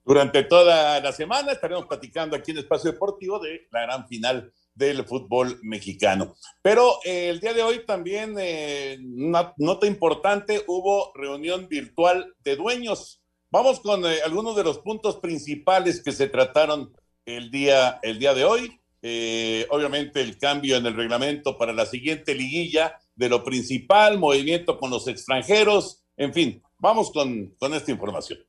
Durante 0.03 0.43
toda 0.43 0.99
la 0.99 1.11
semana 1.11 1.51
estaremos 1.51 1.85
platicando 1.85 2.35
aquí 2.35 2.51
en 2.51 2.57
Espacio 2.57 2.91
Deportivo 2.91 3.39
de 3.39 3.67
la 3.71 3.81
gran 3.81 4.07
final 4.07 4.51
del 4.73 5.05
fútbol 5.05 5.59
mexicano. 5.61 6.35
Pero 6.61 6.99
eh, 7.03 7.29
el 7.29 7.39
día 7.39 7.53
de 7.53 7.61
hoy 7.61 7.85
también, 7.85 8.35
eh, 8.39 8.97
una 9.01 9.53
nota 9.57 9.85
importante, 9.85 10.63
hubo 10.67 11.11
reunión 11.13 11.67
virtual 11.67 12.33
de 12.43 12.55
dueños. 12.55 13.21
Vamos 13.51 13.81
con 13.81 14.05
eh, 14.05 14.19
algunos 14.25 14.55
de 14.55 14.63
los 14.63 14.79
puntos 14.79 15.17
principales 15.17 16.01
que 16.01 16.13
se 16.13 16.27
trataron 16.27 16.93
el 17.25 17.51
día, 17.51 17.99
el 18.01 18.17
día 18.17 18.33
de 18.33 18.45
hoy. 18.45 18.81
Eh, 19.03 19.65
obviamente 19.69 20.21
el 20.21 20.37
cambio 20.37 20.77
en 20.77 20.85
el 20.85 20.95
reglamento 20.95 21.57
para 21.57 21.73
la 21.73 21.85
siguiente 21.85 22.35
liguilla 22.35 22.99
de 23.15 23.29
lo 23.29 23.43
principal, 23.43 24.19
movimiento 24.19 24.79
con 24.79 24.91
los 24.91 25.07
extranjeros, 25.07 26.03
en 26.17 26.33
fin, 26.33 26.63
vamos 26.77 27.11
con, 27.11 27.55
con 27.57 27.73
esta 27.73 27.91
información. 27.91 28.39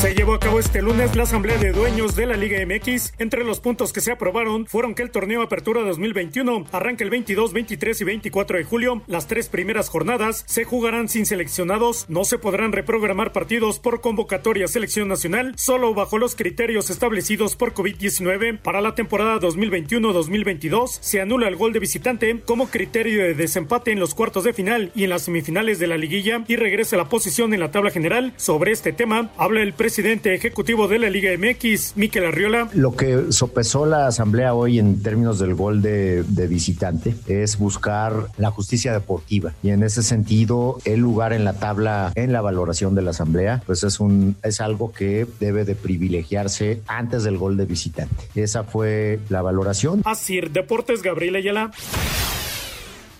Se 0.00 0.09
llevó 0.20 0.34
a 0.34 0.38
cabo 0.38 0.58
este 0.58 0.82
lunes 0.82 1.16
la 1.16 1.22
asamblea 1.22 1.56
de 1.56 1.72
dueños 1.72 2.14
de 2.14 2.26
la 2.26 2.36
Liga 2.36 2.58
MX. 2.66 3.14
Entre 3.18 3.42
los 3.42 3.58
puntos 3.58 3.90
que 3.90 4.02
se 4.02 4.12
aprobaron 4.12 4.66
fueron 4.66 4.94
que 4.94 5.02
el 5.02 5.10
torneo 5.10 5.40
Apertura 5.40 5.80
2021 5.80 6.66
arranca 6.72 7.04
el 7.04 7.08
22, 7.08 7.54
23 7.54 8.02
y 8.02 8.04
24 8.04 8.58
de 8.58 8.64
julio. 8.64 9.02
Las 9.06 9.28
tres 9.28 9.48
primeras 9.48 9.88
jornadas 9.88 10.44
se 10.46 10.64
jugarán 10.64 11.08
sin 11.08 11.24
seleccionados. 11.24 12.04
No 12.10 12.24
se 12.24 12.36
podrán 12.36 12.72
reprogramar 12.72 13.32
partidos 13.32 13.78
por 13.78 14.02
convocatoria 14.02 14.68
selección 14.68 15.08
nacional, 15.08 15.54
solo 15.56 15.94
bajo 15.94 16.18
los 16.18 16.34
criterios 16.34 16.90
establecidos 16.90 17.56
por 17.56 17.72
COVID-19. 17.72 18.58
Para 18.58 18.82
la 18.82 18.94
temporada 18.94 19.40
2021-2022 19.40 20.98
se 21.00 21.22
anula 21.22 21.48
el 21.48 21.56
gol 21.56 21.72
de 21.72 21.78
visitante 21.78 22.40
como 22.44 22.68
criterio 22.68 23.22
de 23.22 23.32
desempate 23.32 23.90
en 23.90 24.00
los 24.00 24.14
cuartos 24.14 24.44
de 24.44 24.52
final 24.52 24.92
y 24.94 25.04
en 25.04 25.10
las 25.10 25.22
semifinales 25.22 25.78
de 25.78 25.86
la 25.86 25.96
liguilla 25.96 26.44
y 26.46 26.56
regresa 26.56 26.98
la 26.98 27.08
posición 27.08 27.54
en 27.54 27.60
la 27.60 27.70
tabla 27.70 27.90
general. 27.90 28.34
Sobre 28.36 28.72
este 28.72 28.92
tema 28.92 29.30
habla 29.38 29.62
el 29.62 29.72
presidente 29.72 30.09
ejecutivo 30.10 30.88
de 30.88 30.98
la 30.98 31.08
Liga 31.08 31.30
MX, 31.36 31.96
Miquel 31.96 32.24
Arriola. 32.24 32.68
Lo 32.74 32.96
que 32.96 33.30
sopesó 33.30 33.86
la 33.86 34.08
asamblea 34.08 34.54
hoy 34.54 34.78
en 34.78 35.02
términos 35.02 35.38
del 35.38 35.54
gol 35.54 35.82
de, 35.82 36.24
de, 36.24 36.46
visitante 36.48 37.14
es 37.28 37.58
buscar 37.58 38.26
la 38.36 38.50
justicia 38.50 38.92
deportiva 38.92 39.54
y 39.62 39.70
en 39.70 39.84
ese 39.84 40.02
sentido 40.02 40.78
el 40.84 41.00
lugar 41.00 41.32
en 41.32 41.44
la 41.44 41.52
tabla 41.52 42.12
en 42.16 42.32
la 42.32 42.40
valoración 42.40 42.94
de 42.96 43.02
la 43.02 43.10
asamblea 43.10 43.62
pues 43.66 43.84
es 43.84 44.00
un 44.00 44.36
es 44.42 44.60
algo 44.60 44.92
que 44.92 45.26
debe 45.38 45.64
de 45.64 45.76
privilegiarse 45.76 46.82
antes 46.88 47.22
del 47.22 47.38
gol 47.38 47.56
de 47.56 47.66
visitante. 47.66 48.24
Esa 48.34 48.64
fue 48.64 49.20
la 49.28 49.42
valoración. 49.42 50.02
Así 50.04 50.40
Deportes 50.40 51.02
Gabriel 51.02 51.36
Ayala. 51.36 51.70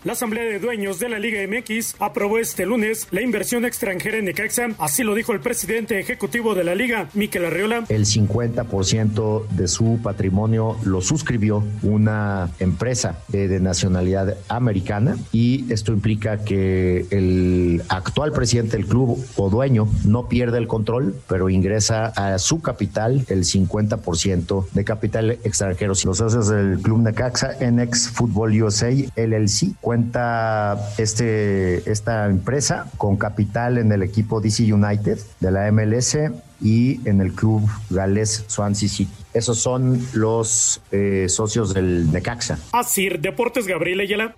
La 0.03 0.15
Asamblea 0.15 0.45
de 0.45 0.59
Dueños 0.59 0.99
de 0.99 1.11
la 1.11 1.19
Liga 1.19 1.41
MX 1.47 1.97
aprobó 1.99 2.39
este 2.39 2.65
lunes 2.65 3.07
la 3.11 3.21
inversión 3.21 3.67
extranjera 3.67 4.17
en 4.17 4.25
Necaxa, 4.25 4.69
así 4.79 5.05
lo 5.05 5.15
dijo 5.15 5.35
el 5.35 5.41
presidente 5.41 6.01
ejecutivo 6.01 6.55
de 6.55 6.65
la 6.65 6.75
liga, 6.75 7.11
Miquel 7.13 7.45
Arriola. 7.45 7.85
El 7.91 8.07
50% 8.07 9.49
de 9.49 9.69
su 9.69 10.01
patrimonio 10.03 10.79
lo 10.85 11.03
suscribió 11.03 11.63
una 11.83 12.51
empresa 12.61 13.19
de, 13.29 13.61
nacionalidad 13.61 14.39
americana 14.49 15.19
y 15.33 15.71
esto 15.71 15.93
implica 15.93 16.45
que 16.45 17.05
el 17.11 17.83
actual 17.91 18.33
presidente 18.33 18.79
del 18.79 18.87
club 18.87 19.23
o 19.37 19.51
dueño 19.51 19.87
no 20.07 20.31
pierde 20.31 20.57
el 20.57 20.67
control, 20.67 21.15
pero 21.29 21.51
ingresa 21.51 22.07
a 22.07 22.39
su 22.39 22.63
capital 22.63 23.27
el 23.29 23.45
50% 23.45 24.71
de 24.73 24.85
capital 24.85 25.31
extranjero. 25.45 25.93
Los 26.07 26.17
socios 26.17 26.49
del 26.49 26.79
club 26.81 27.03
Necaxa, 27.03 27.51
NX 27.61 28.13
Football 28.13 28.63
USA 28.63 28.91
LLC, 28.91 29.75
cuenta 29.91 30.79
este, 30.99 31.91
esta 31.91 32.27
empresa 32.27 32.87
con 32.97 33.17
capital 33.17 33.77
en 33.77 33.91
el 33.91 34.05
equipo 34.05 34.41
DC 34.41 34.73
United 34.73 35.19
de 35.41 35.51
la 35.51 35.69
MLS 35.73 36.17
y 36.61 37.09
en 37.09 37.21
el 37.21 37.33
club 37.33 37.69
galés 37.89 38.45
Swansea 38.47 38.89
City. 38.89 39.11
Esos 39.35 39.59
son 39.59 40.01
los 40.13 40.81
eh, 40.93 41.27
socios 41.29 41.75
del 41.75 42.13
Necaxa. 42.13 42.61
Asir 42.71 43.19
Deportes 43.19 43.67
Gabriel 43.67 43.99
Ayala. 43.99 44.37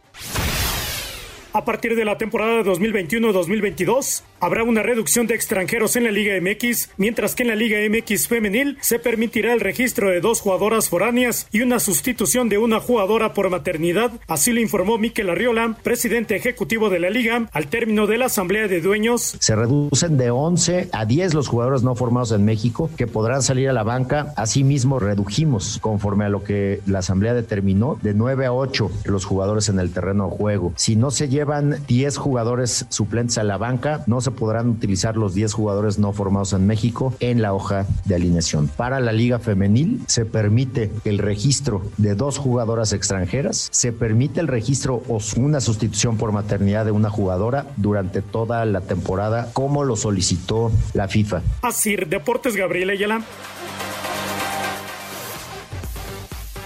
A 1.55 1.67
partir 1.67 1.97
de 1.97 2.07
la 2.07 2.17
temporada 2.17 2.63
2021-2022, 2.63 4.23
habrá 4.41 4.65
una 4.65 4.83
reducción 4.83 5.27
de 5.27 5.35
extranjeros 5.35 5.97
en 5.97 6.05
la 6.05 6.11
Liga 6.11 6.33
MX, 6.41 6.89
mientras 6.97 7.35
que 7.35 7.43
en 7.43 7.51
la 7.51 7.55
Liga 7.57 7.79
MX 7.91 8.27
femenil 8.27 8.79
se 8.81 8.99
permitirá 8.99 9.53
el 9.53 9.61
registro 9.61 10.09
de 10.09 10.23
dos 10.23 10.41
jugadoras 10.41 10.89
foráneas 10.89 11.49
y 11.53 11.61
una 11.61 11.79
sustitución 11.79 12.49
de 12.49 12.57
una 12.57 12.81
jugadora 12.81 13.35
por 13.35 13.51
maternidad. 13.51 14.13
Así 14.29 14.51
lo 14.51 14.63
informó 14.63 14.97
Miquel 14.97 15.29
Arriola, 15.29 15.77
presidente 15.83 16.37
ejecutivo 16.37 16.89
de 16.89 17.01
la 17.01 17.11
liga, 17.11 17.51
al 17.53 17.67
término 17.67 18.07
de 18.07 18.17
la 18.17 18.27
asamblea 18.27 18.67
de 18.67 18.81
dueños. 18.81 19.37
Se 19.39 19.55
reducen 19.55 20.17
de 20.17 20.31
11 20.31 20.89
a 20.91 21.05
10 21.05 21.35
los 21.35 21.49
jugadores 21.49 21.83
no 21.83 21.95
formados 21.95 22.33
en 22.33 22.47
México 22.47 22.89
que 22.97 23.07
podrán 23.07 23.43
salir 23.43 23.69
a 23.69 23.75
la 23.75 23.83
banca. 23.83 24.33
Asimismo, 24.39 24.99
redujimos, 24.99 25.79
conforme 25.83 26.25
a 26.25 26.31
lo 26.31 26.45
que 26.45 26.81
la 26.87 27.01
asamblea 27.01 27.35
determinó, 27.35 27.99
de 28.01 28.15
9 28.15 28.47
a 28.47 28.55
8 28.55 28.91
los 29.05 29.27
jugadores 29.27 29.69
en 29.69 29.79
el 29.79 29.93
terreno 29.93 30.31
de 30.31 30.37
juego. 30.39 30.73
Si 30.77 30.97
no 30.97 31.11
se 31.11 31.29
lleva 31.29 31.41
llevan 31.43 31.84
10 31.88 32.18
jugadores 32.18 32.86
suplentes 32.88 33.36
a 33.36 33.43
la 33.43 33.57
banca, 33.57 34.05
no 34.07 34.20
se 34.20 34.30
podrán 34.30 34.68
utilizar 34.68 35.16
los 35.16 35.34
10 35.34 35.53
jugadores 35.53 35.99
no 35.99 36.12
formados 36.12 36.53
en 36.53 36.68
México 36.68 37.12
en 37.18 37.43
la 37.43 37.53
hoja 37.53 37.84
de 38.05 38.14
alineación. 38.14 38.68
Para 38.68 39.01
la 39.01 39.11
liga 39.11 39.40
femenil 39.40 40.05
se 40.07 40.24
permite 40.24 40.93
el 41.05 41.18
registro 41.18 41.82
de 41.97 42.14
dos 42.14 42.38
jugadoras 42.38 42.93
extranjeras, 42.93 43.68
se 43.72 43.93
permite 43.93 44.38
el 44.38 44.47
registro 44.47 45.03
o 45.09 45.18
una 45.36 45.61
sustitución 45.61 46.16
por 46.16 46.30
maternidad 46.30 46.84
de 46.84 46.93
una 46.93 47.11
jugadora 47.11 47.66
durante 47.76 48.22
toda 48.22 48.64
la 48.64 48.82
temporada 48.82 49.51
como 49.53 49.82
lo 49.82 49.97
solicitó 49.97 50.70
la 50.95 51.09
FIFA. 51.09 51.43
Así, 51.62 51.97
Deportes 51.97 52.55
Gabriela 52.55 52.93
Ayala. 52.93 53.22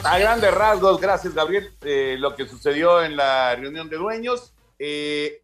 A 0.04 0.18
grandes 0.18 0.52
rasgos, 0.52 1.00
gracias 1.00 1.32
Gabriel, 1.32 1.72
eh, 1.80 2.16
lo 2.18 2.36
que 2.36 2.46
sucedió 2.46 3.02
en 3.02 3.16
la 3.16 3.56
reunión 3.56 3.88
de 3.88 3.96
dueños. 3.96 4.52
Eh, 4.78 5.42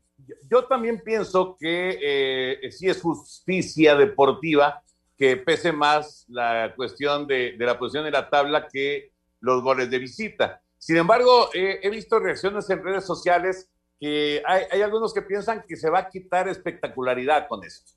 yo 0.49 0.65
también 0.67 1.01
pienso 1.01 1.57
que 1.59 1.99
eh, 2.01 2.71
sí 2.71 2.89
es 2.89 3.01
justicia 3.01 3.95
deportiva 3.97 4.83
que 5.17 5.37
pese 5.37 5.73
más 5.73 6.25
la 6.29 6.73
cuestión 6.75 7.27
de, 7.27 7.55
la 7.59 7.79
posición 7.79 8.05
de 8.05 8.11
la 8.11 8.29
tabla 8.29 8.69
que 8.69 9.13
los 9.41 9.63
goles 9.63 9.91
de 9.91 9.99
visita. 9.99 10.63
Sin 10.79 10.97
embargo, 10.97 11.51
eh, 11.55 11.81
he 11.83 11.91
visto 11.91 12.19
reacciones 12.19 12.69
en 12.71 12.83
redes 12.83 13.05
sociales 13.05 13.69
que 14.01 14.43
hay, 14.45 14.65
hay, 14.71 14.83
algunos 14.83 15.15
que 15.15 15.23
piensan 15.23 15.65
que 15.67 15.77
se 15.77 15.89
va 15.89 16.01
a 16.01 16.09
quitar 16.09 16.49
espectacularidad 16.49 17.47
con 17.47 17.65
esto. 17.65 17.93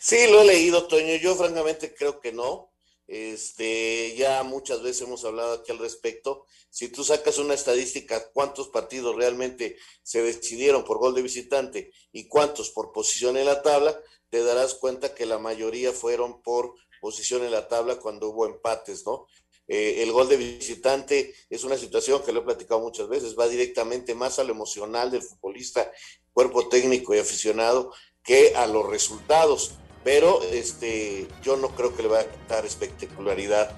Sí, 0.00 0.30
lo 0.30 0.42
he 0.42 0.46
leído, 0.46 0.86
Toño. 0.86 1.16
Yo 1.16 1.34
francamente 1.34 1.94
creo 1.94 2.20
que 2.20 2.32
no. 2.32 2.70
Este, 3.08 4.14
ya 4.16 4.42
muchas 4.42 4.82
veces 4.82 5.02
hemos 5.02 5.24
hablado 5.24 5.54
aquí 5.54 5.72
al 5.72 5.78
respecto. 5.78 6.44
Si 6.68 6.88
tú 6.88 7.02
sacas 7.02 7.38
una 7.38 7.54
estadística, 7.54 8.30
cuántos 8.32 8.68
partidos 8.68 9.16
realmente 9.16 9.76
se 10.02 10.22
decidieron 10.22 10.84
por 10.84 10.98
gol 10.98 11.14
de 11.14 11.22
visitante 11.22 11.90
y 12.12 12.28
cuántos 12.28 12.70
por 12.70 12.92
posición 12.92 13.38
en 13.38 13.46
la 13.46 13.62
tabla, 13.62 13.98
te 14.28 14.44
darás 14.44 14.74
cuenta 14.74 15.14
que 15.14 15.24
la 15.24 15.38
mayoría 15.38 15.92
fueron 15.92 16.42
por 16.42 16.74
posición 17.00 17.44
en 17.44 17.50
la 17.50 17.66
tabla 17.66 17.96
cuando 17.96 18.28
hubo 18.28 18.44
empates, 18.44 19.06
¿no? 19.06 19.26
Eh, 19.66 20.02
el 20.02 20.12
gol 20.12 20.28
de 20.28 20.36
visitante 20.36 21.34
es 21.48 21.64
una 21.64 21.78
situación 21.78 22.22
que 22.22 22.32
lo 22.32 22.40
he 22.40 22.44
platicado 22.44 22.80
muchas 22.80 23.08
veces, 23.08 23.38
va 23.38 23.48
directamente 23.48 24.14
más 24.14 24.38
a 24.38 24.44
lo 24.44 24.52
emocional 24.52 25.10
del 25.10 25.22
futbolista, 25.22 25.90
cuerpo 26.32 26.68
técnico 26.68 27.14
y 27.14 27.18
aficionado, 27.18 27.92
que 28.22 28.54
a 28.54 28.66
los 28.66 28.86
resultados 28.86 29.72
pero 30.04 30.42
este, 30.42 31.28
yo 31.42 31.56
no 31.56 31.68
creo 31.68 31.94
que 31.94 32.02
le 32.02 32.08
va 32.08 32.20
a 32.20 32.24
dar 32.48 32.64
espectacularidad 32.64 33.70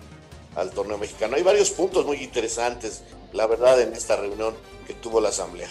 al 0.56 0.70
torneo 0.70 0.98
mexicano. 0.98 1.36
Hay 1.36 1.42
varios 1.42 1.70
puntos 1.70 2.04
muy 2.06 2.18
interesantes, 2.18 3.02
la 3.32 3.46
verdad, 3.46 3.80
en 3.80 3.92
esta 3.92 4.16
reunión 4.16 4.54
que 4.86 4.94
tuvo 4.94 5.20
la 5.20 5.30
Asamblea. 5.30 5.68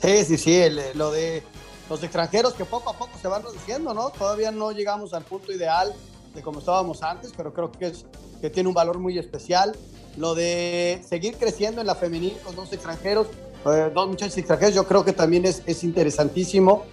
Sí, 0.00 0.24
sí, 0.24 0.38
sí, 0.38 0.56
el, 0.56 0.80
lo 0.94 1.10
de 1.10 1.42
los 1.88 2.02
extranjeros 2.02 2.54
que 2.54 2.64
poco 2.64 2.90
a 2.90 2.94
poco 2.94 3.12
se 3.20 3.28
van 3.28 3.42
reduciendo, 3.42 3.94
¿no? 3.94 4.10
Todavía 4.10 4.50
no 4.50 4.72
llegamos 4.72 5.14
al 5.14 5.24
punto 5.24 5.52
ideal 5.52 5.94
de 6.34 6.42
como 6.42 6.60
estábamos 6.60 7.02
antes, 7.02 7.32
pero 7.36 7.52
creo 7.52 7.70
que, 7.70 7.86
es, 7.88 8.06
que 8.40 8.50
tiene 8.50 8.68
un 8.68 8.74
valor 8.74 8.98
muy 8.98 9.18
especial. 9.18 9.76
Lo 10.16 10.34
de 10.34 11.02
seguir 11.06 11.36
creciendo 11.36 11.80
en 11.80 11.86
la 11.86 11.94
femenil 11.94 12.36
con 12.44 12.56
dos 12.56 12.72
extranjeros, 12.72 13.28
eh, 13.66 13.90
dos 13.94 14.08
muchachos 14.08 14.36
extranjeros, 14.38 14.74
yo 14.74 14.86
creo 14.86 15.04
que 15.04 15.12
también 15.12 15.44
es, 15.46 15.62
es 15.66 15.84
interesantísimo. 15.84 16.84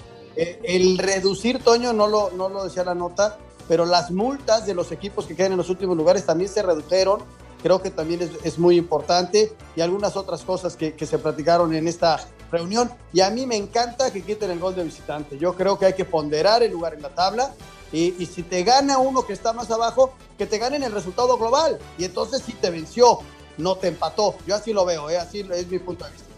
Eh, 0.41 0.57
el 0.63 0.97
reducir, 0.97 1.61
Toño, 1.61 1.91
no 1.91 2.07
lo, 2.07 2.31
no 2.31 2.47
lo 2.47 2.63
decía 2.63 2.85
la 2.85 2.95
nota, 2.95 3.37
pero 3.67 3.85
las 3.85 4.09
multas 4.09 4.65
de 4.65 4.73
los 4.73 4.89
equipos 4.93 5.25
que 5.25 5.35
quedan 5.35 5.51
en 5.51 5.57
los 5.57 5.69
últimos 5.69 5.97
lugares 5.97 6.25
también 6.25 6.49
se 6.49 6.61
redujeron. 6.61 7.19
Creo 7.61 7.81
que 7.81 7.91
también 7.91 8.21
es, 8.21 8.29
es 8.45 8.57
muy 8.57 8.77
importante 8.77 9.51
y 9.75 9.81
algunas 9.81 10.15
otras 10.15 10.43
cosas 10.43 10.77
que, 10.77 10.93
que, 10.93 11.05
se 11.05 11.17
platicaron 11.17 11.75
en 11.75 11.89
esta 11.89 12.25
reunión. 12.53 12.89
Y 13.11 13.19
a 13.19 13.29
mí 13.29 13.45
me 13.45 13.57
encanta 13.57 14.13
que 14.13 14.23
quiten 14.23 14.49
el 14.49 14.59
gol 14.59 14.75
de 14.75 14.85
visitante. 14.85 15.37
Yo 15.37 15.55
creo 15.55 15.77
que 15.77 15.87
hay 15.87 15.93
que 15.93 16.05
ponderar 16.05 16.63
el 16.63 16.71
lugar 16.71 16.93
en 16.93 17.01
la 17.01 17.09
tabla 17.09 17.53
y, 17.91 18.15
y 18.17 18.25
si 18.25 18.43
te 18.43 18.63
gana 18.63 18.97
uno 18.97 19.23
que 19.23 19.33
está 19.33 19.51
más 19.51 19.69
abajo, 19.71 20.13
que 20.37 20.45
te 20.45 20.57
ganen 20.57 20.83
el 20.83 20.93
resultado 20.93 21.37
global. 21.37 21.79
Y 21.97 22.05
entonces 22.05 22.41
si 22.45 22.53
te 22.53 22.69
venció, 22.69 23.19
no 23.57 23.75
te 23.75 23.89
empató. 23.89 24.35
Yo 24.47 24.55
así 24.55 24.71
lo 24.71 24.85
veo, 24.85 25.09
¿eh? 25.09 25.17
así 25.17 25.45
es 25.53 25.67
mi 25.67 25.79
punto 25.79 26.05
de 26.05 26.11
vista. 26.11 26.28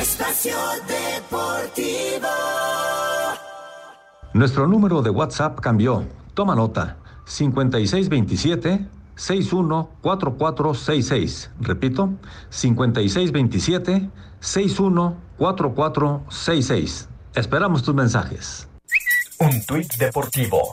Espacio 0.00 0.56
Deportivo. 0.88 2.26
Nuestro 4.32 4.66
número 4.66 5.02
de 5.02 5.10
WhatsApp 5.10 5.60
cambió. 5.60 6.06
Toma 6.32 6.54
nota. 6.54 6.96
5627 7.26 8.88
614466. 9.14 11.50
Repito, 11.60 12.14
5627 12.48 14.08
614466. 14.40 17.08
Esperamos 17.34 17.82
tus 17.82 17.94
mensajes. 17.94 18.68
Un 19.38 19.62
tuit 19.66 19.94
deportivo. 19.98 20.72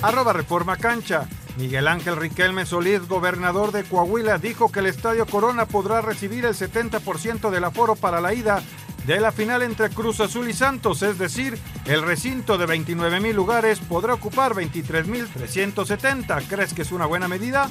Arroba 0.00 0.32
Reforma 0.32 0.78
Cancha. 0.78 1.28
Miguel 1.60 1.88
Ángel 1.88 2.16
Riquelme 2.16 2.64
Solís, 2.64 3.06
gobernador 3.06 3.70
de 3.70 3.84
Coahuila, 3.84 4.38
dijo 4.38 4.72
que 4.72 4.80
el 4.80 4.86
Estadio 4.86 5.26
Corona 5.26 5.66
podrá 5.66 6.00
recibir 6.00 6.46
el 6.46 6.54
70% 6.54 7.50
del 7.50 7.64
aforo 7.64 7.96
para 7.96 8.22
la 8.22 8.32
ida 8.32 8.62
de 9.06 9.20
la 9.20 9.30
final 9.30 9.60
entre 9.60 9.90
Cruz 9.90 10.20
Azul 10.20 10.48
y 10.48 10.54
Santos, 10.54 11.02
es 11.02 11.18
decir, 11.18 11.58
el 11.84 12.02
recinto 12.02 12.56
de 12.56 12.64
29 12.64 13.20
mil 13.20 13.36
lugares 13.36 13.78
podrá 13.78 14.14
ocupar 14.14 14.54
23 14.54 15.06
mil 15.06 15.28
370. 15.28 16.40
¿Crees 16.48 16.72
que 16.72 16.80
es 16.80 16.92
una 16.92 17.04
buena 17.04 17.28
medida? 17.28 17.68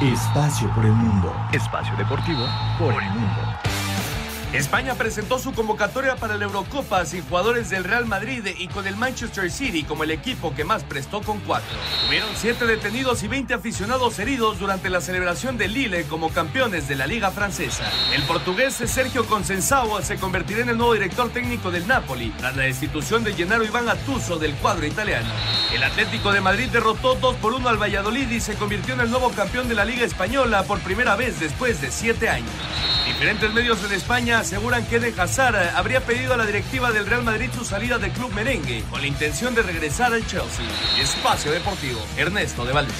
Espacio 0.00 0.72
por 0.72 0.84
el 0.84 0.92
mundo. 0.92 1.34
Espacio 1.52 1.96
deportivo 1.96 2.46
por 2.78 3.02
el 3.02 3.10
mundo. 3.10 3.69
España 4.52 4.96
presentó 4.96 5.38
su 5.38 5.52
convocatoria 5.52 6.16
para 6.16 6.36
la 6.36 6.44
Eurocopa 6.44 7.06
sin 7.06 7.22
jugadores 7.22 7.70
del 7.70 7.84
Real 7.84 8.06
Madrid 8.06 8.44
y 8.58 8.66
con 8.66 8.84
el 8.88 8.96
Manchester 8.96 9.48
City 9.48 9.84
como 9.84 10.02
el 10.02 10.10
equipo 10.10 10.52
que 10.56 10.64
más 10.64 10.82
prestó 10.82 11.22
con 11.22 11.38
cuatro. 11.38 11.68
Hubieron 12.08 12.30
siete 12.34 12.66
detenidos 12.66 13.22
y 13.22 13.28
20 13.28 13.54
aficionados 13.54 14.18
heridos 14.18 14.58
durante 14.58 14.90
la 14.90 15.00
celebración 15.00 15.56
de 15.56 15.68
Lille 15.68 16.04
como 16.06 16.30
campeones 16.30 16.88
de 16.88 16.96
la 16.96 17.06
Liga 17.06 17.30
Francesa. 17.30 17.84
El 18.12 18.24
portugués 18.24 18.74
Sergio 18.74 19.24
Consensao 19.24 20.02
se 20.02 20.16
convertirá 20.16 20.62
en 20.62 20.70
el 20.70 20.78
nuevo 20.78 20.94
director 20.94 21.30
técnico 21.30 21.70
del 21.70 21.86
Napoli 21.86 22.30
tras 22.30 22.56
la 22.56 22.64
destitución 22.64 23.22
de 23.22 23.34
Gennaro 23.34 23.64
Iván 23.64 23.88
Atuso 23.88 24.36
del 24.36 24.54
cuadro 24.56 24.84
italiano. 24.84 25.28
El 25.72 25.84
Atlético 25.84 26.32
de 26.32 26.40
Madrid 26.40 26.68
derrotó 26.70 27.14
2 27.14 27.36
por 27.36 27.54
1 27.54 27.68
al 27.68 27.80
Valladolid 27.80 28.28
y 28.28 28.40
se 28.40 28.54
convirtió 28.54 28.94
en 28.94 29.00
el 29.02 29.10
nuevo 29.10 29.30
campeón 29.30 29.68
de 29.68 29.76
la 29.76 29.84
Liga 29.84 30.04
Española 30.04 30.64
por 30.64 30.80
primera 30.80 31.14
vez 31.14 31.38
después 31.38 31.80
de 31.80 31.92
siete 31.92 32.28
años. 32.28 32.50
Diferentes 33.10 33.52
medios 33.52 33.84
en 33.84 33.92
España 33.92 34.38
aseguran 34.38 34.86
que 34.86 34.96
Eden 34.96 35.18
Hazard 35.18 35.56
habría 35.74 36.00
pedido 36.00 36.32
a 36.32 36.36
la 36.36 36.46
directiva 36.46 36.92
del 36.92 37.06
Real 37.06 37.24
Madrid 37.24 37.50
su 37.52 37.64
salida 37.64 37.98
del 37.98 38.12
club 38.12 38.32
merengue 38.32 38.84
con 38.88 39.00
la 39.00 39.08
intención 39.08 39.52
de 39.52 39.62
regresar 39.62 40.14
al 40.14 40.24
Chelsea. 40.26 40.64
Espacio 40.96 41.50
Deportivo, 41.50 41.98
Ernesto 42.16 42.64
de 42.64 42.72
Valdés. 42.72 42.94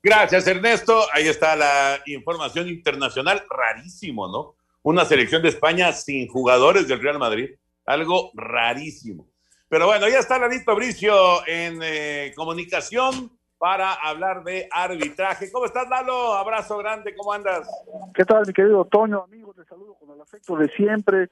Gracias, 0.00 0.46
Ernesto. 0.46 1.04
Ahí 1.12 1.26
está 1.26 1.56
la 1.56 2.00
información 2.06 2.68
internacional. 2.68 3.42
Rarísimo, 3.50 4.28
¿no? 4.28 4.54
Una 4.82 5.04
selección 5.04 5.42
de 5.42 5.48
España 5.48 5.92
sin 5.92 6.28
jugadores 6.28 6.86
del 6.86 7.02
Real 7.02 7.18
Madrid. 7.18 7.50
Algo 7.84 8.30
rarísimo. 8.34 9.28
Pero 9.68 9.86
bueno, 9.86 10.08
ya 10.08 10.20
está 10.20 10.38
Lalito 10.38 10.74
Bricio 10.76 11.44
en 11.48 11.80
eh, 11.82 12.32
comunicación 12.36 13.35
para 13.58 13.92
hablar 13.94 14.44
de 14.44 14.68
arbitraje. 14.70 15.50
¿Cómo 15.50 15.66
estás, 15.66 15.88
Lalo? 15.88 16.34
Abrazo 16.34 16.78
grande, 16.78 17.14
¿cómo 17.14 17.32
andas? 17.32 17.68
¿Qué 18.14 18.24
tal, 18.24 18.44
mi 18.46 18.52
querido 18.52 18.84
Toño? 18.84 19.22
Amigos, 19.22 19.56
te 19.56 19.64
saludo 19.64 19.94
con 19.94 20.10
el 20.10 20.20
afecto 20.20 20.56
de 20.56 20.68
siempre. 20.70 21.30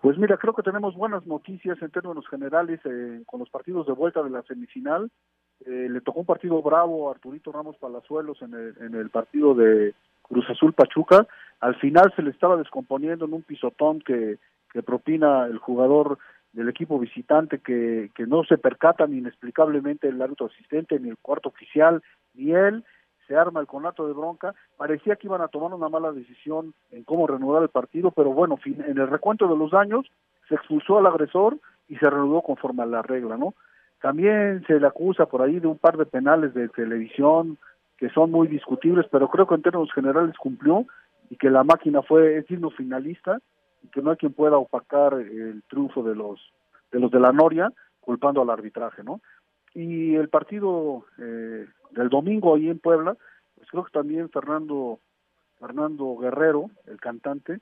Pues 0.00 0.18
mira, 0.18 0.36
creo 0.36 0.54
que 0.54 0.62
tenemos 0.62 0.94
buenas 0.94 1.26
noticias 1.26 1.80
en 1.82 1.90
términos 1.90 2.26
generales 2.28 2.80
eh, 2.84 3.22
con 3.26 3.40
los 3.40 3.50
partidos 3.50 3.86
de 3.86 3.92
vuelta 3.92 4.22
de 4.22 4.30
la 4.30 4.42
semifinal. 4.42 5.10
Eh, 5.64 5.88
le 5.90 6.00
tocó 6.00 6.20
un 6.20 6.26
partido 6.26 6.60
bravo 6.62 7.08
a 7.08 7.12
Arturito 7.12 7.50
Ramos 7.50 7.76
Palazuelos 7.76 8.40
en 8.42 8.54
el, 8.54 8.74
en 8.80 8.94
el 8.94 9.10
partido 9.10 9.54
de 9.54 9.94
Cruz 10.22 10.48
Azul 10.50 10.74
Pachuca. 10.74 11.26
Al 11.60 11.74
final 11.76 12.12
se 12.14 12.22
le 12.22 12.30
estaba 12.30 12.56
descomponiendo 12.56 13.24
en 13.24 13.32
un 13.32 13.42
pisotón 13.42 14.00
que, 14.00 14.38
que 14.72 14.82
propina 14.82 15.46
el 15.46 15.58
jugador 15.58 16.18
del 16.56 16.70
equipo 16.70 16.98
visitante 16.98 17.58
que, 17.58 18.10
que 18.14 18.26
no 18.26 18.42
se 18.44 18.56
percata 18.56 19.06
ni 19.06 19.18
inexplicablemente 19.18 20.08
el 20.08 20.20
árbitro 20.22 20.46
asistente, 20.46 20.98
ni 20.98 21.10
el 21.10 21.18
cuarto 21.18 21.50
oficial, 21.50 22.02
ni 22.34 22.52
él, 22.52 22.82
se 23.28 23.36
arma 23.36 23.60
el 23.60 23.66
conato 23.66 24.06
de 24.06 24.14
bronca, 24.14 24.54
parecía 24.78 25.16
que 25.16 25.26
iban 25.26 25.42
a 25.42 25.48
tomar 25.48 25.74
una 25.74 25.90
mala 25.90 26.12
decisión 26.12 26.72
en 26.92 27.04
cómo 27.04 27.26
reanudar 27.26 27.62
el 27.62 27.68
partido, 27.68 28.10
pero 28.10 28.30
bueno, 28.30 28.58
en 28.64 28.98
el 28.98 29.08
recuento 29.08 29.46
de 29.48 29.56
los 29.56 29.70
daños 29.70 30.06
se 30.48 30.54
expulsó 30.54 30.96
al 30.96 31.06
agresor 31.06 31.58
y 31.88 31.96
se 31.96 32.08
reanudó 32.08 32.40
conforme 32.40 32.84
a 32.84 32.86
la 32.86 33.02
regla, 33.02 33.36
¿no? 33.36 33.54
También 34.00 34.64
se 34.66 34.80
le 34.80 34.86
acusa 34.86 35.26
por 35.26 35.42
ahí 35.42 35.60
de 35.60 35.66
un 35.66 35.76
par 35.76 35.98
de 35.98 36.06
penales 36.06 36.54
de 36.54 36.68
televisión 36.68 37.58
que 37.98 38.08
son 38.10 38.30
muy 38.30 38.48
discutibles, 38.48 39.06
pero 39.10 39.28
creo 39.28 39.46
que 39.46 39.56
en 39.56 39.62
términos 39.62 39.92
generales 39.92 40.36
cumplió 40.38 40.86
y 41.28 41.36
que 41.36 41.50
la 41.50 41.64
máquina 41.64 42.00
fue 42.00 42.38
es 42.38 42.46
digno 42.46 42.70
finalista 42.70 43.40
que 43.92 44.02
no 44.02 44.10
hay 44.10 44.16
quien 44.16 44.32
pueda 44.32 44.56
opacar 44.56 45.14
el 45.14 45.62
triunfo 45.68 46.02
de 46.02 46.14
los 46.14 46.40
de 46.92 47.00
los 47.00 47.10
de 47.10 47.20
la 47.20 47.32
Noria 47.32 47.72
culpando 48.00 48.42
al 48.42 48.50
arbitraje, 48.50 49.02
¿no? 49.02 49.20
Y 49.74 50.14
el 50.14 50.28
partido 50.28 51.04
eh, 51.18 51.66
del 51.90 52.08
domingo 52.08 52.54
ahí 52.54 52.68
en 52.68 52.78
Puebla, 52.78 53.16
pues 53.56 53.68
creo 53.70 53.84
que 53.84 53.92
también 53.92 54.30
Fernando 54.30 55.00
Fernando 55.58 56.16
Guerrero, 56.16 56.70
el 56.86 57.00
cantante, 57.00 57.60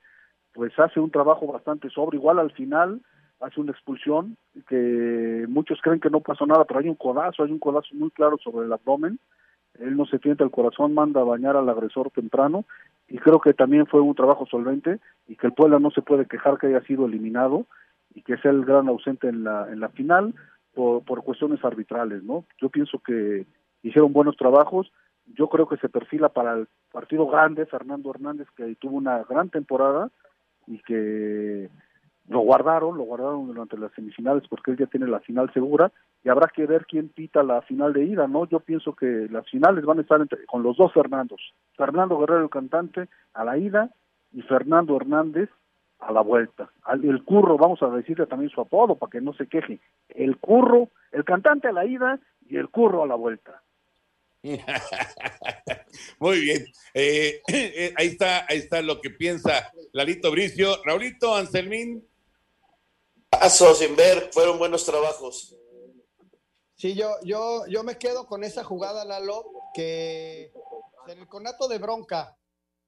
pues 0.53 0.79
hace 0.79 1.01
un 1.01 1.11
trabajo 1.11 1.47
bastante 1.47 1.91
sobre, 1.91 2.17
igual 2.17 2.39
al 2.39 2.53
final 2.53 3.01
hace 3.41 3.61
una 3.61 3.73
expulsión 3.73 4.37
que 4.69 5.45
muchos 5.49 5.81
creen 5.83 6.01
que 6.01 6.11
no 6.11 6.21
pasó 6.21 6.47
nada, 6.47 6.65
pero 6.65 6.81
hay 6.81 6.89
un 6.89 6.95
codazo, 6.95 7.43
hay 7.43 7.53
un 7.53 7.59
codazo 7.59 7.95
muy 7.95 8.11
claro 8.11 8.39
sobre 8.39 8.67
el 8.67 8.73
abdomen, 8.73 9.19
él 9.79 9.97
no 9.97 10.07
se 10.07 10.19
tienta 10.19 10.45
el 10.45 10.51
corazón, 10.51 10.95
manda 10.95 11.21
a 11.21 11.25
bañar 11.25 11.57
al 11.57 11.69
agresor 11.69 12.11
temprano 12.11 12.65
y 13.09 13.19
creo 13.19 13.41
que 13.41 13.55
también 13.55 13.87
fue 13.87 14.01
un 14.01 14.15
trabajo 14.15 14.47
solvente 14.47 15.01
y 15.27 15.37
que 15.37 15.47
el 15.47 15.53
Puebla 15.53 15.79
no 15.79 15.91
se 15.91 16.03
puede 16.03 16.27
quejar 16.27 16.59
que 16.59 16.69
haya 16.69 16.83
sido 16.83 17.07
eliminado 17.07 17.67
y 18.15 18.23
que 18.23 18.37
sea 18.39 18.51
el 18.51 18.65
gran 18.65 18.89
ausente 18.89 19.29
en 19.29 19.45
la 19.45 19.71
en 19.71 19.81
la 19.81 19.89
final 19.89 20.35
por, 20.75 21.05
por 21.05 21.23
cuestiones 21.25 21.65
arbitrales, 21.65 22.23
¿no? 22.23 22.45
Yo 22.61 22.69
pienso 22.69 22.99
que 22.99 23.47
hicieron 23.83 24.13
buenos 24.13 24.37
trabajos, 24.37 24.91
yo 25.27 25.49
creo 25.49 25.69
que 25.69 25.77
se 25.79 25.89
perfila 25.89 26.29
para 26.29 26.55
el 26.55 26.69
partido 26.93 27.27
grande 27.27 27.67
Fernando 27.67 28.11
Hernández 28.11 28.49
que 28.57 28.75
tuvo 28.77 28.97
una 28.97 29.25
gran 29.25 29.51
temporada 29.51 30.11
y 30.67 30.79
que 30.79 31.69
lo 32.29 32.41
guardaron, 32.41 32.97
lo 32.97 33.05
guardaron 33.05 33.47
durante 33.47 33.77
las 33.77 33.93
semifinales 33.93 34.45
porque 34.49 34.71
él 34.71 34.79
ya 34.79 34.87
tiene 34.87 35.07
la 35.07 35.21
final 35.21 35.53
segura 35.53 35.93
y 36.23 36.31
habrá 36.31 36.49
que 36.49 36.67
ver 36.67 36.87
quién 36.87 37.09
pita 37.09 37.43
la 37.43 37.61
final 37.63 37.93
de 37.93 38.05
ida, 38.05 38.27
¿no? 38.27 38.49
Yo 38.49 38.61
pienso 38.61 38.95
que 38.95 39.29
las 39.31 39.49
finales 39.51 39.85
van 39.85 39.99
a 39.99 40.03
estar 40.03 40.21
entre, 40.21 40.45
con 40.47 40.63
los 40.63 40.77
dos 40.77 40.93
Fernandos, 40.93 41.41
Fernando 41.77 42.19
Guerrero 42.19 42.45
el 42.45 42.51
cantante 42.51 43.09
a 43.35 43.45
la 43.45 43.59
ida 43.59 43.91
y 44.33 44.41
Fernando 44.43 44.97
Hernández 44.97 45.51
a 45.99 46.13
la 46.13 46.23
vuelta. 46.23 46.71
El 47.03 47.23
curro, 47.25 47.57
vamos 47.57 47.83
a 47.83 47.89
decirle 47.91 48.27
también 48.27 48.51
su 48.51 48.61
apodo 48.61 48.97
para 48.97 49.11
que 49.11 49.21
no 49.21 49.35
se 49.35 49.47
queje. 49.47 49.79
El 50.09 50.39
curro, 50.39 50.89
el 51.13 51.25
cantante 51.25 51.69
a 51.69 51.73
la 51.73 51.85
ida 51.85 52.19
y 52.49 52.57
el 52.57 52.69
curro 52.69 53.03
a 53.03 53.07
la 53.07 53.15
vuelta. 53.15 53.63
Muy 56.21 56.41
bien. 56.41 56.67
Eh, 56.93 57.41
eh, 57.49 57.95
ahí 57.97 58.09
está, 58.09 58.45
ahí 58.49 58.59
está 58.59 58.83
lo 58.83 59.01
que 59.01 59.11
piensa 59.11 59.73
Lalito 59.93 60.31
Bricio. 60.31 60.83
Raulito, 60.85 61.35
Anselmín. 61.35 62.03
Paso 63.41 63.75
sin 63.75 63.97
ver, 63.97 64.31
fueron 64.33 64.59
buenos 64.59 64.85
trabajos. 64.85 65.57
Sí, 66.77 66.95
yo, 66.95 67.11
yo, 67.25 67.67
yo 67.67 67.83
me 67.83 67.99
quedo 67.99 68.27
con 68.27 68.45
esa 68.45 68.63
jugada, 68.63 69.05
Lalo, 69.05 69.45
que 69.75 70.53
en 71.09 71.19
el 71.19 71.29
conato 71.29 71.67
de 71.67 71.79
bronca, 71.79 72.37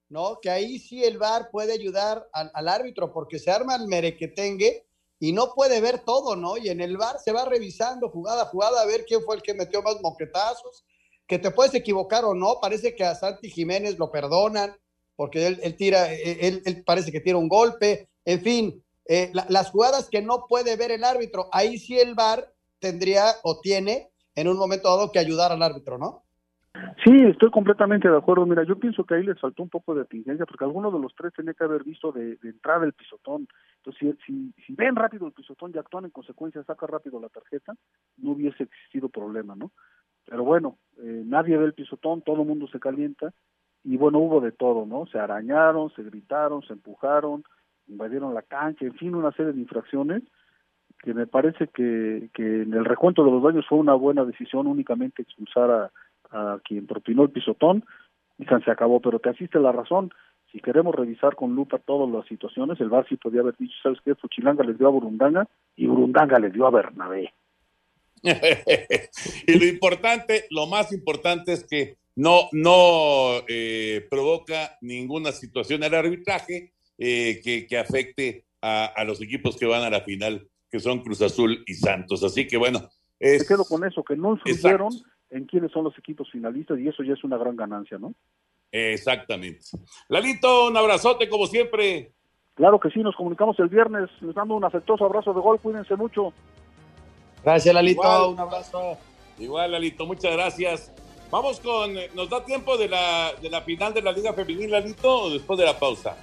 ¿no? 0.09 0.39
Que 0.41 0.49
ahí 0.49 0.79
sí 0.79 1.03
el 1.03 1.17
VAR 1.17 1.49
puede 1.51 1.73
ayudar 1.73 2.27
al, 2.31 2.49
al, 2.53 2.67
árbitro 2.67 3.11
porque 3.11 3.39
se 3.39 3.51
arma 3.51 3.75
el 3.75 3.87
merequetengue 3.87 4.87
y 5.19 5.33
no 5.33 5.53
puede 5.53 5.81
ver 5.81 5.99
todo, 5.99 6.35
¿no? 6.35 6.57
Y 6.57 6.69
en 6.69 6.81
el 6.81 6.97
VAR 6.97 7.19
se 7.19 7.31
va 7.31 7.45
revisando 7.45 8.09
jugada 8.09 8.43
a 8.43 8.45
jugada 8.45 8.81
a 8.81 8.85
ver 8.85 9.05
quién 9.05 9.23
fue 9.23 9.35
el 9.35 9.41
que 9.41 9.53
metió 9.53 9.81
más 9.81 10.01
moquetazos, 10.01 10.85
que 11.27 11.39
te 11.39 11.51
puedes 11.51 11.73
equivocar 11.73 12.23
o 12.25 12.33
no, 12.33 12.59
parece 12.61 12.95
que 12.95 13.03
a 13.03 13.15
Santi 13.15 13.49
Jiménez 13.49 13.97
lo 13.97 14.11
perdonan 14.11 14.75
porque 15.17 15.47
él, 15.47 15.59
él 15.63 15.75
tira, 15.75 16.13
él, 16.13 16.61
él, 16.63 16.83
parece 16.85 17.11
que 17.11 17.19
tira 17.19 17.37
un 17.37 17.49
golpe, 17.49 18.07
en 18.23 18.41
fin, 18.41 18.83
eh, 19.07 19.31
la, 19.33 19.45
las 19.49 19.71
jugadas 19.71 20.09
que 20.09 20.21
no 20.21 20.45
puede 20.47 20.75
ver 20.77 20.91
el 20.91 21.03
árbitro, 21.03 21.47
ahí 21.51 21.77
sí 21.77 21.99
el 21.99 22.15
VAR 22.15 22.51
tendría 22.79 23.23
o 23.43 23.59
tiene 23.59 24.09
en 24.35 24.47
un 24.47 24.57
momento 24.57 24.89
dado 24.89 25.11
que 25.11 25.19
ayudar 25.19 25.51
al 25.51 25.63
árbitro, 25.63 25.97
¿no? 25.97 26.23
Sí, 27.03 27.11
estoy 27.23 27.49
completamente 27.49 28.09
de 28.09 28.17
acuerdo. 28.17 28.45
Mira, 28.45 28.63
yo 28.63 28.77
pienso 28.77 29.03
que 29.03 29.15
ahí 29.15 29.23
les 29.23 29.39
faltó 29.39 29.63
un 29.63 29.69
poco 29.69 29.95
de 29.95 30.01
atingencia 30.01 30.45
porque 30.45 30.63
alguno 30.63 30.91
de 30.91 30.99
los 30.99 31.15
tres 31.15 31.33
tenía 31.33 31.53
que 31.53 31.63
haber 31.63 31.83
visto 31.83 32.11
de, 32.11 32.35
de 32.35 32.49
entrada 32.49 32.85
el 32.85 32.93
pisotón. 32.93 33.47
Entonces, 33.77 34.17
si, 34.25 34.53
si, 34.53 34.63
si, 34.65 34.75
ven 34.75 34.95
rápido 34.95 35.25
el 35.25 35.33
pisotón 35.33 35.71
y 35.73 35.77
actúan 35.77 36.05
en 36.05 36.11
consecuencia, 36.11 36.63
saca 36.63 36.85
rápido 36.85 37.19
la 37.19 37.29
tarjeta, 37.29 37.73
no 38.17 38.31
hubiese 38.31 38.63
existido 38.63 39.09
problema, 39.09 39.55
¿no? 39.55 39.71
Pero 40.25 40.43
bueno, 40.43 40.77
eh, 40.97 41.23
nadie 41.25 41.57
ve 41.57 41.65
el 41.65 41.73
pisotón, 41.73 42.21
todo 42.21 42.41
el 42.41 42.47
mundo 42.47 42.67
se 42.67 42.79
calienta 42.79 43.33
y 43.83 43.95
bueno, 43.95 44.19
hubo 44.19 44.41
de 44.41 44.51
todo, 44.51 44.85
¿no? 44.85 45.05
Se 45.07 45.17
arañaron, 45.17 45.89
se 45.95 46.03
gritaron, 46.03 46.61
se 46.63 46.73
empujaron, 46.73 47.43
invadieron 47.87 48.33
la 48.33 48.41
cancha, 48.41 48.85
en 48.85 48.95
fin, 48.95 49.15
una 49.15 49.31
serie 49.31 49.53
de 49.53 49.61
infracciones 49.61 50.23
que 51.03 51.13
me 51.13 51.27
parece 51.27 51.67
que, 51.67 52.29
que 52.33 52.63
en 52.63 52.73
el 52.73 52.85
recuento 52.85 53.23
de 53.23 53.31
los 53.31 53.43
daños 53.43 53.65
fue 53.67 53.77
una 53.77 53.93
buena 53.93 54.25
decisión 54.25 54.67
únicamente 54.67 55.21
expulsar 55.21 55.69
a, 55.69 55.91
a 56.31 56.59
quien 56.63 56.87
propinó 56.87 57.23
el 57.23 57.29
pisotón 57.29 57.85
y 58.37 58.45
se 58.45 58.71
acabó, 58.71 58.99
pero 58.99 59.19
te 59.19 59.29
asiste 59.29 59.59
la 59.59 59.71
razón. 59.71 60.11
Si 60.51 60.59
queremos 60.59 60.95
revisar 60.95 61.35
con 61.35 61.55
lupa 61.55 61.79
todas 61.79 62.09
las 62.09 62.25
situaciones, 62.27 62.79
el 62.79 62.89
VAR 62.89 63.05
sí 63.09 63.17
podía 63.17 63.41
haber 63.41 63.57
dicho, 63.57 63.75
¿sabes 63.83 63.99
qué? 64.03 64.15
Fuchilanga 64.15 64.63
les 64.63 64.77
dio 64.77 64.87
a 64.87 64.91
Burundanga 64.91 65.47
y 65.75 65.87
Burundanga 65.87 66.39
les 66.39 66.53
dio 66.53 66.65
a 66.67 66.71
Bernabé. 66.71 67.33
y 68.23 69.59
lo 69.59 69.65
importante, 69.65 70.45
lo 70.49 70.67
más 70.67 70.91
importante 70.93 71.53
es 71.53 71.65
que 71.65 71.97
no, 72.15 72.47
no 72.51 73.43
eh, 73.47 74.07
provoca 74.09 74.77
ninguna 74.81 75.31
situación 75.31 75.83
al 75.83 75.93
arbitraje 75.93 76.71
eh, 76.97 77.39
que, 77.43 77.67
que, 77.67 77.77
afecte 77.77 78.45
a, 78.61 78.85
a, 78.85 79.03
los 79.03 79.21
equipos 79.21 79.57
que 79.57 79.65
van 79.65 79.83
a 79.83 79.89
la 79.89 80.01
final, 80.01 80.47
que 80.69 80.79
son 80.79 81.01
Cruz 81.01 81.21
Azul 81.21 81.63
y 81.65 81.73
Santos. 81.73 82.23
Así 82.23 82.47
que 82.47 82.57
bueno. 82.57 82.89
Es... 83.19 83.41
Me 83.41 83.47
quedo 83.47 83.65
con 83.65 83.83
eso, 83.85 84.03
que 84.03 84.15
no 84.15 84.33
influyeron 84.33 84.93
en 85.29 85.45
quiénes 85.45 85.71
son 85.71 85.83
los 85.83 85.97
equipos 85.97 86.29
finalistas 86.31 86.79
y 86.79 86.87
eso 86.87 87.03
ya 87.03 87.13
es 87.13 87.23
una 87.23 87.37
gran 87.37 87.55
ganancia, 87.55 87.97
¿no? 87.97 88.13
Exactamente. 88.71 89.65
Lalito, 90.09 90.67
un 90.67 90.77
abrazote 90.77 91.29
como 91.29 91.47
siempre. 91.47 92.11
Claro 92.55 92.79
que 92.79 92.89
sí, 92.89 92.99
nos 92.99 93.15
comunicamos 93.15 93.57
el 93.59 93.69
viernes, 93.69 94.09
les 94.21 94.35
dando 94.35 94.55
un 94.55 94.63
afectuoso 94.63 95.05
abrazo 95.05 95.33
de 95.33 95.41
gol, 95.41 95.59
cuídense 95.59 95.95
mucho. 95.95 96.33
Gracias, 97.43 97.73
Lalito, 97.73 98.01
Igual. 98.01 98.33
un 98.33 98.39
abrazo. 98.39 98.97
Igual, 99.37 99.71
Lalito, 99.71 100.05
muchas 100.05 100.33
gracias. 100.33 100.91
Vamos 101.29 101.59
con, 101.59 101.93
¿nos 102.15 102.29
da 102.29 102.43
tiempo 102.43 102.77
de 102.77 102.87
la, 102.87 103.33
de 103.41 103.49
la 103.49 103.61
final 103.61 103.93
de 103.93 104.01
la 104.01 104.11
Liga 104.11 104.33
Femenil, 104.33 104.71
Lalito, 104.71 105.23
o 105.23 105.29
después 105.29 105.59
de 105.59 105.65
la 105.65 105.77
pausa? 105.77 106.17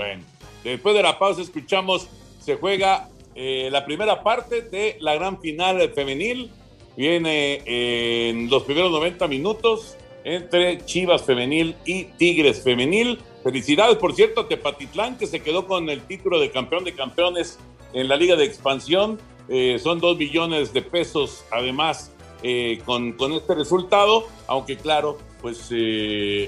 Bueno, 0.00 0.22
después 0.64 0.94
de 0.94 1.02
la 1.02 1.18
pausa 1.18 1.42
escuchamos, 1.42 2.08
se 2.40 2.56
juega 2.56 3.10
eh, 3.34 3.68
la 3.70 3.84
primera 3.84 4.22
parte 4.22 4.62
de 4.62 4.96
la 4.98 5.14
gran 5.14 5.38
final 5.42 5.90
femenil 5.90 6.50
viene 6.96 7.60
en 7.66 8.48
los 8.48 8.62
primeros 8.62 8.90
90 8.92 9.28
minutos 9.28 9.98
entre 10.24 10.82
Chivas 10.86 11.22
Femenil 11.24 11.76
y 11.84 12.04
Tigres 12.04 12.62
Femenil. 12.62 13.18
Felicidades, 13.42 13.98
por 13.98 14.14
cierto, 14.14 14.40
a 14.40 14.48
Tepatitlán, 14.48 15.18
que 15.18 15.26
se 15.26 15.42
quedó 15.42 15.66
con 15.66 15.90
el 15.90 16.00
título 16.00 16.40
de 16.40 16.50
campeón 16.50 16.84
de 16.84 16.94
campeones 16.94 17.58
en 17.92 18.08
la 18.08 18.16
Liga 18.16 18.36
de 18.36 18.46
Expansión. 18.46 19.18
Eh, 19.50 19.78
son 19.82 20.00
dos 20.00 20.16
millones 20.16 20.72
de 20.72 20.80
pesos, 20.80 21.44
además, 21.50 22.10
eh, 22.42 22.80
con, 22.86 23.12
con, 23.12 23.32
este 23.32 23.54
resultado, 23.54 24.26
aunque 24.46 24.78
claro, 24.78 25.18
pues 25.40 25.70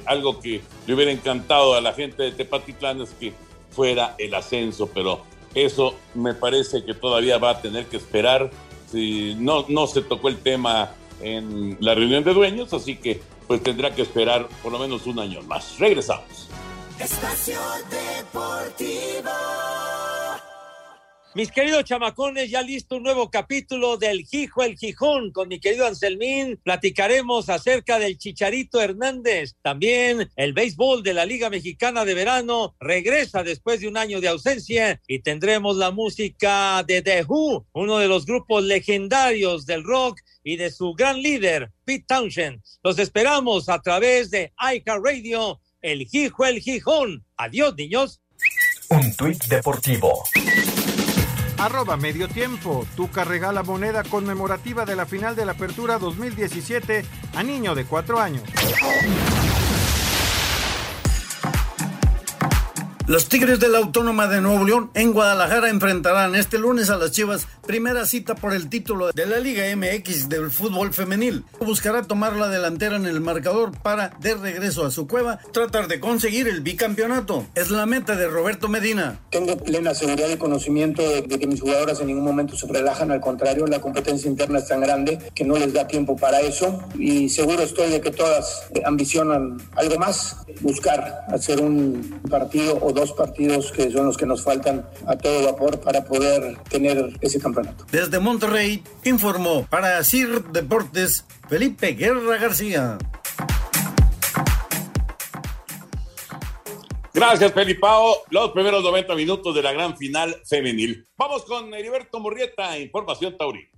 algo 0.06 0.40
que 0.40 0.60
le 0.86 0.94
hubiera 0.94 1.10
encantado 1.10 1.74
a 1.74 1.80
la 1.80 1.92
gente 1.92 2.22
de 2.22 2.32
Tepatitlán 2.32 3.00
es 3.00 3.10
que 3.10 3.32
fuera 3.70 4.14
el 4.18 4.34
ascenso, 4.34 4.88
pero 4.88 5.22
eso 5.54 5.94
me 6.14 6.34
parece 6.34 6.84
que 6.84 6.94
todavía 6.94 7.38
va 7.38 7.50
a 7.50 7.60
tener 7.60 7.86
que 7.86 7.96
esperar. 7.96 8.50
Si 8.90 9.34
no, 9.36 9.64
no 9.68 9.86
se 9.86 10.02
tocó 10.02 10.28
el 10.28 10.38
tema 10.38 10.94
en 11.20 11.76
la 11.80 11.94
reunión 11.94 12.24
de 12.24 12.34
dueños, 12.34 12.72
así 12.72 12.96
que 12.96 13.20
pues 13.46 13.62
tendrá 13.62 13.94
que 13.94 14.02
esperar 14.02 14.48
por 14.62 14.72
lo 14.72 14.78
menos 14.78 15.06
un 15.06 15.18
año 15.18 15.42
más. 15.42 15.78
Regresamos. 15.78 16.48
Espacio 16.98 17.58
Deportivo. 17.90 19.30
Mis 21.34 21.50
queridos 21.50 21.84
chamacones, 21.84 22.50
ya 22.50 22.60
listo 22.60 22.96
un 22.96 23.04
nuevo 23.04 23.30
capítulo 23.30 23.96
del 23.96 24.26
Gijo 24.26 24.62
el 24.64 24.76
Gijón 24.76 25.32
con 25.32 25.48
mi 25.48 25.60
querido 25.60 25.86
Anselmín. 25.86 26.60
Platicaremos 26.62 27.48
acerca 27.48 27.98
del 27.98 28.18
Chicharito 28.18 28.82
Hernández. 28.82 29.54
También 29.62 30.30
el 30.36 30.52
béisbol 30.52 31.02
de 31.02 31.14
la 31.14 31.24
Liga 31.24 31.48
Mexicana 31.48 32.04
de 32.04 32.12
Verano 32.12 32.76
regresa 32.78 33.42
después 33.42 33.80
de 33.80 33.88
un 33.88 33.96
año 33.96 34.20
de 34.20 34.28
ausencia 34.28 35.00
y 35.06 35.20
tendremos 35.20 35.78
la 35.78 35.90
música 35.90 36.84
de 36.86 37.00
The 37.00 37.24
Who, 37.26 37.66
uno 37.72 37.96
de 37.96 38.08
los 38.08 38.26
grupos 38.26 38.64
legendarios 38.64 39.64
del 39.64 39.84
rock 39.84 40.20
y 40.44 40.56
de 40.56 40.70
su 40.70 40.92
gran 40.92 41.22
líder, 41.22 41.72
Pete 41.86 42.04
Townshend. 42.08 42.60
Los 42.82 42.98
esperamos 42.98 43.70
a 43.70 43.80
través 43.80 44.30
de 44.30 44.52
iCar 44.74 45.00
Radio, 45.00 45.62
el 45.80 46.06
Gijo 46.06 46.44
el 46.44 46.60
Gijón. 46.60 47.24
Adiós, 47.38 47.74
niños. 47.74 48.20
Un 48.90 49.16
tuit 49.16 49.42
deportivo. 49.44 50.24
Arroba 51.62 51.96
medio 51.96 52.26
tiempo. 52.26 52.84
Tuca 52.96 53.22
regala 53.22 53.62
moneda 53.62 54.02
conmemorativa 54.02 54.84
de 54.84 54.96
la 54.96 55.06
final 55.06 55.36
de 55.36 55.46
la 55.46 55.52
Apertura 55.52 55.96
2017 55.96 57.04
a 57.36 57.42
niño 57.44 57.76
de 57.76 57.84
4 57.84 58.18
años. 58.18 58.42
Los 63.08 63.28
Tigres 63.28 63.58
de 63.58 63.68
la 63.68 63.78
Autónoma 63.78 64.28
de 64.28 64.40
Nuevo 64.40 64.64
León 64.64 64.90
en 64.94 65.12
Guadalajara 65.12 65.68
enfrentarán 65.70 66.36
este 66.36 66.56
lunes 66.58 66.88
a 66.88 66.96
las 66.96 67.10
Chivas 67.10 67.48
primera 67.66 68.06
cita 68.06 68.36
por 68.36 68.54
el 68.54 68.68
título 68.68 69.10
de 69.12 69.26
la 69.26 69.38
Liga 69.38 69.64
MX 69.74 70.28
del 70.28 70.52
fútbol 70.52 70.92
femenil. 70.92 71.44
Buscará 71.58 72.02
tomar 72.02 72.36
la 72.36 72.48
delantera 72.48 72.94
en 72.94 73.06
el 73.06 73.20
marcador 73.20 73.72
para, 73.82 74.16
de 74.20 74.34
regreso 74.34 74.86
a 74.86 74.92
su 74.92 75.08
cueva, 75.08 75.40
tratar 75.52 75.88
de 75.88 75.98
conseguir 75.98 76.46
el 76.46 76.60
bicampeonato. 76.60 77.46
Es 77.56 77.70
la 77.70 77.86
meta 77.86 78.14
de 78.14 78.28
Roberto 78.28 78.68
Medina. 78.68 79.20
Tengo 79.30 79.56
plena 79.56 79.94
seguridad 79.94 80.28
y 80.28 80.36
conocimiento 80.36 81.02
de, 81.02 81.24
que 81.24 81.46
mis 81.48 81.60
jugadoras 81.60 82.00
en 82.00 82.06
ningún 82.06 82.24
momento 82.24 82.56
se 82.56 82.68
relajan, 82.68 83.10
al 83.10 83.20
contrario, 83.20 83.66
la 83.66 83.80
competencia 83.80 84.30
interna 84.30 84.58
es 84.58 84.68
tan 84.68 84.80
grande 84.80 85.18
que 85.34 85.44
no 85.44 85.56
les 85.56 85.72
da 85.72 85.88
tiempo 85.88 86.16
para 86.16 86.40
eso 86.40 86.82
y 86.96 87.28
seguro 87.28 87.62
estoy 87.62 87.90
de 87.90 88.00
que 88.00 88.12
todas 88.12 88.64
ambicionan 88.84 89.60
algo 89.74 89.98
más, 89.98 90.36
buscar 90.60 91.26
hacer 91.28 91.60
un 91.60 92.20
partido 92.30 92.78
dos 92.92 93.12
partidos 93.12 93.72
que 93.72 93.90
son 93.90 94.06
los 94.06 94.16
que 94.16 94.26
nos 94.26 94.42
faltan 94.42 94.86
a 95.06 95.16
todo 95.16 95.44
vapor 95.44 95.80
para 95.80 96.04
poder 96.04 96.56
tener 96.68 97.18
ese 97.20 97.40
campeonato. 97.40 97.84
Desde 97.90 98.18
Monterrey 98.18 98.82
informó 99.04 99.66
para 99.68 100.02
CIR 100.04 100.44
Deportes 100.52 101.24
Felipe 101.48 101.92
Guerra 101.92 102.38
García. 102.38 102.98
Gracias, 107.14 107.52
Felipao. 107.52 108.22
Los 108.30 108.52
primeros 108.52 108.82
90 108.82 109.14
minutos 109.14 109.54
de 109.54 109.62
la 109.62 109.72
gran 109.72 109.96
final 109.98 110.34
femenil. 110.48 111.06
Vamos 111.16 111.44
con 111.44 111.72
Heriberto 111.74 112.18
Murrieta, 112.20 112.78
Información 112.78 113.36
Taurina. 113.36 113.68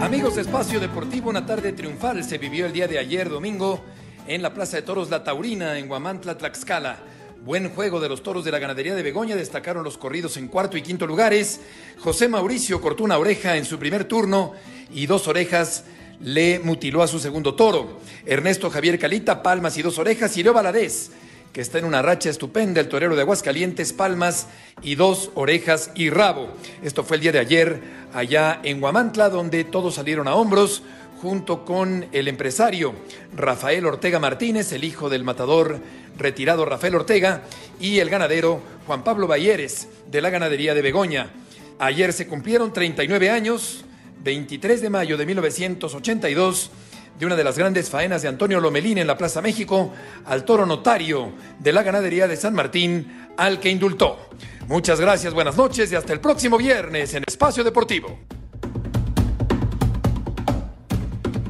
Amigos 0.00 0.36
de 0.36 0.42
Espacio 0.42 0.80
Deportivo, 0.80 1.28
una 1.28 1.44
tarde 1.44 1.72
triunfal 1.72 2.22
se 2.22 2.38
vivió 2.38 2.66
el 2.66 2.72
día 2.72 2.86
de 2.86 2.98
ayer, 2.98 3.28
domingo, 3.28 3.80
en 4.28 4.42
la 4.42 4.52
Plaza 4.52 4.76
de 4.76 4.82
Toros 4.82 5.08
La 5.08 5.24
Taurina, 5.24 5.78
en 5.78 5.88
Guamantla, 5.88 6.36
Tlaxcala. 6.36 6.98
Buen 7.46 7.70
juego 7.70 7.98
de 7.98 8.10
los 8.10 8.22
toros 8.22 8.44
de 8.44 8.50
la 8.50 8.58
ganadería 8.58 8.94
de 8.94 9.02
Begoña, 9.02 9.34
destacaron 9.34 9.82
los 9.82 9.96
corridos 9.96 10.36
en 10.36 10.48
cuarto 10.48 10.76
y 10.76 10.82
quinto 10.82 11.06
lugares. 11.06 11.60
José 11.98 12.28
Mauricio 12.28 12.78
cortó 12.78 13.04
una 13.04 13.16
oreja 13.16 13.56
en 13.56 13.64
su 13.64 13.78
primer 13.78 14.04
turno 14.04 14.52
y 14.92 15.06
dos 15.06 15.28
orejas 15.28 15.84
le 16.20 16.58
mutiló 16.58 17.02
a 17.02 17.08
su 17.08 17.18
segundo 17.18 17.54
toro. 17.54 18.00
Ernesto 18.26 18.68
Javier 18.68 18.98
Calita, 18.98 19.42
palmas 19.42 19.78
y 19.78 19.82
dos 19.82 19.96
orejas. 19.98 20.36
Y 20.36 20.42
Leo 20.42 20.52
Valadez, 20.52 21.10
que 21.54 21.62
está 21.62 21.78
en 21.78 21.86
una 21.86 22.02
racha 22.02 22.28
estupenda, 22.28 22.82
el 22.82 22.88
torero 22.88 23.16
de 23.16 23.22
Aguascalientes, 23.22 23.94
palmas 23.94 24.46
y 24.82 24.96
dos 24.96 25.30
orejas 25.36 25.90
y 25.94 26.10
rabo. 26.10 26.50
Esto 26.82 27.02
fue 27.02 27.16
el 27.16 27.22
día 27.22 27.32
de 27.32 27.38
ayer 27.38 27.80
allá 28.12 28.60
en 28.62 28.78
Guamantla, 28.80 29.30
donde 29.30 29.64
todos 29.64 29.94
salieron 29.94 30.28
a 30.28 30.34
hombros 30.34 30.82
junto 31.20 31.64
con 31.64 32.06
el 32.12 32.28
empresario 32.28 32.94
Rafael 33.34 33.86
Ortega 33.86 34.18
Martínez, 34.18 34.72
el 34.72 34.84
hijo 34.84 35.08
del 35.08 35.24
matador 35.24 35.80
retirado 36.16 36.64
Rafael 36.64 36.94
Ortega, 36.94 37.42
y 37.80 37.98
el 37.98 38.10
ganadero 38.10 38.60
Juan 38.86 39.04
Pablo 39.04 39.26
Bayeres, 39.26 39.88
de 40.10 40.20
la 40.20 40.30
ganadería 40.30 40.74
de 40.74 40.82
Begoña. 40.82 41.30
Ayer 41.78 42.12
se 42.12 42.26
cumplieron 42.26 42.72
39 42.72 43.30
años, 43.30 43.84
23 44.22 44.80
de 44.80 44.90
mayo 44.90 45.16
de 45.16 45.26
1982, 45.26 46.70
de 47.18 47.26
una 47.26 47.36
de 47.36 47.44
las 47.44 47.58
grandes 47.58 47.90
faenas 47.90 48.22
de 48.22 48.28
Antonio 48.28 48.60
Lomelín 48.60 48.98
en 48.98 49.06
la 49.06 49.18
Plaza 49.18 49.42
México, 49.42 49.92
al 50.24 50.44
toro 50.44 50.66
notario 50.66 51.32
de 51.58 51.72
la 51.72 51.82
ganadería 51.82 52.28
de 52.28 52.36
San 52.36 52.54
Martín, 52.54 53.28
al 53.36 53.58
que 53.58 53.70
indultó. 53.70 54.30
Muchas 54.68 55.00
gracias, 55.00 55.34
buenas 55.34 55.56
noches 55.56 55.90
y 55.90 55.96
hasta 55.96 56.12
el 56.12 56.20
próximo 56.20 56.58
viernes 56.58 57.14
en 57.14 57.24
Espacio 57.26 57.64
Deportivo. 57.64 58.18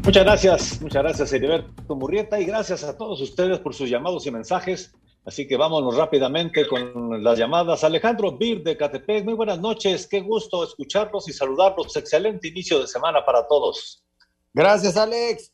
Muchas 0.09 0.25
gracias, 0.25 0.81
muchas 0.81 1.03
gracias 1.03 1.33
Heriberto 1.35 1.95
Murrieta 1.95 2.41
y 2.41 2.47
gracias 2.47 2.83
a 2.83 2.97
todos 2.97 3.21
ustedes 3.21 3.59
por 3.59 3.75
sus 3.75 3.91
llamados 3.91 4.27
y 4.27 4.31
mensajes. 4.31 4.95
Así 5.27 5.47
que 5.47 5.59
vámonos 5.59 5.99
rápidamente 5.99 6.67
con 6.67 7.23
las 7.23 7.39
llamadas. 7.39 7.85
Alejandro 7.85 8.33
Bir 8.33 8.63
de 8.63 8.75
Catepec, 8.75 9.27
muy 9.27 9.35
buenas 9.35 9.61
noches, 9.61 10.07
qué 10.07 10.21
gusto 10.21 10.65
escucharlos 10.65 11.29
y 11.29 11.35
saludarlos. 11.35 11.95
Excelente 11.95 12.49
inicio 12.49 12.81
de 12.81 12.87
semana 12.87 13.23
para 13.23 13.47
todos. 13.47 14.03
Gracias, 14.55 14.97
Alex. 14.97 15.53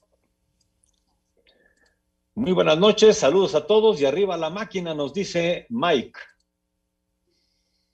Muy 2.36 2.52
buenas 2.52 2.78
noches, 2.78 3.18
saludos 3.18 3.56
a 3.56 3.66
todos 3.66 4.00
y 4.00 4.06
arriba 4.06 4.36
la 4.36 4.50
máquina 4.50 4.94
nos 4.94 5.12
dice 5.12 5.66
Mike. 5.68 6.20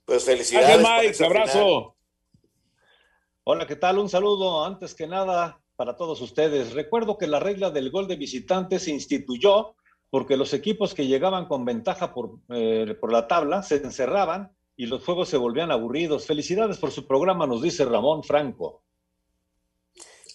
Pues 0.05 0.23
felicidades. 0.23 0.77
Gracias, 0.77 1.17
por 1.17 1.27
Mike, 1.27 1.39
abrazo. 1.39 1.59
final. 1.59 1.91
Hola, 3.45 3.65
¿qué 3.65 3.77
tal? 3.77 3.97
Un 3.97 4.09
saludo 4.09 4.63
antes 4.63 4.93
que 4.93 5.07
nada 5.07 5.60
para 5.81 5.97
todos 5.97 6.21
ustedes. 6.21 6.73
Recuerdo 6.73 7.17
que 7.17 7.25
la 7.25 7.39
regla 7.39 7.71
del 7.71 7.89
gol 7.89 8.07
de 8.07 8.15
visitante 8.15 8.77
se 8.77 8.91
instituyó 8.91 9.73
porque 10.11 10.37
los 10.37 10.53
equipos 10.53 10.93
que 10.93 11.07
llegaban 11.07 11.47
con 11.47 11.65
ventaja 11.65 12.13
por, 12.13 12.37
eh, 12.49 12.95
por 13.01 13.11
la 13.11 13.27
tabla 13.27 13.63
se 13.63 13.77
encerraban 13.77 14.55
y 14.77 14.85
los 14.85 15.03
juegos 15.03 15.29
se 15.29 15.37
volvían 15.37 15.71
aburridos. 15.71 16.27
Felicidades 16.27 16.77
por 16.77 16.91
su 16.91 17.07
programa, 17.07 17.47
nos 17.47 17.63
dice 17.63 17.83
Ramón 17.83 18.23
Franco. 18.23 18.83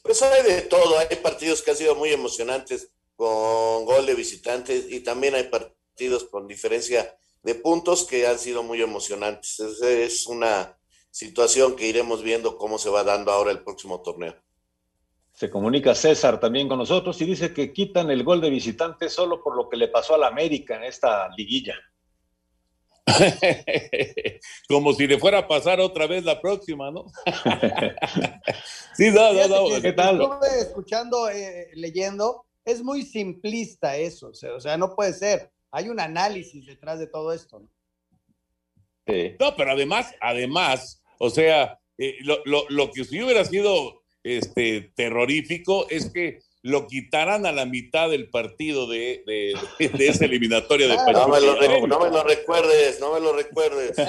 Pues 0.03 0.21
hay 0.21 0.43
de 0.43 0.63
todo, 0.63 0.99
hay 0.99 1.15
partidos 1.23 1.63
que 1.63 1.71
han 1.71 1.77
sido 1.77 1.95
muy 1.95 2.09
emocionantes 2.09 2.91
con 3.15 3.85
gol 3.85 4.05
de 4.05 4.17
visitantes 4.17 4.91
y 4.91 4.99
también 4.99 5.37
hay 5.37 5.45
partidos 5.45 6.25
con 6.25 6.49
diferencia 6.49 7.17
de 7.45 7.55
puntos 7.55 8.05
que 8.05 8.27
han 8.27 8.41
sido 8.41 8.65
muy 8.65 8.83
emocionantes. 8.83 9.61
Es, 9.61 9.81
es 9.81 10.27
una 10.27 10.77
situación 11.13 11.77
que 11.77 11.87
iremos 11.87 12.25
viendo 12.25 12.59
cómo 12.59 12.79
se 12.81 12.91
va 12.91 13.05
dando 13.05 13.31
ahora 13.31 13.53
el 13.53 13.63
próximo 13.63 14.03
torneo. 14.03 14.35
Se 15.37 15.51
comunica 15.51 15.95
César 15.95 16.41
también 16.41 16.67
con 16.67 16.79
nosotros 16.79 17.21
y 17.21 17.27
dice 17.27 17.53
que 17.53 17.71
quitan 17.71 18.11
el 18.11 18.25
gol 18.25 18.41
de 18.41 18.49
visitante 18.49 19.11
solo 19.11 19.43
por 19.43 19.55
lo 19.55 19.69
que 19.69 19.77
le 19.77 19.89
pasó 19.89 20.15
a 20.15 20.19
la 20.19 20.29
América 20.29 20.77
en 20.77 20.85
esta 20.85 21.29
liguilla. 21.37 21.75
Como 24.69 24.95
si 24.95 25.07
le 25.07 25.19
fuera 25.19 25.41
a 25.41 25.47
pasar 25.47 25.79
otra 25.79 26.07
vez 26.07 26.25
la 26.25 26.41
próxima, 26.41 26.91
¿no? 26.91 27.05
sí, 28.97 29.11
no, 29.11 29.35
no, 29.35 29.49
no. 29.49 29.77
Estuve 29.77 30.59
escuchando, 30.59 31.29
eh, 31.29 31.69
leyendo, 31.75 32.47
es 32.65 32.83
muy 32.83 33.03
simplista 33.03 33.95
eso, 33.99 34.29
o 34.29 34.61
sea, 34.61 34.79
no 34.79 34.97
puede 34.97 35.13
ser. 35.13 35.53
Hay 35.71 35.91
un 35.91 36.01
análisis 36.01 36.65
detrás 36.65 36.99
de 36.99 37.09
todo 37.09 37.35
esto. 37.35 37.61
¿no? 37.61 37.69
No, 39.39 39.55
pero 39.55 39.73
además, 39.73 40.15
además, 40.19 41.03
o 41.19 41.29
sea, 41.29 41.79
eh, 41.99 42.17
lo, 42.23 42.39
lo, 42.47 42.65
lo 42.71 42.91
que 42.91 43.05
sí 43.05 43.23
hubiera 43.23 43.45
sido 43.45 44.06
este, 44.27 44.93
terrorífico 44.97 45.87
es 45.89 46.11
que 46.11 46.41
lo 46.63 46.89
quitaran 46.89 47.47
a 47.47 47.53
la 47.53 47.65
mitad 47.65 48.11
del 48.11 48.29
partido 48.29 48.89
de, 48.89 49.23
de, 49.25 49.55
de, 49.79 49.89
de 49.89 50.09
esa 50.09 50.25
eliminatoria 50.25 50.89
de 50.89 50.97
No 50.97 51.29
me, 51.29 51.41
lo, 51.41 51.57
Pachuca. 51.57 51.87
no 51.87 52.01
me 52.01 52.11
lo 52.11 52.25
recuerdes, 52.25 52.99
no 53.01 53.15
me 53.15 53.21
lo 53.21 53.33
recuerdes. 53.33 53.97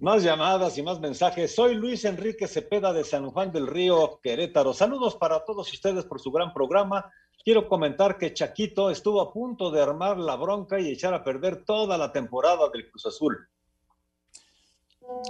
Más 0.00 0.22
llamadas 0.22 0.78
y 0.78 0.82
más 0.82 1.00
mensajes. 1.00 1.52
Soy 1.52 1.74
Luis 1.74 2.04
Enrique 2.04 2.46
Cepeda 2.46 2.92
de 2.92 3.02
San 3.02 3.30
Juan 3.32 3.50
del 3.50 3.66
Río, 3.66 4.20
Querétaro. 4.22 4.72
Saludos 4.72 5.16
para 5.16 5.44
todos 5.44 5.72
ustedes 5.72 6.04
por 6.04 6.20
su 6.20 6.30
gran 6.30 6.52
programa. 6.52 7.10
Quiero 7.44 7.68
comentar 7.68 8.16
que 8.16 8.32
Chaquito 8.32 8.90
estuvo 8.90 9.20
a 9.20 9.32
punto 9.32 9.72
de 9.72 9.82
armar 9.82 10.16
la 10.16 10.36
bronca 10.36 10.78
y 10.78 10.90
echar 10.90 11.14
a 11.14 11.24
perder 11.24 11.64
toda 11.64 11.98
la 11.98 12.12
temporada 12.12 12.68
del 12.72 12.88
Cruz 12.88 13.06
Azul. 13.06 13.48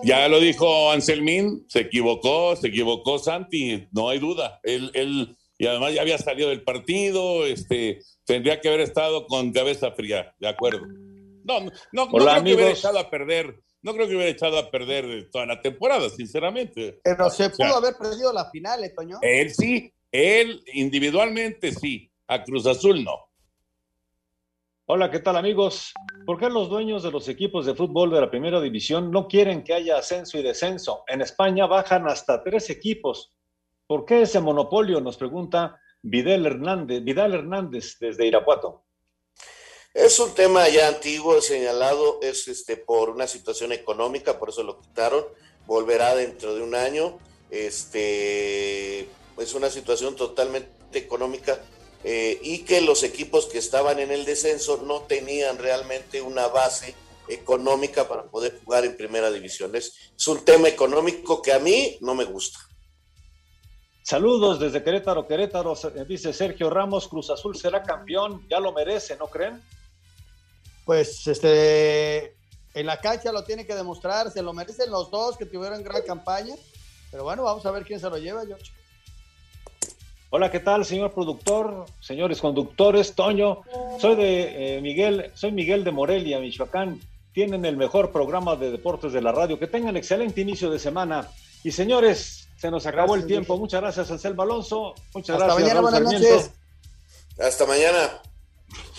Ya 0.02 0.28
lo 0.28 0.40
dijo 0.40 0.90
Anselmín, 0.90 1.64
se 1.68 1.80
equivocó, 1.80 2.56
se 2.56 2.68
equivocó 2.68 3.18
Santi, 3.18 3.88
no 3.92 4.08
hay 4.08 4.18
duda. 4.18 4.60
Él, 4.62 4.90
él, 4.94 5.36
y 5.58 5.66
además 5.66 5.94
ya 5.94 6.02
había 6.02 6.18
salido 6.18 6.50
del 6.50 6.62
partido, 6.62 7.46
este, 7.46 8.00
tendría 8.24 8.60
que 8.60 8.68
haber 8.68 8.80
estado 8.80 9.26
con 9.26 9.52
cabeza 9.52 9.92
fría, 9.92 10.34
de 10.38 10.48
acuerdo. 10.48 10.86
No, 11.44 11.60
no, 11.60 11.70
no, 11.92 12.06
no 12.06 12.12
creo 12.12 12.44
que 12.44 12.54
hubiera 12.54 12.70
echado 12.70 12.98
a 12.98 13.10
perder, 13.10 13.60
no 13.82 13.94
creo 13.94 14.08
que 14.08 14.16
hubiera 14.16 14.30
echado 14.30 14.58
a 14.58 14.70
perder 14.70 15.28
toda 15.30 15.46
la 15.46 15.60
temporada, 15.60 16.08
sinceramente. 16.10 17.00
Pero 17.02 17.30
se 17.30 17.50
pudo 17.50 17.76
haber 17.76 17.94
perdido 17.96 18.32
la 18.32 18.50
final, 18.50 18.84
¿eh, 18.84 18.90
Toño? 18.90 19.18
Él 19.22 19.54
sí, 19.54 19.92
él 20.12 20.62
individualmente 20.74 21.72
sí, 21.72 22.10
a 22.26 22.42
Cruz 22.42 22.66
Azul 22.66 23.04
no. 23.04 23.27
Hola, 24.90 25.10
¿qué 25.10 25.18
tal 25.18 25.36
amigos? 25.36 25.92
¿Por 26.24 26.40
qué 26.40 26.48
los 26.48 26.70
dueños 26.70 27.02
de 27.02 27.10
los 27.10 27.28
equipos 27.28 27.66
de 27.66 27.74
fútbol 27.74 28.10
de 28.10 28.22
la 28.22 28.30
primera 28.30 28.58
división 28.58 29.10
no 29.10 29.28
quieren 29.28 29.62
que 29.62 29.74
haya 29.74 29.98
ascenso 29.98 30.38
y 30.38 30.42
descenso? 30.42 31.04
En 31.08 31.20
España 31.20 31.66
bajan 31.66 32.08
hasta 32.08 32.42
tres 32.42 32.70
equipos. 32.70 33.34
¿Por 33.86 34.06
qué 34.06 34.22
ese 34.22 34.40
monopolio? 34.40 34.98
Nos 35.02 35.18
pregunta 35.18 35.78
Vidal 36.00 36.46
Hernández, 36.46 37.04
Vidal 37.04 37.34
Hernández 37.34 37.98
desde 38.00 38.26
Irapuato. 38.26 38.86
Es 39.92 40.18
un 40.20 40.34
tema 40.34 40.66
ya 40.70 40.88
antiguo, 40.88 41.42
señalado, 41.42 42.18
es 42.22 42.48
este 42.48 42.78
por 42.78 43.10
una 43.10 43.26
situación 43.26 43.72
económica, 43.72 44.38
por 44.38 44.48
eso 44.48 44.62
lo 44.62 44.80
quitaron, 44.80 45.22
volverá 45.66 46.14
dentro 46.14 46.54
de 46.54 46.62
un 46.62 46.74
año. 46.74 47.18
Este 47.50 49.00
es 49.36 49.54
una 49.54 49.68
situación 49.68 50.16
totalmente 50.16 50.98
económica 50.98 51.60
eh, 52.04 52.38
y 52.42 52.60
que 52.60 52.80
los 52.80 53.02
equipos 53.02 53.46
que 53.46 53.58
estaban 53.58 53.98
en 53.98 54.10
el 54.10 54.24
descenso 54.24 54.82
no 54.84 55.02
tenían 55.02 55.58
realmente 55.58 56.22
una 56.22 56.46
base 56.48 56.94
económica 57.28 58.08
para 58.08 58.24
poder 58.24 58.60
jugar 58.64 58.84
en 58.84 58.96
primera 58.96 59.30
división. 59.30 59.74
Es, 59.74 60.12
es 60.16 60.28
un 60.28 60.44
tema 60.44 60.68
económico 60.68 61.42
que 61.42 61.52
a 61.52 61.58
mí 61.58 61.98
no 62.00 62.14
me 62.14 62.24
gusta. 62.24 62.58
Saludos 64.08 64.58
desde 64.58 64.82
Querétaro, 64.82 65.26
Querétaro, 65.26 65.74
dice 66.08 66.32
Sergio 66.32 66.70
Ramos, 66.70 67.08
Cruz 67.08 67.28
Azul 67.28 67.54
será 67.58 67.82
campeón, 67.82 68.46
ya 68.48 68.58
lo 68.58 68.72
merece, 68.72 69.16
¿no 69.18 69.26
creen? 69.26 69.62
Pues 70.86 71.26
este, 71.26 72.34
en 72.72 72.86
la 72.86 72.98
cancha 73.02 73.32
lo 73.32 73.44
tiene 73.44 73.66
que 73.66 73.74
demostrar, 73.74 74.30
se 74.30 74.40
lo 74.40 74.54
merecen 74.54 74.90
los 74.90 75.10
dos 75.10 75.36
que 75.36 75.44
tuvieron 75.44 75.82
gran 75.82 76.00
campaña, 76.06 76.54
pero 77.10 77.24
bueno, 77.24 77.42
vamos 77.42 77.66
a 77.66 77.70
ver 77.70 77.84
quién 77.84 78.00
se 78.00 78.08
lo 78.08 78.16
lleva, 78.16 78.46
George. 78.46 78.72
Hola, 80.30 80.50
¿qué 80.50 80.60
tal, 80.60 80.84
señor 80.84 81.12
productor, 81.12 81.86
señores 82.00 82.42
conductores? 82.42 83.14
Toño, 83.14 83.62
soy 83.98 84.14
de 84.14 84.76
eh, 84.76 84.80
Miguel, 84.82 85.30
soy 85.34 85.52
Miguel 85.52 85.84
de 85.84 85.90
Morelia, 85.90 86.38
Michoacán. 86.38 87.00
Tienen 87.32 87.64
el 87.64 87.78
mejor 87.78 88.12
programa 88.12 88.54
de 88.54 88.70
deportes 88.70 89.14
de 89.14 89.22
la 89.22 89.32
radio. 89.32 89.58
Que 89.58 89.66
tengan 89.66 89.96
excelente 89.96 90.42
inicio 90.42 90.70
de 90.70 90.78
semana. 90.78 91.28
Y 91.64 91.72
señores, 91.72 92.46
se 92.58 92.70
nos 92.70 92.84
acabó 92.84 93.14
el 93.14 93.26
tiempo. 93.26 93.56
Muchas 93.56 93.80
gracias, 93.80 94.10
Anselmo 94.10 94.42
Alonso. 94.42 94.94
Muchas 95.14 95.36
Hasta 95.36 95.46
gracias, 95.46 95.62
mañana, 95.62 95.80
buenas 95.80 96.02
noches. 96.02 96.50
Hasta 97.38 97.64
mañana. 97.66 98.20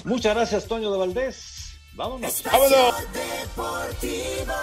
Muchas 0.05 0.33
gracias, 0.33 0.65
Toño 0.65 0.91
de 0.91 0.97
Valdés. 0.97 1.73
Vámonos. 1.93 2.27
Espacio 2.27 2.93
Deportivo. 3.13 4.53